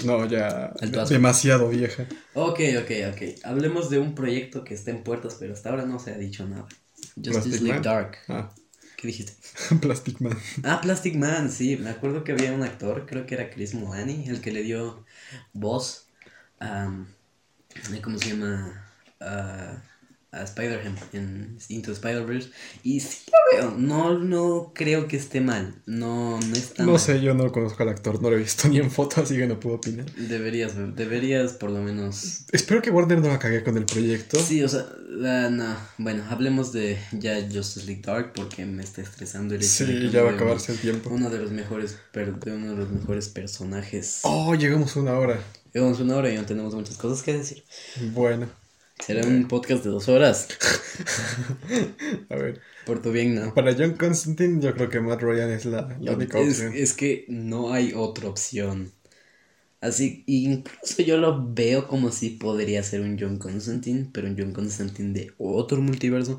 No, 0.05 0.25
ya 0.27 0.73
demasiado 1.09 1.69
vieja. 1.69 2.07
Ok, 2.35 2.61
ok, 2.79 2.91
ok. 3.13 3.23
Hablemos 3.45 3.91
de 3.91 3.99
un 3.99 4.15
proyecto 4.15 4.65
que 4.65 4.75
está 4.75 4.91
en 4.91 5.03
puertas, 5.03 5.37
pero 5.39 5.53
hasta 5.53 5.71
ahora 5.71 5.85
no 5.85 5.99
se 5.99 6.13
ha 6.13 6.19
dicho 6.19 6.47
nada. 6.47 6.67
Justice 7.17 7.63
League. 7.63 7.81
Dark. 7.81 8.19
Ah, 8.29 8.51
¿Qué 8.97 9.09
dijiste? 9.09 9.35
Plastic 9.81 10.21
Man. 10.21 10.39
Ah, 10.63 10.81
Plastic 10.81 11.17
Man, 11.17 11.51
sí. 11.51 11.77
Me 11.77 11.91
acuerdo 11.91 12.25
que 12.25 12.33
había 12.33 12.53
un 12.53 12.63
actor, 12.63 13.07
creo 13.07 13.27
que 13.27 13.35
era 13.35 13.51
Chris 13.51 13.75
Mulani, 13.75 14.29
el 14.29 14.41
que 14.41 14.53
le 14.53 14.63
dio 14.63 15.05
voz 15.53 16.07
a. 16.61 16.89
¿Cómo 18.03 18.19
se 18.19 18.31
llama? 18.31 18.87
A, 19.21 19.83
a 20.33 20.45
Spider-Man 20.45 20.97
en 21.13 21.59
Into 21.69 21.93
Spider-Verse. 21.93 22.51
Y 22.85 23.01
sí 23.01 23.25
lo 23.31 23.59
veo. 23.71 23.79
No, 23.79 24.19
no 24.19 24.73
creo 24.75 25.09
que 25.09 25.17
esté 25.17 25.41
mal. 25.41 25.75
No, 25.87 26.39
no 26.39 26.55
está 26.55 26.85
No 26.85 26.93
mal. 26.93 27.01
sé, 27.01 27.21
yo 27.21 27.35
no 27.35 27.51
conozco 27.51 27.83
al 27.83 27.89
actor, 27.89 28.23
no 28.23 28.31
lo 28.31 28.37
he 28.37 28.41
visto 28.41 28.69
ni 28.69 28.79
en 28.79 28.91
foto, 28.91 29.21
así 29.23 29.37
que 29.37 29.47
no 29.47 29.59
puedo 29.59 29.77
opinar. 29.77 30.07
Deberías, 30.15 30.75
deberías 30.95 31.53
por 31.55 31.71
lo 31.71 31.81
menos. 31.83 32.45
Espero 32.53 32.81
que 32.81 32.91
Warner 32.91 33.19
no 33.21 33.29
la 33.29 33.39
cague 33.39 33.65
con 33.65 33.77
el 33.77 33.87
proyecto. 33.87 34.39
Sí, 34.39 34.63
o 34.63 34.69
sea, 34.69 34.87
la- 35.09 35.51
no. 35.51 35.77
Bueno, 35.99 36.25
hablemos 36.31 36.73
de 36.73 36.99
ya 37.13 37.35
Justice 37.53 37.87
League 37.87 38.03
Dark 38.05 38.33
porque 38.35 38.65
me 38.67 38.83
está 38.85 39.03
estresando 39.03 39.55
el 39.55 39.61
de 39.61 39.67
Sí, 39.67 40.11
ya 40.13 40.23
va 40.23 40.31
a 40.31 40.35
acabarse 40.35 40.73
el 40.73 40.79
tiempo. 40.79 41.11
Uno 41.11 41.29
de 41.31 41.39
los 41.39 41.51
mejores, 41.51 41.97
de 42.13 42.53
uno 42.53 42.71
de 42.71 42.77
los 42.77 42.91
mejores 42.91 43.29
personajes. 43.29 44.21
Oh, 44.23 44.55
llegamos 44.55 44.97
a 44.97 45.01
una 45.01 45.13
hora. 45.19 45.43
Llevamos 45.75 46.01
una 46.01 46.17
hora 46.17 46.31
y 46.33 46.37
no 46.37 46.45
tenemos 46.47 46.75
muchas 46.75 46.97
cosas 46.97 47.23
que 47.23 47.33
decir. 47.33 47.65
Bueno, 48.13 48.47
Será 49.01 49.27
un 49.27 49.49
podcast 49.49 49.83
de 49.85 49.91
dos 49.91 50.09
horas. 50.09 50.49
a 52.29 52.37
ver. 52.37 52.61
Por 52.85 53.03
tu 53.03 53.13
bien, 53.13 53.35
no. 53.35 53.55
Para 53.55 53.75
John 53.75 53.95
Constantine, 53.97 54.61
yo 54.63 54.75
creo 54.75 54.89
que 54.89 55.01
Matt 55.01 55.23
Ryan 55.23 55.51
es 55.51 55.65
la, 55.65 55.97
la 56.01 56.13
única 56.13 56.39
Es, 56.39 56.49
opción. 56.55 56.73
es 56.75 56.93
que 56.95 57.25
no 57.29 57.73
hay 57.73 57.93
otra 57.95 58.29
opción. 58.29 58.93
Así, 59.81 60.25
incluso 60.27 61.03
yo 61.03 61.17
lo 61.17 61.53
veo 61.55 61.89
como 61.89 62.13
si 62.13 62.31
podría 62.31 62.83
ser 62.83 63.01
un 63.01 63.19
John 63.19 63.39
Constantine, 63.39 64.11
pero 64.13 64.29
un 64.29 64.37
John 64.39 64.53
Constantine 64.53 65.13
de 65.15 65.33
otro 65.39 65.81
multiverso. 65.81 66.39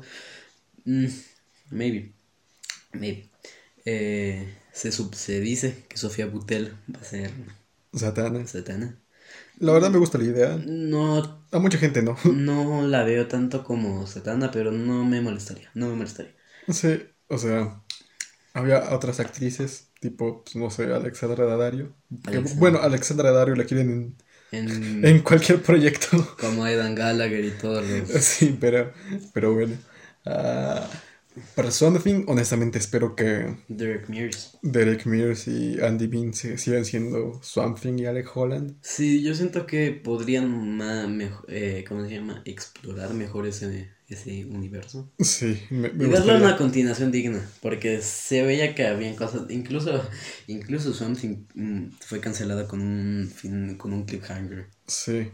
Mm, 0.84 1.06
maybe. 1.70 2.12
Maybe. 2.92 3.30
Eh, 3.84 4.54
se, 4.72 4.92
sub- 4.92 5.14
se 5.14 5.40
dice 5.40 5.84
que 5.88 5.96
Sofía 5.96 6.26
Butel 6.26 6.76
va 6.94 7.00
a 7.00 7.04
ser 7.04 7.30
Satana. 7.94 8.46
Satana. 8.46 9.01
La 9.58 9.72
verdad 9.72 9.90
me 9.90 9.98
gusta 9.98 10.18
la 10.18 10.24
idea. 10.24 10.58
No, 10.66 11.44
A 11.50 11.58
mucha 11.58 11.78
gente 11.78 12.02
no. 12.02 12.16
no 12.24 12.86
la 12.86 13.04
veo 13.04 13.28
tanto 13.28 13.64
como 13.64 14.06
Satana, 14.06 14.50
pero 14.50 14.72
no 14.72 15.04
me 15.04 15.20
molestaría. 15.20 15.70
No 15.74 15.88
me 15.88 15.94
molestaría. 15.96 16.34
Sí, 16.68 17.02
o 17.28 17.38
sea, 17.38 17.82
había 18.54 18.94
otras 18.94 19.20
actrices, 19.20 19.90
tipo, 20.00 20.44
pues, 20.44 20.56
no 20.56 20.70
sé, 20.70 20.84
Alexandra 20.92 21.46
Daddario. 21.46 21.94
que- 22.24 22.30
Alexandra. 22.30 22.60
bueno, 22.60 22.78
Alexandra 22.82 23.30
Daddario 23.32 23.56
la 23.56 23.64
quieren 23.64 24.16
En, 24.52 24.68
en, 24.70 25.06
en 25.06 25.20
cualquier 25.20 25.62
proyecto. 25.62 26.36
como 26.40 26.64
Aidan 26.64 26.94
Gallagher 26.94 27.44
y 27.44 27.50
todos 27.52 27.84
los. 27.88 28.08
Sí, 28.24 28.56
pero, 28.60 28.92
pero 29.32 29.54
bueno. 29.54 29.76
Ah, 30.24 30.88
para 31.54 31.70
Something, 31.70 32.24
honestamente 32.28 32.78
espero 32.78 33.14
que 33.16 33.56
Derek 33.68 34.08
Mears. 34.08 34.58
Derek 34.62 35.06
Mears 35.06 35.48
y 35.48 35.80
Andy 35.80 36.06
Bean 36.06 36.34
se- 36.34 36.58
sigan 36.58 36.84
siendo 36.84 37.40
Something 37.42 37.98
y 37.98 38.06
Alec 38.06 38.28
Holland. 38.34 38.76
Sí, 38.82 39.22
yo 39.22 39.34
siento 39.34 39.66
que 39.66 39.92
podrían 39.92 40.76
mejo- 41.16 41.44
eh, 41.48 41.84
¿cómo 41.88 42.04
se 42.04 42.14
llama? 42.14 42.42
Explorar 42.44 43.14
mejor 43.14 43.46
ese, 43.46 43.90
ese 44.08 44.44
universo. 44.44 45.10
Sí, 45.18 45.58
me, 45.70 45.90
me 45.90 46.04
Y 46.06 46.08
darle 46.10 46.36
una 46.36 46.56
continuación 46.56 47.10
digna, 47.12 47.42
porque 47.60 48.02
se 48.02 48.42
veía 48.42 48.74
que 48.74 48.86
habían 48.86 49.16
cosas, 49.16 49.50
incluso, 49.50 50.02
incluso 50.46 50.92
Something 50.92 51.46
mm, 51.54 51.84
fue 52.00 52.20
cancelada 52.20 52.68
con 52.68 52.80
un 52.82 53.76
con 53.78 53.92
un 53.92 54.04
cliffhanger. 54.04 54.66
Sí. 54.86 55.30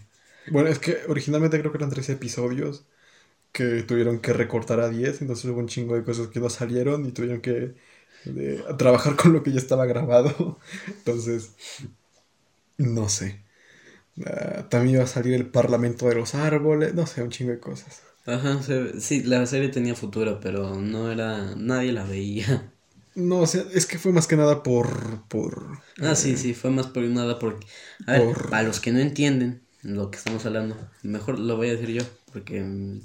Bueno, 0.51 0.69
es 0.71 0.79
que 0.79 0.99
originalmente 1.09 1.59
creo 1.59 1.73
que 1.73 1.79
eran 1.79 1.91
tres 1.91 2.09
episodios 2.09 2.87
que 3.53 3.83
tuvieron 3.83 4.21
que 4.21 4.33
recortar 4.33 4.81
a 4.81 4.89
10, 4.89 5.21
entonces 5.23 5.45
hubo 5.47 5.59
un 5.61 5.69
chingo 5.69 5.95
de 5.97 6.05
cosas 6.05 6.29
que 6.29 6.41
no 6.41 6.51
salieron 6.51 7.07
y 7.07 7.13
tuvieron 7.13 7.41
que 7.41 7.75
eh, 8.27 8.65
trabajar 8.79 9.17
con 9.17 9.33
lo 9.33 9.43
que 9.43 9.53
ya 9.53 9.59
estaba 9.59 9.87
grabado. 9.87 10.59
Entonces, 10.89 11.57
no 12.79 13.09
sé. 13.09 13.45
Ah, 14.27 14.69
también 14.71 14.97
iba 14.97 15.05
a 15.05 15.09
salir 15.09 15.35
el 15.35 15.51
Parlamento 15.51 16.09
de 16.09 16.17
los 16.17 16.35
Árboles, 16.37 16.95
no 16.95 17.07
sé, 17.07 17.23
un 17.23 17.31
chingo 17.31 17.53
de 17.53 17.61
cosas. 17.61 18.03
Ajá, 18.27 18.63
se- 18.63 19.01
sí, 19.01 19.23
la 19.25 19.45
serie 19.47 19.71
tenía 19.71 19.95
futuro, 19.97 20.39
pero 20.41 20.77
no 20.77 21.11
era, 21.11 21.55
nadie 21.57 21.91
la 21.93 22.05
veía. 22.05 22.73
No, 23.15 23.41
o 23.41 23.47
sea, 23.47 23.65
es 23.75 23.85
que 23.87 23.99
fue 23.99 24.13
más 24.13 24.27
que 24.27 24.37
nada 24.37 24.63
por... 24.63 25.27
por 25.29 25.81
Ah, 26.01 26.15
sí, 26.15 26.37
sí, 26.37 26.55
fue 26.55 26.71
más 26.71 26.87
por 26.89 27.03
nada 27.05 27.39
porque... 27.39 27.67
A 28.07 28.13
ver, 28.13 28.27
Por- 28.27 28.43
para 28.49 28.63
los 28.63 28.81
que 28.81 28.93
no 28.93 29.01
entienden 29.01 29.67
lo 29.83 30.11
que 30.11 30.19
estamos 30.19 30.45
hablando, 30.47 30.77
mejor 31.03 31.39
lo 31.39 31.57
voy 31.57 31.69
a 31.69 31.73
decir 31.73 31.91
yo, 31.91 32.03
porque 32.33 32.63
mm, 32.63 33.01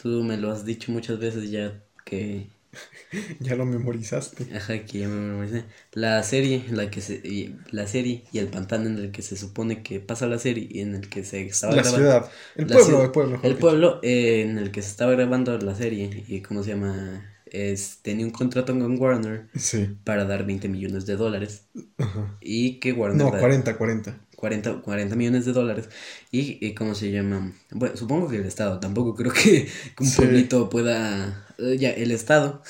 tú 0.00 0.22
me 0.24 0.36
lo 0.36 0.50
has 0.52 0.64
dicho 0.64 0.92
muchas 0.92 1.18
veces 1.18 1.50
ya 1.50 1.82
que... 2.04 2.48
Ya 3.40 3.56
lo 3.56 3.64
memorizaste. 3.64 4.46
Ajá, 4.54 4.84
que 4.84 4.98
ya 5.00 5.08
me 5.08 5.16
memoricé. 5.20 5.64
La 5.92 6.22
serie 6.22 6.64
la 6.70 6.90
que 6.90 7.00
se... 7.00 7.14
y- 7.24 7.56
La 7.70 7.86
serie 7.86 8.24
y 8.32 8.38
el 8.38 8.48
pantano 8.48 8.86
en 8.86 8.98
el 8.98 9.10
que 9.10 9.22
se 9.22 9.36
supone 9.36 9.82
que 9.82 10.00
pasa 10.00 10.26
la 10.26 10.38
serie 10.38 10.68
y 10.70 10.80
en 10.80 10.94
el 10.94 11.08
que 11.08 11.24
se 11.24 11.46
estaba 11.46 11.74
La 11.74 11.82
grabando... 11.82 12.06
ciudad. 12.06 12.30
El 12.56 12.68
La 12.68 12.76
pueblo, 12.76 12.84
ciudad- 12.86 13.04
el 13.04 13.10
pueblo. 13.10 13.40
El 13.42 13.54
pueblo 13.56 14.00
eh, 14.02 14.42
en 14.42 14.58
el 14.58 14.70
que 14.70 14.82
se 14.82 14.90
estaba 14.90 15.12
grabando 15.12 15.56
la 15.58 15.74
serie 15.74 16.24
y 16.28 16.40
cómo 16.42 16.62
se 16.62 16.70
llama... 16.70 17.34
Es, 17.50 18.00
tenía 18.02 18.26
un 18.26 18.30
contrato 18.32 18.78
con 18.78 19.00
Warner 19.00 19.48
Sí. 19.56 19.96
para 20.04 20.26
dar 20.26 20.44
20 20.44 20.68
millones 20.68 21.06
de 21.06 21.16
dólares 21.16 21.64
Ajá. 21.96 22.36
y 22.42 22.78
que 22.78 22.92
Warner... 22.92 23.16
No, 23.24 23.30
da- 23.30 23.38
40, 23.38 23.78
40. 23.78 24.20
40, 24.38 24.82
40 24.82 25.16
millones 25.16 25.44
de 25.46 25.52
dólares. 25.52 25.88
Y, 26.30 26.64
y 26.64 26.72
¿cómo 26.74 26.94
se 26.94 27.10
llama? 27.10 27.52
Bueno, 27.72 27.96
supongo 27.96 28.28
que 28.28 28.36
el 28.36 28.44
Estado. 28.44 28.78
Tampoco 28.78 29.16
creo 29.16 29.32
que, 29.32 29.66
un 29.98 30.06
Sí. 30.06 30.16
pueblito 30.16 30.70
pueda... 30.70 31.44
eh, 31.58 31.76
ya, 31.76 31.90
el 31.90 32.12
Estado, 32.12 32.62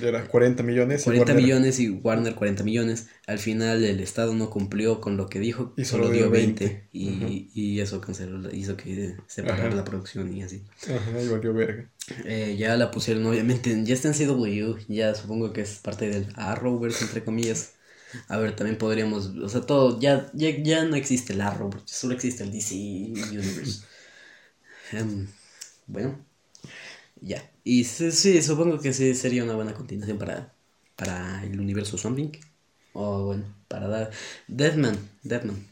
Ya 0.00 0.08
era 0.08 0.26
40 0.26 0.62
millones. 0.62 1.02
y 1.02 1.04
40 1.04 1.32
Warner- 1.34 1.42
millones 1.42 1.78
y 1.78 1.90
Warner 1.90 2.34
40 2.34 2.64
millones. 2.64 3.08
Al 3.26 3.38
final 3.38 3.84
el 3.84 4.00
Estado 4.00 4.32
no 4.34 4.48
cumplió 4.48 5.02
con 5.02 5.18
lo 5.18 5.28
que 5.28 5.40
dijo. 5.40 5.74
Y 5.76 5.84
solo 5.84 6.04
solo 6.04 6.14
dio 6.14 6.22
dio 6.22 6.30
20. 6.30 6.64
20. 6.64 6.88
Y, 6.94 7.50
y 7.54 7.80
eso 7.80 8.00
canceló, 8.00 8.38
la- 8.38 8.54
hizo 8.54 8.78
que 8.78 9.16
separara 9.26 9.66
Ajá. 9.68 9.76
la 9.76 9.84
producción 9.84 10.34
y 10.34 10.42
así. 10.42 10.62
Ajá, 10.84 11.20
y 11.22 11.28
valió 11.28 11.52
verga. 11.52 11.90
Eh, 12.24 12.56
ya 12.58 12.76
la 12.78 12.90
pusieron, 12.90 13.26
obviamente, 13.26 13.78
ya 13.84 13.92
está 13.92 14.08
en 14.08 14.14
CW, 14.14 14.76
ya 14.88 15.14
supongo 15.14 15.52
que 15.52 15.60
es 15.60 15.80
parte 15.82 16.08
del 16.08 16.28
Arrowverse, 16.34 17.04
entre 17.04 17.22
comillas. 17.24 17.73
A 18.28 18.38
ver, 18.38 18.56
también 18.56 18.78
podríamos, 18.78 19.26
o 19.42 19.48
sea, 19.48 19.62
todo, 19.62 19.98
ya, 20.00 20.30
ya, 20.34 20.50
ya 20.62 20.84
no 20.84 20.96
existe 20.96 21.32
el 21.32 21.40
Arrowverse, 21.40 21.86
solo 21.86 22.14
existe 22.14 22.44
el 22.44 22.52
DC 22.52 22.74
Universe. 22.74 23.82
Em, 24.92 25.26
bueno, 25.86 26.18
ya. 27.20 27.50
Y 27.64 27.84
sí, 27.84 28.12
sí, 28.12 28.42
supongo 28.42 28.78
que 28.80 28.92
sí 28.92 29.14
sería 29.14 29.44
una 29.44 29.54
buena 29.54 29.74
continuación 29.74 30.18
para, 30.18 30.52
para 30.96 31.42
el 31.44 31.58
universo 31.58 31.96
Something. 31.96 32.32
O 32.92 33.24
bueno, 33.24 33.44
para 33.66 33.88
dar... 33.88 34.10
Deadman, 34.46 34.96
Deadman. 35.22 35.66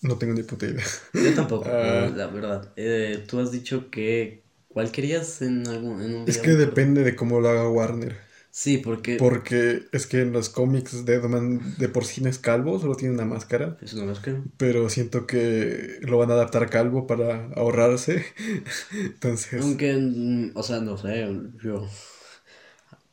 No 0.00 0.16
tengo 0.16 0.32
ni 0.34 0.42
puta 0.44 0.66
idea. 0.66 0.84
Yo 1.12 1.34
tampoco, 1.34 1.66
Ah. 1.72 2.10
la 2.14 2.28
verdad. 2.28 2.72
Eh, 2.76 3.24
tú 3.26 3.40
has 3.40 3.50
dicho 3.50 3.90
que... 3.90 4.42
¿Cuál 4.68 4.92
querías 4.92 5.42
en, 5.42 5.66
algún, 5.66 6.00
en 6.02 6.14
un 6.14 6.28
Es 6.28 6.38
que 6.38 6.50
depende 6.50 7.02
de 7.02 7.16
cómo 7.16 7.40
lo 7.40 7.48
haga 7.48 7.68
Warner. 7.68 8.16
Sí, 8.58 8.78
porque... 8.78 9.18
Porque 9.18 9.84
es 9.92 10.08
que 10.08 10.22
en 10.22 10.32
los 10.32 10.48
cómics 10.48 11.04
Deadman 11.04 11.76
de 11.78 11.88
por 11.88 12.04
sí 12.04 12.20
no 12.20 12.28
es 12.28 12.40
calvo, 12.40 12.80
solo 12.80 12.96
tiene 12.96 13.14
una 13.14 13.24
máscara. 13.24 13.76
No 13.94 14.04
lo 14.04 14.14
creo. 14.14 14.42
Pero 14.56 14.90
siento 14.90 15.28
que 15.28 16.00
lo 16.00 16.18
van 16.18 16.32
a 16.32 16.34
adaptar 16.34 16.68
calvo 16.68 17.06
para 17.06 17.50
ahorrarse. 17.54 18.24
Entonces, 18.92 19.62
Aunque, 19.62 19.96
mm, 19.96 20.56
o 20.56 20.62
sea, 20.64 20.80
no 20.80 20.98
sé, 20.98 21.24
yo... 21.62 21.86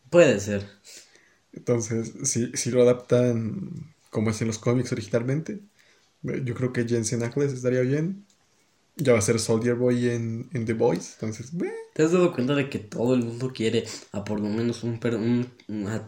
Puede 0.09 0.39
ser. 0.39 0.65
entonces 1.53 2.13
si, 2.23 2.51
si 2.53 2.71
lo 2.71 2.81
adaptan 2.81 3.93
como 4.09 4.31
es 4.31 4.41
en 4.41 4.47
los 4.47 4.57
cómics 4.57 4.91
originalmente, 4.93 5.59
yo 6.23 6.55
creo 6.55 6.73
que 6.73 6.87
Jensen 6.87 7.23
Ackles 7.23 7.53
estaría 7.53 7.81
bien. 7.81 8.25
Ya 8.97 9.13
va 9.13 9.19
a 9.19 9.21
ser 9.21 9.39
Soldier 9.39 9.75
Boy 9.75 10.09
en, 10.09 10.49
en 10.53 10.65
The 10.65 10.73
Voice. 10.73 11.13
Entonces, 11.13 11.51
¿Te 11.93 12.03
has 12.03 12.11
dado 12.11 12.33
cuenta 12.33 12.55
de 12.55 12.69
que 12.69 12.79
todo 12.79 13.13
el 13.15 13.23
mundo 13.23 13.53
quiere 13.53 13.85
a 14.11 14.23
por 14.25 14.39
lo 14.39 14.49
menos 14.49 14.83
un... 14.83 14.99
per- 14.99 15.15
un, 15.15 15.49
a, 15.87 16.07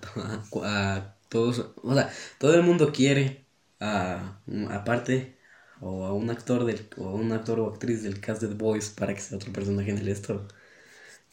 a- 0.63 0.95
a 0.97 1.17
todos... 1.29 1.71
O 1.83 1.93
sea, 1.93 2.11
todo 2.39 2.53
el 2.55 2.63
mundo 2.63 2.91
quiere 2.91 3.45
a... 3.79 4.41
aparte 4.71 5.37
o 5.79 6.05
a 6.05 6.13
un 6.13 6.29
actor 6.29 6.65
del 6.65 6.89
o 6.97 7.07
a 7.09 7.13
un 7.13 7.31
actor 7.31 7.59
o 7.59 7.67
actriz 7.69 8.03
del 8.03 8.19
cast 8.19 8.41
de 8.41 8.47
The 8.49 8.55
Voice 8.55 8.93
para 8.95 9.13
que 9.13 9.21
sea 9.21 9.37
otro 9.37 9.53
personaje 9.53 9.91
en 9.91 9.99
el 9.99 10.09
esto. 10.09 10.47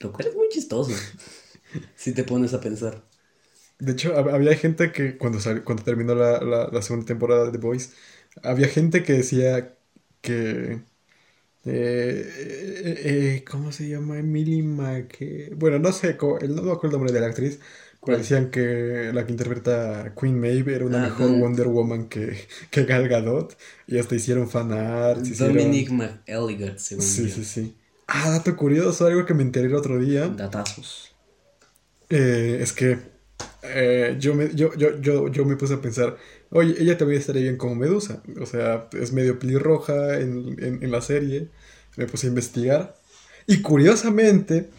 Lo 0.01 0.13
cual 0.13 0.29
es 0.29 0.37
muy 0.37 0.49
chistoso. 0.51 1.09
si 1.97 2.15
te 2.15 2.25
pones 2.25 2.55
a 2.55 2.61
pensar. 2.61 3.03
De 3.79 3.93
hecho, 3.93 4.15
hab- 4.17 4.33
había 4.33 4.55
gente 4.57 4.93
que 4.93 5.19
cuando, 5.19 5.41
sal- 5.41 5.65
cuando 5.65 5.83
terminó 5.85 6.15
la, 6.15 6.41
la, 6.41 6.69
la 6.73 6.83
segunda 6.83 7.07
temporada 7.07 7.47
de 7.47 7.53
The 7.53 7.59
Boys, 7.59 7.95
había 8.43 8.69
gente 8.69 9.03
que 9.03 9.13
decía 9.15 9.77
que... 10.21 10.83
eh, 11.67 12.31
eh, 12.85 13.37
eh, 13.37 13.45
¿cómo 13.51 13.73
se 13.73 13.89
llama? 13.89 14.19
Emily 14.19 14.63
Mac... 14.63 15.19
Bueno, 15.57 15.79
no 15.79 15.93
sé, 15.93 16.17
el, 16.41 16.55
no 16.55 16.63
me 16.63 16.73
acuerdo 16.73 16.97
el 16.97 17.03
nombre 17.03 17.13
de 17.13 17.21
la 17.21 17.27
actriz. 17.29 17.59
Pero 18.05 18.19
decían 18.19 18.51
que 18.51 19.11
la 19.15 19.25
que 19.25 19.33
interpreta 19.33 20.15
Queen 20.15 20.39
Maeve 20.39 20.75
era 20.75 20.85
una 20.85 20.99
mejor 20.99 21.31
Wonder 21.31 21.69
Woman 21.69 22.09
que, 22.09 22.37
que 22.71 22.85
Gal 22.85 23.09
Gadot. 23.09 23.57
Y 23.87 23.99
hasta 23.99 24.15
hicieron 24.15 24.47
hicieron- 25.23 25.57
Dominic 25.57 25.91
McElligott, 25.91 26.79
según 26.79 27.03
Sí, 27.05 27.29
yo. 27.29 27.35
sí, 27.37 27.45
sí. 27.45 27.77
Ah, 28.07 28.29
dato 28.31 28.55
curioso, 28.57 29.07
algo 29.07 29.25
que 29.25 29.33
me 29.33 29.43
enteré 29.43 29.69
el 29.69 29.75
otro 29.75 29.99
día. 29.99 30.29
Datazos. 30.29 31.15
Eh, 32.11 32.59
es 32.61 32.73
que 32.73 32.99
eh, 33.63 34.17
yo, 34.21 34.35
me, 34.35 34.55
yo, 34.55 34.75
yo, 34.75 35.01
yo, 35.01 35.29
yo 35.29 35.45
me 35.47 35.57
puse 35.57 35.75
a 35.75 35.81
pensar, 35.81 36.17
oye, 36.55 36.75
ella 36.81 36.99
también 36.99 37.21
estaría 37.21 37.43
bien 37.43 37.59
como 37.59 37.77
Medusa. 37.77 38.23
O 38.41 38.47
sea, 38.47 38.89
es 38.93 39.13
medio 39.13 39.39
pelirroja 39.39 40.21
en, 40.21 40.57
en, 40.63 40.83
en 40.83 40.91
la 40.93 41.03
serie. 41.03 41.51
Me 41.97 42.07
puse 42.07 42.27
a 42.29 42.31
investigar. 42.31 42.97
Y 43.47 43.63
curiosamente, 43.63 44.71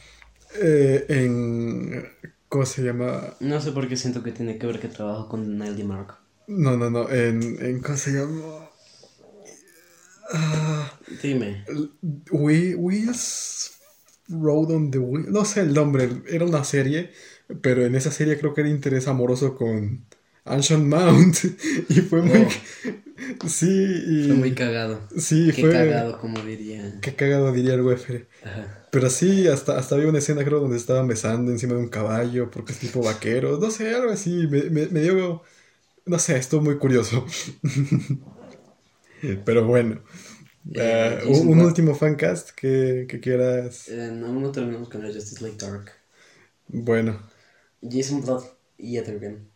eh, 0.61 1.05
en... 1.09 2.07
¿Cómo 2.49 2.65
se 2.65 2.83
llama? 2.83 3.35
No 3.49 3.61
sé 3.61 3.71
por 3.71 3.87
qué 3.87 3.95
siento 3.95 4.21
que 4.23 4.33
tiene 4.33 4.57
que 4.57 4.67
ver 4.67 4.81
que 4.81 4.89
trabajo 4.89 5.29
con 5.29 5.57
Neil 5.57 5.77
DiMarco. 5.77 6.17
No, 6.47 6.75
no, 6.77 6.89
no. 6.89 7.09
En, 7.11 7.63
en 7.63 7.81
¿Cómo 7.81 7.97
se 7.97 8.11
llama? 8.13 8.69
Ah, 10.33 10.99
Dime. 11.21 11.65
We, 12.31 12.75
Wheels 12.75 13.77
Road 14.29 14.71
on 14.71 14.91
the 14.91 14.99
Wheel. 14.99 15.31
No 15.31 15.45
sé 15.45 15.61
el 15.61 15.73
nombre. 15.73 16.09
Era 16.27 16.45
una 16.45 16.63
serie. 16.63 17.11
Pero 17.61 17.85
en 17.85 17.95
esa 17.95 18.11
serie 18.11 18.39
creo 18.39 18.53
que 18.53 18.61
era 18.61 18.69
interés 18.69 19.07
amoroso 19.07 19.55
con 19.55 20.05
Anson 20.45 20.87
Mount. 20.89 21.37
Y 21.89 22.01
fue 22.01 22.21
muy. 22.21 22.47
Sí, 23.47 23.67
y. 23.67 24.23
Fue 24.27 24.35
muy 24.35 24.53
cagado. 24.55 25.07
Sí, 25.17 25.53
Qué 25.53 25.65
fue. 25.65 25.69
cagado, 25.69 26.19
como 26.19 26.41
diría. 26.43 27.01
Qué 27.01 27.15
cagado 27.15 27.51
diría 27.51 27.73
el 27.75 27.81
Wefere. 27.81 28.27
Ajá. 28.41 28.85
Pero 28.91 29.09
sí, 29.09 29.47
hasta, 29.47 29.77
hasta 29.77 29.95
había 29.95 30.09
una 30.09 30.19
escena, 30.19 30.43
creo, 30.45 30.59
donde 30.61 30.77
estaban 30.77 31.07
besando 31.07 31.51
encima 31.51 31.75
de 31.75 31.81
un 31.81 31.89
caballo, 31.89 32.51
porque 32.51 32.73
es 32.73 32.79
tipo 32.79 33.03
vaquero, 33.03 33.59
no 33.59 33.71
sé, 33.71 33.93
algo 33.95 34.11
así, 34.11 34.47
me, 34.47 34.63
me, 34.71 34.87
me 34.87 35.01
dio, 35.01 35.43
no 36.05 36.19
sé, 36.19 36.37
estuvo 36.37 36.61
muy 36.63 36.77
curioso. 36.79 37.25
Pero 39.45 39.65
bueno, 39.65 40.01
Eh, 40.73 41.21
un, 41.27 41.61
último 41.61 41.95
fancast 41.95 42.51
que, 42.51 43.05
que 43.09 43.19
quieras. 43.19 43.87
Eh, 43.87 44.11
no, 44.11 44.51
terminamos 44.51 44.89
con 44.89 45.01
la 45.01 45.11
Justice 45.13 45.41
League 45.43 45.57
Dark. 45.57 45.91
Bueno, 46.67 47.19
Jason 47.81 48.19
Blood 48.21 48.43
y 48.77 48.97
Ethergan. 48.97 49.49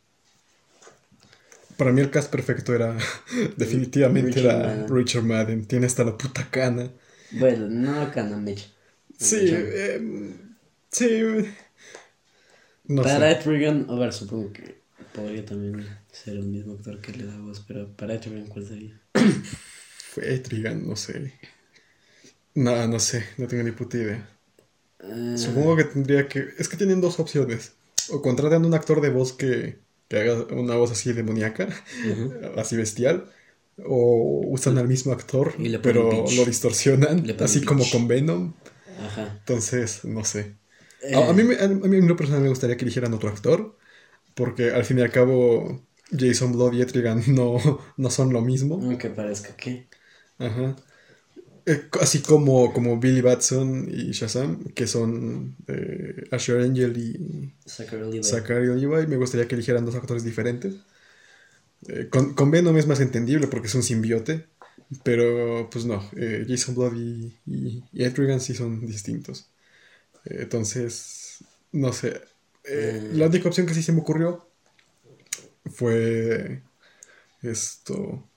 Para 1.80 1.94
mí 1.94 2.02
el 2.02 2.12
cast 2.12 2.30
perfecto 2.30 2.76
era, 2.76 2.98
definitivamente 3.58 4.42
Richard 4.42 4.46
era 4.46 4.58
Madden. 4.58 4.88
Richard 4.90 5.24
Madden, 5.24 5.66
tiene 5.66 5.86
hasta 5.86 6.04
la 6.04 6.18
puta 6.18 6.46
cana. 6.52 6.92
Bueno, 7.32 7.68
no 7.70 8.12
Kanamich. 8.12 8.70
Sí, 9.18 9.38
eh, 9.50 10.36
sí, 10.92 11.22
no 12.84 13.02
para. 13.02 13.32
Etrigan, 13.32 13.88
a 13.90 13.96
ver, 13.96 14.12
supongo 14.12 14.52
que 14.52 14.82
podría 15.14 15.46
también 15.46 15.88
ser 16.12 16.36
el 16.36 16.44
mismo 16.44 16.74
actor 16.74 17.00
que 17.00 17.14
le 17.14 17.26
da 17.26 17.38
voz, 17.38 17.64
pero 17.66 17.88
para 17.96 18.16
Etrigan, 18.16 18.48
¿cuál 18.48 18.68
sería? 18.68 19.00
Fue 20.12 20.38
Trigan, 20.40 20.86
no 20.86 20.98
sé. 20.98 21.34
No, 22.56 22.88
no 22.88 23.00
sé, 23.00 23.24
no 23.38 23.48
tengo 23.48 23.64
ni 23.64 23.72
puta 23.72 23.98
idea. 23.98 24.30
Eh, 25.00 25.38
Supongo 25.38 25.78
que 25.78 25.86
tendría 25.86 26.28
que. 26.28 26.50
Es 26.58 26.68
que 26.68 26.76
tienen 26.76 27.00
dos 27.00 27.20
opciones. 27.22 27.74
O 28.10 28.22
contratan 28.22 28.66
un 28.66 28.74
actor 28.74 29.00
de 29.00 29.10
voz 29.10 29.32
que, 29.32 29.80
que 30.10 30.20
haga 30.20 30.34
una 30.53 30.76
voz 30.76 30.91
así 30.91 31.14
demoníaca, 31.14 31.70
ujú. 32.12 32.34
así 32.60 32.76
bestial. 32.78 33.32
O 33.86 34.43
usan 34.47 34.78
al 34.78 34.89
mismo 34.89 35.14
actor, 35.14 35.53
pero 35.82 36.10
pitch. 36.10 36.38
lo 36.38 36.45
distorsionan, 36.45 37.24
así 37.41 37.64
como 37.64 37.84
pitch. 37.84 37.93
con 37.93 38.07
Venom. 38.10 38.53
Ajá. 38.99 39.38
Entonces, 39.39 40.03
no 40.05 40.26
sé. 40.26 40.57
Eh, 41.01 41.16
A, 41.16 41.30
a 41.30 41.34
mí, 41.34 41.43
me- 41.43 41.55
a 41.57 41.68
mí 41.70 41.97
en 41.97 42.07
lo 42.07 42.18
personal 42.18 42.41
me 42.41 42.49
gustaría 42.49 42.76
que 42.76 42.84
eligieran 42.84 43.14
otro 43.14 43.30
actor, 43.30 43.78
porque 44.36 44.72
al 44.72 44.86
fin 44.86 44.99
y 44.99 45.01
al 45.03 45.12
cabo 45.12 45.82
Jason 46.12 46.51
Blood 46.53 46.74
y 46.74 46.82
Etrigan 46.82 47.24
no, 47.28 47.57
no 47.97 48.10
son 48.12 48.34
lo 48.34 48.41
mismo. 48.41 48.76
Aunque 48.76 49.10
parezca 49.10 49.55
que. 49.55 49.88
Ajá. 50.39 50.76
Eh, 51.70 51.88
así 52.01 52.24
como, 52.24 52.74
como 52.74 52.99
Billy 52.99 53.22
Batson 53.22 53.88
y 53.91 54.11
Shazam, 54.11 54.63
que 54.74 54.88
son 54.88 55.55
eh, 55.67 56.28
Asher 56.32 56.61
Angel 56.61 56.97
y 56.97 57.53
Zachary 57.63 58.11
Levi. 58.11 58.24
Zachary 58.24 58.65
Levi, 58.65 59.05
me 59.05 59.17
gustaría 59.17 59.47
que 59.47 59.53
eligieran 59.53 59.86
dos 59.86 59.93
actores 59.93 60.24
diferentes. 60.24 60.74
Eh, 61.88 62.07
con, 62.09 62.34
con 62.34 62.49
Venom 62.49 62.76
es 62.76 62.88
más 62.88 62.99
entendible 63.01 63.45
porque 63.45 63.67
es 63.67 63.76
un 63.76 63.84
simbiote, 63.84 64.47
pero 65.03 65.70
pues 65.72 65.86
no, 65.86 66.09
eh, 66.17 66.43
Jason 66.49 66.74
Blood 66.74 66.95
y, 66.95 67.38
y, 67.45 67.84
y 67.93 68.03
Etrigan 68.03 68.41
sí 68.41 68.55
son 68.55 68.84
distintos. 68.88 69.51
Entonces, 70.26 71.38
no 71.72 71.93
sé. 71.93 72.20
Mm. 72.65 73.17
La 73.17 73.28
única 73.28 73.47
opción 73.47 73.67
que 73.67 73.76
sí 73.76 73.84
se 73.84 73.91
me 73.91 73.99
ocurrió 73.99 74.47
fue 75.65 76.63
esto. 77.43 78.28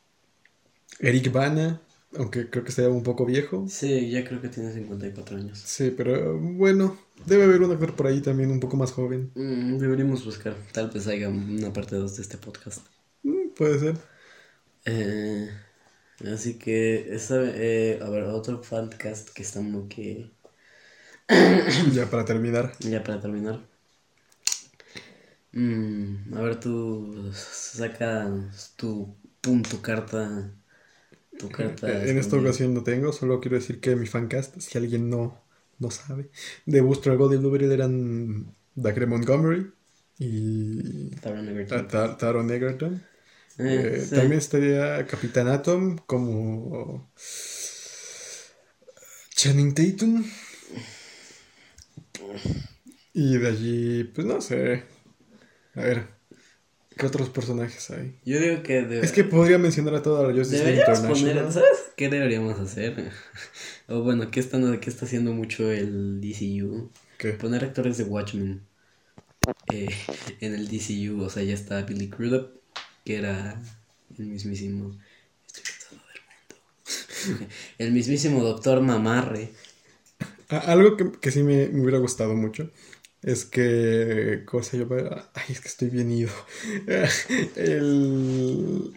Eric 1.00 1.32
Bana, 1.32 1.80
aunque 2.16 2.50
creo 2.50 2.64
que 2.64 2.70
está 2.70 2.88
un 2.88 3.02
poco 3.02 3.24
viejo. 3.24 3.66
Sí, 3.68 4.10
ya 4.10 4.24
creo 4.24 4.40
que 4.40 4.48
tiene 4.48 4.72
54 4.72 5.36
años. 5.36 5.58
Sí, 5.58 5.92
pero 5.96 6.38
bueno, 6.38 6.98
debe 7.26 7.44
haber 7.44 7.62
un 7.62 7.72
actor 7.72 7.94
por 7.94 8.06
ahí 8.06 8.20
también 8.20 8.50
un 8.50 8.60
poco 8.60 8.76
más 8.76 8.92
joven. 8.92 9.30
Mm, 9.34 9.78
deberíamos 9.78 10.24
buscar. 10.24 10.56
Tal 10.72 10.90
vez 10.90 11.06
haya 11.06 11.28
una 11.28 11.72
parte 11.72 11.96
2 11.96 12.16
de 12.16 12.22
este 12.22 12.38
podcast. 12.38 12.86
Mm, 13.22 13.50
puede 13.56 13.78
ser. 13.78 13.96
Eh, 14.84 15.48
así 16.32 16.58
que, 16.58 17.14
esa, 17.14 17.40
eh, 17.42 18.00
a 18.02 18.08
ver, 18.10 18.24
otro 18.24 18.60
podcast 18.60 19.30
que 19.30 19.42
está 19.42 19.60
muy 19.60 19.88
que. 19.88 20.30
Ya 21.92 22.10
para 22.10 22.24
terminar. 22.24 22.72
Ya 22.80 23.02
para 23.02 23.20
terminar. 23.20 23.60
Mm, 25.52 26.34
a 26.34 26.40
ver, 26.42 26.60
tú 26.60 27.30
saca 27.32 28.30
tu 28.76 29.14
punto 29.40 29.80
carta. 29.82 30.50
Tu 31.38 31.48
carta. 31.50 31.86
En 32.08 32.18
esta 32.18 32.36
ocasión 32.36 32.74
no 32.74 32.82
tengo, 32.82 33.12
solo 33.12 33.40
quiero 33.40 33.56
decir 33.56 33.80
que 33.80 33.96
mi 33.96 34.06
fancast, 34.06 34.58
si 34.60 34.78
alguien 34.78 35.10
no, 35.10 35.40
no 35.78 35.90
sabe, 35.90 36.30
de 36.66 36.80
Buster 36.80 37.16
Gold 37.16 37.34
y 37.34 37.36
Blueberry 37.38 37.72
eran 37.72 38.54
Dacre 38.74 39.06
Montgomery 39.06 39.72
y 40.18 41.10
Taron 41.16 41.46
Ta- 41.46 41.52
Egerton. 41.52 41.88
Ta- 41.88 42.16
Taron 42.18 42.50
Egerton. 42.50 43.02
Eh, 43.58 43.92
Eh, 43.96 44.00
sí. 44.08 44.14
También 44.14 44.38
estaría 44.38 45.06
Capitán 45.06 45.48
Atom 45.48 45.98
como 46.06 47.10
Channing 49.36 49.74
Tatum. 49.74 50.24
Y 53.14 53.36
de 53.38 53.48
allí, 53.48 54.04
pues 54.04 54.26
no 54.26 54.40
sé. 54.40 54.84
A 55.74 55.82
ver, 55.82 56.08
¿qué 56.96 57.06
otros 57.06 57.28
personajes 57.28 57.90
hay? 57.90 58.14
Yo 58.24 58.40
digo 58.40 58.62
que. 58.62 59.00
Es 59.00 59.12
que 59.12 59.24
podría 59.24 59.58
mencionar 59.58 59.94
a 59.94 60.02
toda 60.02 60.26
la 60.26 60.34
Justice 60.34 60.64
League 60.64 60.80
International. 60.80 61.36
poner, 61.36 61.52
¿sabes 61.52 61.78
qué 61.96 62.08
deberíamos 62.08 62.58
hacer? 62.58 63.10
o 63.88 64.02
bueno, 64.02 64.30
¿qué, 64.30 64.40
están, 64.40 64.78
¿qué 64.80 64.90
está 64.90 65.06
haciendo 65.06 65.32
mucho 65.32 65.70
el 65.70 66.20
DCU? 66.20 66.90
¿Qué? 67.18 67.32
Poner 67.32 67.64
actores 67.64 67.98
de 67.98 68.04
Watchmen 68.04 68.62
eh, 69.72 69.88
en 70.40 70.54
el 70.54 70.68
DCU. 70.68 71.22
O 71.22 71.30
sea, 71.30 71.42
ya 71.42 71.54
está 71.54 71.82
Billy 71.82 72.08
Crudup, 72.08 72.50
que 73.04 73.16
era 73.16 73.60
el 74.18 74.26
mismísimo. 74.26 74.98
Estoy 75.46 75.62
cansado 75.64 76.02
del 76.08 77.38
mundo. 77.38 77.54
El 77.78 77.92
mismísimo 77.92 78.42
Doctor 78.42 78.80
Mamarre. 78.80 79.50
Algo 80.48 80.96
que, 80.96 81.12
que 81.12 81.30
sí 81.30 81.42
me, 81.42 81.68
me 81.68 81.80
hubiera 81.80 81.98
gustado 81.98 82.34
mucho 82.34 82.70
es 83.22 83.44
que. 83.44 84.42
¿Cómo 84.46 84.62
se 84.62 84.78
llama? 84.78 85.30
Ay, 85.34 85.44
es 85.50 85.60
que 85.60 85.68
estoy 85.68 85.88
bien 85.90 86.10
ido. 86.10 86.30
El. 87.56 88.92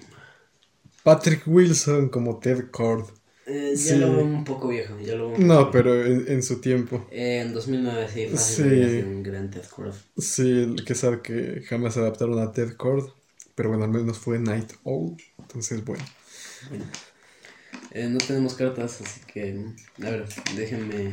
Patrick 1.03 1.43
Wilson 1.47 2.09
como 2.09 2.39
Ted 2.39 2.71
Cord. 2.71 3.05
Eh, 3.47 3.73
ya 3.75 3.77
Sí. 3.77 3.95
lo 3.99 4.11
veo 4.15 4.25
un 4.25 4.43
poco 4.43 4.69
viejo. 4.69 4.97
Ya 4.99 5.13
lo 5.15 5.29
veo 5.29 5.37
un 5.37 5.47
No, 5.47 5.59
poco 5.59 5.71
pero 5.71 6.03
en, 6.03 6.25
en 6.27 6.41
su 6.41 6.59
tiempo. 6.61 7.05
Eh, 7.11 7.41
en 7.45 7.53
2009 7.53 8.07
sí, 8.11 8.27
Sí. 8.37 8.63
un 9.05 9.21
gran 9.21 9.51
Ted 9.51 9.65
Cruz. 9.73 9.97
Sí, 10.17 10.75
que 10.85 10.95
sabe 10.95 11.21
que 11.21 11.61
jamás 11.67 11.95
adaptaron 11.97 12.39
a 12.39 12.51
Ted 12.51 12.73
Cord. 12.75 13.09
Pero 13.53 13.69
bueno, 13.69 13.85
al 13.85 13.91
menos 13.91 14.17
fue 14.17 14.39
Night 14.39 14.73
Owl. 14.83 15.15
Entonces, 15.37 15.85
bueno. 15.85 16.03
Eh, 17.91 18.07
no 18.09 18.17
tenemos 18.17 18.55
cartas, 18.55 18.99
así 19.01 19.21
que. 19.31 19.63
A 20.01 20.09
ver, 20.09 20.25
déjenme. 20.55 21.11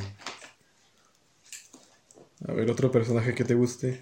A 2.48 2.52
ver, 2.52 2.70
otro 2.70 2.90
personaje 2.90 3.34
que 3.34 3.44
te 3.44 3.54
guste. 3.54 4.00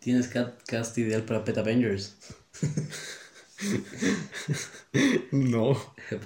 ¿Tienes 0.00 0.28
cast 0.28 0.96
ideal 0.98 1.24
para 1.24 1.44
Pet 1.44 1.58
Avengers? 1.58 2.16
No. 5.32 5.76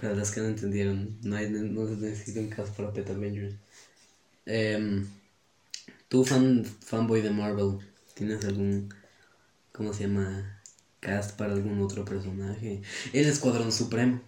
Para 0.01 0.15
las 0.15 0.31
que 0.33 0.41
no 0.41 0.49
entendieron, 0.49 1.17
no, 1.23 1.37
hay, 1.37 1.49
no 1.49 1.87
se 1.87 1.97
necesita 1.97 2.41
un 2.41 2.51
cast 2.51 2.75
para 2.77 2.93
Pet 2.93 3.09
Avengers. 3.09 3.55
Em, 4.47 5.07
tú 6.09 6.25
fan, 6.25 6.65
fanboy 6.65 7.21
de 7.21 7.31
Marvel, 7.31 7.79
¿tienes 8.15 8.45
algún, 8.45 8.93
cómo 9.73 9.93
se 9.93 10.05
llama, 10.05 10.61
cast 11.01 11.37
para 11.37 11.53
algún 11.53 11.81
otro 11.81 12.05
personaje? 12.05 12.83
El 13.13 13.27
Escuadrón 13.27 13.73
Supremo. 13.73 14.21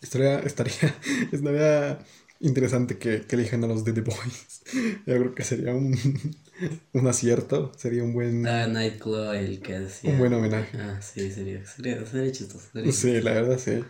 Estaría, 0.00 0.38
estaría, 0.40 0.94
estaría 1.32 1.98
interesante 2.40 2.98
que, 2.98 3.22
que 3.26 3.36
elijan 3.36 3.62
a 3.64 3.66
los 3.66 3.84
de 3.84 3.92
The 3.92 4.00
Boys. 4.00 4.62
Yo 5.06 5.18
creo 5.18 5.34
que 5.34 5.44
sería 5.44 5.74
un, 5.74 5.96
un 6.92 7.06
acierto, 7.06 7.72
sería 7.76 8.02
un 8.02 8.12
buen... 8.12 8.46
Ah, 8.46 8.66
Nightclaw, 8.66 9.32
el 9.34 9.60
que 9.60 9.76
hacía... 9.76 10.12
Un 10.12 10.18
buen 10.18 10.32
homenaje. 10.32 10.78
Ah, 10.78 11.00
sí, 11.02 11.30
sería, 11.30 11.64
sería, 11.66 12.04
sería 12.06 12.32
chistoso. 12.32 12.66
sería 12.72 12.92
Sí, 12.92 13.20
la 13.20 13.32
verdad 13.32 13.58
sí. 13.58 13.84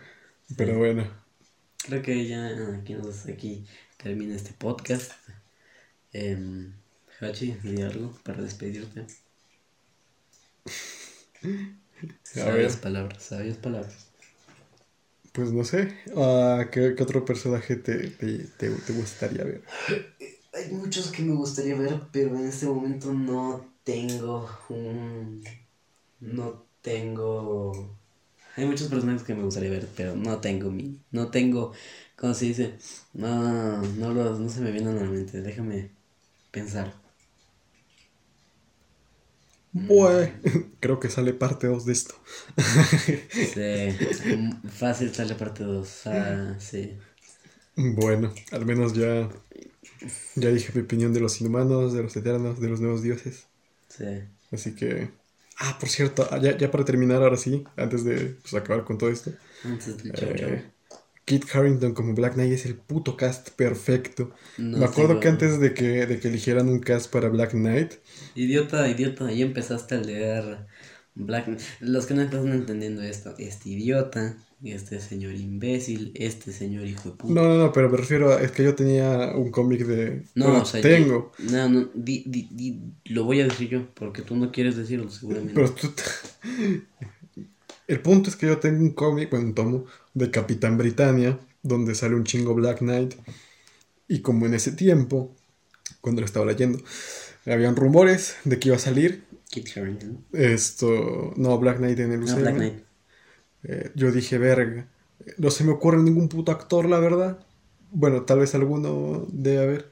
Pero 0.57 0.77
bueno, 0.77 1.05
Creo 1.83 2.01
que 2.01 2.27
ya 2.27 2.47
aquí, 2.75 2.93
nos, 2.93 3.25
aquí 3.27 3.65
termina 3.97 4.35
este 4.35 4.53
podcast. 4.53 5.11
Em, 6.13 6.73
Hachi, 7.19 7.53
di 7.63 7.81
algo 7.81 8.11
para 8.23 8.41
despedirte. 8.41 9.05
Sabias 12.23 12.77
palabras, 12.77 13.23
sabias 13.23 13.57
palabras. 13.57 14.10
Pues 15.31 15.51
no 15.51 15.63
sé, 15.63 15.93
ah, 16.17 16.65
¿qué, 16.71 16.95
qué 16.95 17.03
otro 17.03 17.25
personaje 17.25 17.75
te, 17.77 18.09
te, 18.11 18.47
te, 18.47 18.69
te 18.71 18.93
gustaría 18.93 19.43
ver? 19.43 19.63
Hay 20.53 20.71
muchos 20.73 21.11
que 21.11 21.23
me 21.23 21.33
gustaría 21.35 21.75
ver, 21.77 22.01
pero 22.11 22.35
en 22.35 22.45
este 22.47 22.65
momento 22.65 23.13
no 23.13 23.65
tengo 23.83 24.49
un... 24.69 25.43
No 26.19 26.65
tengo... 26.81 27.73
Hay 28.55 28.65
muchos 28.65 28.89
personajes 28.89 29.23
que 29.23 29.35
me 29.35 29.43
gustaría 29.43 29.69
ver, 29.71 29.87
pero 29.95 30.15
no 30.15 30.39
tengo 30.41 30.71
mi... 30.71 30.99
No 31.11 31.31
tengo... 31.31 31.73
¿Cómo 32.17 32.33
se 32.33 32.45
dice? 32.45 32.75
No, 33.13 33.81
no, 33.81 34.13
los, 34.13 34.39
no 34.39 34.49
se 34.49 34.61
me 34.61 34.71
vienen 34.71 34.97
a 34.97 35.01
la 35.03 35.09
mente. 35.09 35.41
Déjame 35.41 35.91
pensar. 36.51 36.93
Bueno, 39.73 40.31
creo 40.79 40.99
que 40.99 41.09
sale 41.09 41.33
parte 41.33 41.67
2 41.67 41.85
de 41.85 41.93
esto. 41.93 42.15
Sí, 43.29 43.61
fácil 44.69 45.13
sale 45.13 45.35
parte 45.35 45.63
2. 45.63 46.07
Ah, 46.07 46.55
sí. 46.59 46.97
Bueno, 47.75 48.33
al 48.51 48.65
menos 48.65 48.93
ya, 48.93 49.29
ya 50.35 50.49
dije 50.49 50.71
mi 50.73 50.81
opinión 50.81 51.13
de 51.13 51.19
los 51.19 51.39
inhumanos, 51.41 51.93
de 51.93 52.03
los 52.03 52.15
eternos, 52.15 52.59
de 52.59 52.69
los 52.69 52.79
nuevos 52.81 53.01
dioses. 53.01 53.47
Sí. 53.89 54.05
Así 54.51 54.75
que... 54.75 55.09
Ah, 55.57 55.77
por 55.79 55.89
cierto, 55.89 56.27
ya, 56.39 56.57
ya 56.57 56.71
para 56.71 56.85
terminar 56.85 57.21
ahora 57.21 57.37
sí, 57.37 57.63
antes 57.77 58.03
de 58.03 58.37
pues, 58.41 58.53
acabar 58.55 58.83
con 58.83 58.97
todo 58.97 59.09
esto. 59.09 59.31
Antes 59.63 59.95
chau. 60.13 60.29
Eh, 60.33 60.70
Kit 61.31 61.45
Harington 61.55 61.93
como 61.93 62.13
Black 62.13 62.33
Knight 62.33 62.53
es 62.53 62.65
el 62.65 62.75
puto 62.75 63.15
cast 63.17 63.49
perfecto. 63.51 64.31
No, 64.57 64.77
Me 64.77 64.85
acuerdo 64.85 65.13
sí, 65.13 65.19
que 65.19 65.27
antes 65.29 65.59
de 65.59 65.73
que, 65.73 66.05
de 66.05 66.19
que 66.19 66.27
eligieran 66.27 66.69
un 66.69 66.79
cast 66.79 67.11
para 67.11 67.29
Black 67.29 67.51
Knight, 67.51 67.93
Idiota, 68.35 68.87
idiota, 68.89 69.27
ahí 69.27 69.41
empezaste 69.41 69.95
a 69.95 69.99
leer 69.99 70.67
Black 71.15 71.47
Los 71.79 72.05
que 72.05 72.13
no 72.13 72.21
están 72.21 72.47
entendiendo 72.51 73.01
esto, 73.01 73.35
este 73.37 73.69
idiota, 73.69 74.37
este 74.63 74.99
señor 75.01 75.33
imbécil, 75.35 76.11
este 76.15 76.51
señor 76.51 76.85
hijo 76.85 77.09
de 77.09 77.15
puta. 77.17 77.33
No, 77.33 77.43
no, 77.47 77.57
no, 77.57 77.71
pero 77.71 77.89
me 77.89 77.97
refiero 77.97 78.31
a 78.33 78.41
es 78.41 78.51
que 78.51 78.63
yo 78.63 78.75
tenía 78.75 79.33
un 79.35 79.51
cómic 79.51 79.81
de... 79.85 80.23
No, 80.35 80.45
bueno, 80.45 80.61
o 80.61 80.65
sea, 80.65 80.81
tengo. 80.81 81.31
di- 81.37 81.51
no, 81.51 81.69
no, 81.69 81.89
di, 81.93 82.23
di, 82.27 82.47
di- 82.51 82.79
lo 83.05 83.25
voy 83.25 83.41
a 83.41 83.45
decir 83.45 83.69
yo, 83.69 83.93
porque 83.93 84.21
tú 84.21 84.35
no 84.35 84.51
quieres 84.51 84.75
decirlo 84.77 85.09
seguramente. 85.09 85.53
Pero 85.55 85.71
tú... 85.73 85.87
El 87.87 88.01
punto 88.01 88.29
es 88.29 88.35
que 88.35 88.47
yo 88.47 88.57
tengo 88.59 88.79
un 88.79 88.91
cómic, 88.91 89.29
bueno, 89.29 89.47
un 89.47 89.55
tomo 89.55 89.85
de 90.13 90.31
Capitán 90.31 90.77
Britannia, 90.77 91.39
donde 91.63 91.95
sale 91.95 92.15
un 92.15 92.23
chingo 92.23 92.53
Black 92.53 92.79
Knight. 92.79 93.15
Y 94.07 94.19
como 94.19 94.45
en 94.45 94.53
ese 94.53 94.71
tiempo, 94.71 95.35
cuando 96.01 96.21
lo 96.21 96.25
estaba 96.25 96.45
leyendo, 96.45 96.79
habían 97.45 97.75
rumores 97.75 98.37
de 98.43 98.59
que 98.59 98.69
iba 98.69 98.77
a 98.77 98.79
salir 98.79 99.23
Kit 99.49 99.69
Harington. 99.75 100.25
esto... 100.33 101.33
No, 101.35 101.57
Black 101.59 101.77
Knight 101.77 101.99
en 101.99 102.13
el 102.13 102.23
UCM. 102.23 102.41
Black 102.41 102.55
Knight. 102.55 102.83
Eh, 103.63 103.91
yo 103.95 104.11
dije, 104.11 104.37
verga, 104.37 104.87
no 105.37 105.51
se 105.51 105.63
me 105.63 105.71
ocurre 105.71 106.01
ningún 106.01 106.29
puto 106.29 106.51
actor, 106.51 106.87
la 106.87 106.99
verdad. 106.99 107.45
Bueno, 107.91 108.23
tal 108.23 108.39
vez 108.39 108.55
alguno 108.55 109.27
debe 109.29 109.63
haber. 109.63 109.91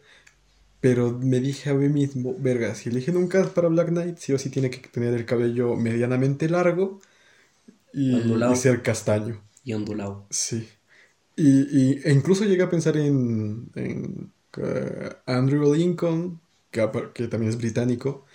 Pero 0.80 1.12
me 1.12 1.42
dije 1.42 1.70
a 1.70 1.74
mí 1.74 1.90
mismo, 1.90 2.36
verga, 2.40 2.74
si 2.74 2.90
eligen 2.90 3.18
un 3.18 3.28
cast 3.28 3.54
para 3.54 3.68
Black 3.68 3.90
Knight, 3.90 4.18
sí 4.18 4.32
o 4.32 4.40
sí 4.40 4.50
tiene 4.50 4.70
que 4.70 4.80
tener 4.88 5.14
el 5.14 5.26
cabello 5.26 5.76
medianamente 5.76 6.48
largo 6.48 7.02
y, 7.94 8.14
Ondulado. 8.16 8.54
y 8.54 8.56
ser 8.56 8.82
castaño. 8.82 9.42
Y 9.64 9.74
ondulado. 9.74 10.26
Sí. 10.30 10.68
Y, 11.36 11.50
y- 11.94 12.02
e 12.04 12.12
incluso 12.14 12.46
llegué 12.46 12.64
a 12.64 12.70
pensar 12.70 12.98
en, 12.98 13.70
en 13.76 14.32
eh, 14.58 15.10
Andrew 15.26 15.74
Lincoln, 15.74 16.40
que, 16.72 16.88
que 17.14 17.28
también 17.28 17.50
es 17.52 17.58
británico, 17.58 18.26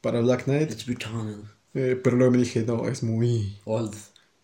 para 0.00 0.20
Black 0.20 0.44
Knight. 0.44 0.70
It's. 0.72 0.86
Eh, 1.74 2.00
pero 2.02 2.16
luego 2.16 2.32
me 2.32 2.38
dije, 2.38 2.64
no, 2.64 2.88
es 2.88 3.02
muy, 3.02 3.58
Old. 3.64 3.94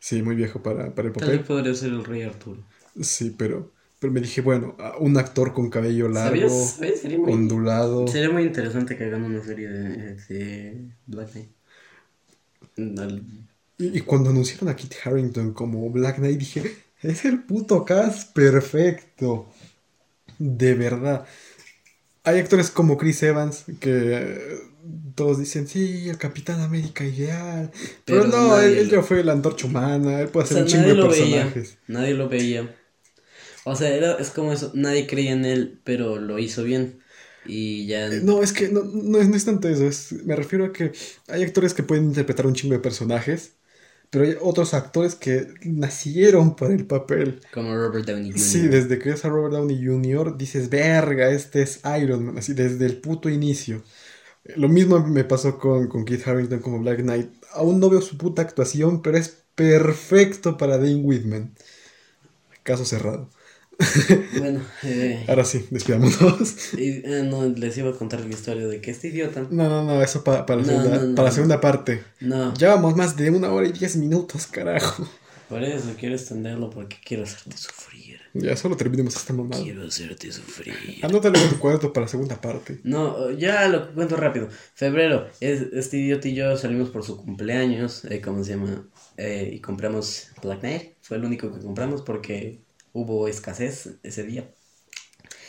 sí, 0.00 0.22
muy 0.22 0.34
viejo 0.34 0.62
para, 0.62 0.94
para 0.94 1.08
el 1.08 1.14
Tal 1.14 1.28
vez 1.30 1.38
papel. 1.38 1.46
podría 1.46 1.74
ser 1.74 1.90
el 1.92 2.04
rey 2.04 2.22
Arturo. 2.22 2.62
Sí, 3.00 3.34
pero, 3.36 3.70
pero 3.98 4.12
me 4.12 4.20
dije, 4.20 4.40
bueno, 4.40 4.76
un 4.98 5.16
actor 5.16 5.52
con 5.54 5.70
cabello 5.70 6.08
largo, 6.08 6.48
¿Sabías? 6.48 6.70
¿Sabías? 6.76 7.00
Sería 7.00 7.18
muy, 7.18 7.32
ondulado. 7.32 8.06
sería 8.08 8.30
muy 8.30 8.42
interesante 8.42 8.96
que 8.96 9.04
hagan 9.04 9.22
una 9.24 9.42
serie 9.42 9.68
de, 9.68 10.14
de 10.16 10.90
Black 11.06 11.30
Knight. 11.32 11.50
Y, 13.80 13.98
y 13.98 14.00
cuando 14.02 14.30
anunciaron 14.30 14.68
a 14.68 14.76
Kit 14.76 14.94
Harington 15.04 15.52
como 15.54 15.90
Black 15.90 16.16
Knight, 16.18 16.38
dije, 16.38 16.76
es 17.02 17.24
el 17.24 17.42
puto 17.44 17.84
cast 17.84 18.32
perfecto. 18.34 19.48
De 20.38 20.74
verdad. 20.74 21.26
Hay 22.24 22.38
actores 22.38 22.70
como 22.70 22.98
Chris 22.98 23.22
Evans 23.22 23.64
que 23.80 24.58
todos 25.14 25.38
dicen, 25.38 25.66
sí, 25.68 26.08
el 26.08 26.18
Capitán 26.18 26.60
América 26.60 27.04
ideal. 27.04 27.70
Pero, 28.04 28.22
Pero 28.22 28.26
no, 28.26 28.60
él, 28.60 28.90
ya 28.90 29.02
fue 29.02 29.24
la 29.24 29.32
antorcha 29.32 29.66
humana, 29.66 30.20
él 30.20 30.28
puede 30.28 30.44
O 30.44 30.46
hacer 30.46 30.56
sea, 30.56 30.62
un 30.64 30.68
chingo 30.68 30.88
de 30.88 30.94
veía. 31.08 31.44
personajes. 31.44 31.78
Nadie 31.88 32.14
lo 32.14 32.28
veía. 32.28 32.74
O 33.64 33.76
sea, 33.76 33.90
era, 33.94 34.14
es 34.16 34.30
como 34.30 34.52
eso. 34.52 34.72
Nadie 34.74 35.06
creía 35.06 35.32
en 35.32 35.44
él, 35.44 35.80
pero 35.84 36.18
lo 36.18 36.38
hizo 36.38 36.64
bien. 36.64 37.00
Y 37.46 37.86
ya. 37.86 38.06
Eh, 38.06 38.20
No, 38.22 38.42
es 38.42 38.52
que 38.52 38.68
no, 38.68 38.82
no, 38.84 39.18
es, 39.18 39.28
no 39.28 39.36
es 39.36 39.44
tanto 39.44 39.68
eso. 39.68 39.84
es- 39.86 40.12
me 40.24 40.36
refiero 40.36 40.66
a 40.66 40.72
que 40.72 40.92
hay 41.28 41.42
actores 41.42 41.74
que 41.74 41.82
pueden 41.82 42.04
interpretar 42.06 42.46
un 42.46 42.54
chingo 42.54 42.74
de 42.74 42.80
personajes, 42.80 43.52
pero 44.10 44.24
hay 44.24 44.36
otros 44.40 44.74
actores 44.74 45.14
que 45.14 45.46
nacieron 45.62 46.56
para 46.56 46.74
el 46.74 46.84
papel. 46.86 47.40
Como 47.54 47.74
Robert 47.74 48.06
Downey 48.06 48.32
Jr. 48.32 48.40
Sí, 48.40 48.66
desde 48.66 48.98
que 48.98 49.10
es 49.10 49.24
a 49.24 49.28
Robert 49.28 49.54
Downey 49.54 49.86
Jr., 49.86 50.36
dices, 50.36 50.68
verga, 50.68 51.30
este 51.30 51.62
es 51.62 51.80
Iron 52.00 52.26
Man, 52.26 52.38
así 52.38 52.52
desde 52.52 52.86
el 52.86 53.00
puto 53.00 53.28
inicio. 53.28 53.82
Lo 54.56 54.68
mismo 54.68 54.98
me 55.06 55.22
pasó 55.22 55.58
con, 55.58 55.86
con 55.88 56.04
Keith 56.04 56.26
Harington 56.26 56.58
como 56.58 56.80
Black 56.80 57.00
Knight. 57.00 57.30
Aún 57.52 57.78
no 57.78 57.88
veo 57.88 58.00
su 58.00 58.18
puta 58.18 58.42
actuación, 58.42 59.00
pero 59.00 59.16
es 59.16 59.44
perfecto 59.54 60.56
para 60.56 60.78
Dane 60.78 60.96
Whitman. 60.96 61.54
Caso 62.64 62.84
cerrado. 62.84 63.30
Bueno, 64.38 64.60
eh, 64.82 65.24
Ahora 65.28 65.44
sí, 65.44 65.66
despidámonos. 65.70 66.74
y, 66.74 67.02
eh, 67.04 67.22
no, 67.28 67.44
les 67.48 67.76
iba 67.78 67.90
a 67.90 67.94
contar 67.94 68.20
la 68.20 68.28
historia 68.30 68.66
de 68.66 68.80
que 68.80 68.90
este 68.90 69.08
idiota. 69.08 69.46
No, 69.50 69.68
no, 69.68 69.84
no, 69.84 70.02
eso 70.02 70.22
pa- 70.24 70.46
para, 70.46 70.60
la 70.60 70.66
No, 70.66 70.72
segunda, 70.72 70.98
no, 70.98 71.06
no. 71.08 71.14
para 71.14 71.28
la 71.28 71.34
segunda 71.34 71.60
parte. 71.60 72.02
No, 72.20 72.54
Llevamos 72.54 72.96
más 72.96 73.16
de 73.16 73.30
una 73.30 73.50
hora 73.52 73.66
y 73.66 73.72
diez 73.72 73.96
minutos, 73.96 74.46
carajo. 74.46 75.08
por 75.48 75.62
eso 75.64 75.94
quiero 75.98 76.14
extenderlo 76.14 76.70
porque 76.70 76.96
quiero 77.04 77.24
hacerte 77.24 77.56
sufrir. 77.56 78.20
Ya 78.32 78.56
solo 78.56 78.76
terminemos 78.76 79.16
esta 79.16 79.32
mamada. 79.32 79.60
Quiero 79.62 79.84
hacerte 79.86 80.30
sufrir. 80.30 80.74
Anótalo 81.02 81.36
en 81.38 81.48
tu 81.48 81.58
cuadro 81.58 81.92
para 81.92 82.06
la 82.06 82.10
segunda 82.10 82.40
parte. 82.40 82.78
No, 82.84 83.30
ya 83.32 83.66
lo 83.68 83.92
cuento 83.92 84.16
rápido. 84.16 84.48
Febrero, 84.74 85.26
es, 85.40 85.62
este 85.72 85.96
idiota 85.96 86.28
y 86.28 86.34
yo 86.34 86.56
salimos 86.56 86.90
por 86.90 87.02
su 87.04 87.16
cumpleaños, 87.16 88.04
eh, 88.04 88.20
¿cómo 88.20 88.44
se 88.44 88.50
llama? 88.52 88.86
Eh, 89.16 89.50
y 89.54 89.58
compramos 89.60 90.28
Black 90.42 90.60
Knight. 90.60 90.92
Fue 91.02 91.16
el 91.16 91.24
único 91.24 91.52
que 91.52 91.58
compramos 91.60 92.02
porque 92.02 92.60
hubo 92.92 93.28
escasez 93.28 93.90
ese 94.02 94.24
día. 94.24 94.50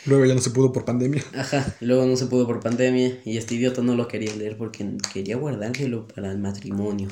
Luego 0.04 0.24
ya 0.24 0.34
no 0.34 0.40
se 0.40 0.50
pudo 0.50 0.72
por 0.72 0.84
pandemia. 0.84 1.22
Ajá, 1.32 1.76
luego 1.80 2.04
no 2.06 2.16
se 2.16 2.26
pudo 2.26 2.44
por 2.46 2.60
pandemia 2.60 3.20
y 3.24 3.36
este 3.36 3.54
idiota 3.54 3.82
no 3.82 3.94
lo 3.94 4.08
quería 4.08 4.34
leer 4.34 4.56
porque 4.56 4.84
quería 5.12 5.36
guardárselo 5.36 6.08
para 6.08 6.32
el 6.32 6.38
matrimonio. 6.38 7.08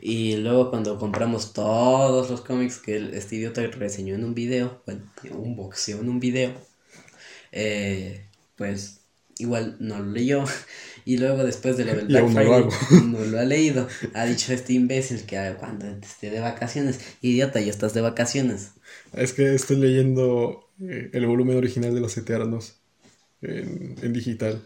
Y 0.00 0.36
luego 0.36 0.70
cuando 0.70 0.98
compramos 0.98 1.52
todos 1.52 2.30
los 2.30 2.40
cómics 2.40 2.78
que 2.78 3.10
este 3.12 3.36
idiota 3.36 3.66
reseñó 3.66 4.14
en 4.14 4.24
un 4.24 4.34
video, 4.34 4.82
bueno, 4.86 5.02
un 5.32 5.54
boxeo 5.54 6.00
en 6.00 6.08
un 6.08 6.18
video, 6.18 6.52
eh, 7.52 8.26
pues 8.56 9.00
igual 9.36 9.76
no 9.78 9.98
lo 9.98 10.10
leyó. 10.10 10.44
Y 11.06 11.16
luego 11.16 11.44
después 11.44 11.76
de 11.76 11.86
lo 11.86 11.94
del 11.94 12.06
Black 12.06 12.22
aún 12.22 12.34
no 12.34 12.42
lo 12.42 12.70
Friday, 12.70 13.02
no 13.06 13.24
lo 13.24 13.40
ha 13.40 13.44
leído. 13.44 13.88
Ha 14.14 14.24
dicho 14.26 14.52
este 14.52 14.74
imbécil 14.74 15.24
que 15.24 15.38
ah, 15.38 15.56
cuando 15.58 15.86
esté 15.86 16.30
de 16.30 16.40
vacaciones, 16.40 17.00
idiota, 17.22 17.60
ya 17.60 17.70
estás 17.70 17.94
de 17.94 18.02
vacaciones. 18.02 18.72
Es 19.12 19.32
que 19.32 19.54
estoy 19.54 19.76
leyendo 19.76 20.68
eh, 20.80 21.10
el 21.12 21.26
volumen 21.26 21.56
original 21.56 21.94
de 21.94 22.00
Los 22.00 22.16
Eternos 22.16 22.80
en, 23.42 23.96
en 24.02 24.12
digital. 24.12 24.62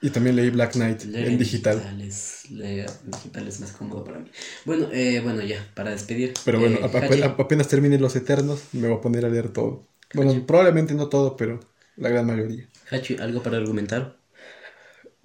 Y 0.00 0.10
también 0.10 0.34
leí 0.36 0.50
Black 0.50 0.72
Knight 0.72 1.04
Leer 1.04 1.28
en 1.28 1.38
digital. 1.38 1.80
es, 2.02 2.50
leer 2.50 2.90
en 3.04 3.10
digital 3.12 3.48
es 3.48 3.60
más 3.60 3.72
cómodo 3.72 4.04
para 4.04 4.18
mí. 4.18 4.30
Bueno, 4.64 4.88
eh, 4.92 5.20
bueno, 5.22 5.42
ya, 5.42 5.64
para 5.74 5.90
despedir. 5.90 6.34
Pero 6.44 6.58
bueno, 6.60 6.78
eh, 6.78 6.80
ap- 6.84 6.96
ap- 6.96 7.02
Hachi, 7.04 7.22
ap- 7.22 7.40
apenas 7.40 7.68
termine 7.68 7.98
Los 7.98 8.16
Eternos, 8.16 8.62
me 8.72 8.88
voy 8.88 8.96
a 8.98 9.00
poner 9.00 9.24
a 9.24 9.28
leer 9.28 9.50
todo. 9.50 9.86
Bueno, 10.14 10.44
probablemente 10.46 10.94
no 10.94 11.08
todo, 11.08 11.36
pero 11.36 11.60
la 11.96 12.08
gran 12.08 12.26
mayoría. 12.26 12.68
Hachi, 12.90 13.16
¿algo 13.18 13.42
para 13.42 13.58
argumentar? 13.58 14.16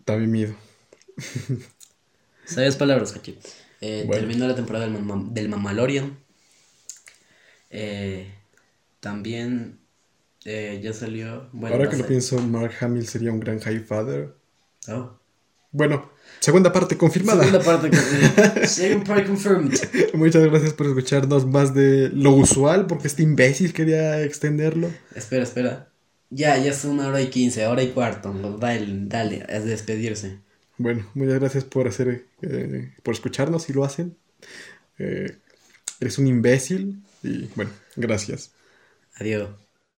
También 0.05 0.31
miedo. 0.31 0.55
¿Sabes 2.45 2.75
palabras, 2.75 3.15
Hachi? 3.15 3.37
Eh, 3.81 4.03
Bueno. 4.07 4.21
Terminó 4.21 4.47
la 4.47 4.55
temporada 4.55 4.85
del, 4.87 5.03
Mam- 5.03 5.31
del 5.33 5.49
Mamalorian. 5.49 6.17
Eh, 7.79 8.33
también 8.99 9.77
eh, 10.45 10.79
ya 10.83 10.93
salió. 10.93 11.47
Bueno, 11.53 11.75
Ahora 11.75 11.89
que 11.89 11.97
lo 11.97 12.07
pienso, 12.07 12.39
Mark 12.41 12.73
Hamill 12.81 13.07
sería 13.07 13.31
un 13.31 13.39
gran 13.39 13.59
High 13.59 13.81
Father. 13.81 14.33
Oh. 14.87 15.11
Bueno, 15.71 16.09
segunda 16.39 16.73
parte 16.73 16.97
confirmada. 16.97 17.43
Segunda 17.43 17.63
parte. 17.63 17.89
con- 17.91 18.67
Second 18.67 19.05
part 19.05 19.27
confirmed. 19.27 19.77
Muchas 20.15 20.43
gracias 20.45 20.73
por 20.73 20.87
escucharnos 20.87 21.45
más 21.45 21.75
de 21.75 22.09
lo 22.09 22.31
usual, 22.31 22.87
porque 22.87 23.05
este 23.07 23.21
imbécil 23.21 23.73
quería 23.73 24.23
extenderlo. 24.23 24.89
Espera, 25.13 25.43
espera. 25.43 25.89
Ya, 26.31 26.57
ya 26.57 26.71
es 26.71 26.83
una 26.83 27.07
hora 27.07 27.21
y 27.21 27.27
quince, 27.29 27.67
hora 27.67 27.83
y 27.83 27.89
cuarto. 27.91 28.33
Dale, 28.59 28.87
dale, 29.05 29.45
es 29.49 29.65
despedirse. 29.65 30.39
Bueno, 30.79 31.05
muchas 31.13 31.35
gracias 31.39 31.63
por 31.63 31.87
hacer, 31.87 32.25
eh, 32.41 32.93
por 33.03 33.13
escucharnos 33.13 33.63
si 33.63 33.73
lo 33.73 33.83
hacen. 33.83 34.17
Eh, 34.97 35.37
eres 35.99 36.17
un 36.17 36.25
imbécil 36.27 37.03
y 37.27 37.51
bueno, 37.55 37.71
gracias. 37.95 38.53
Adiós. 39.15 39.66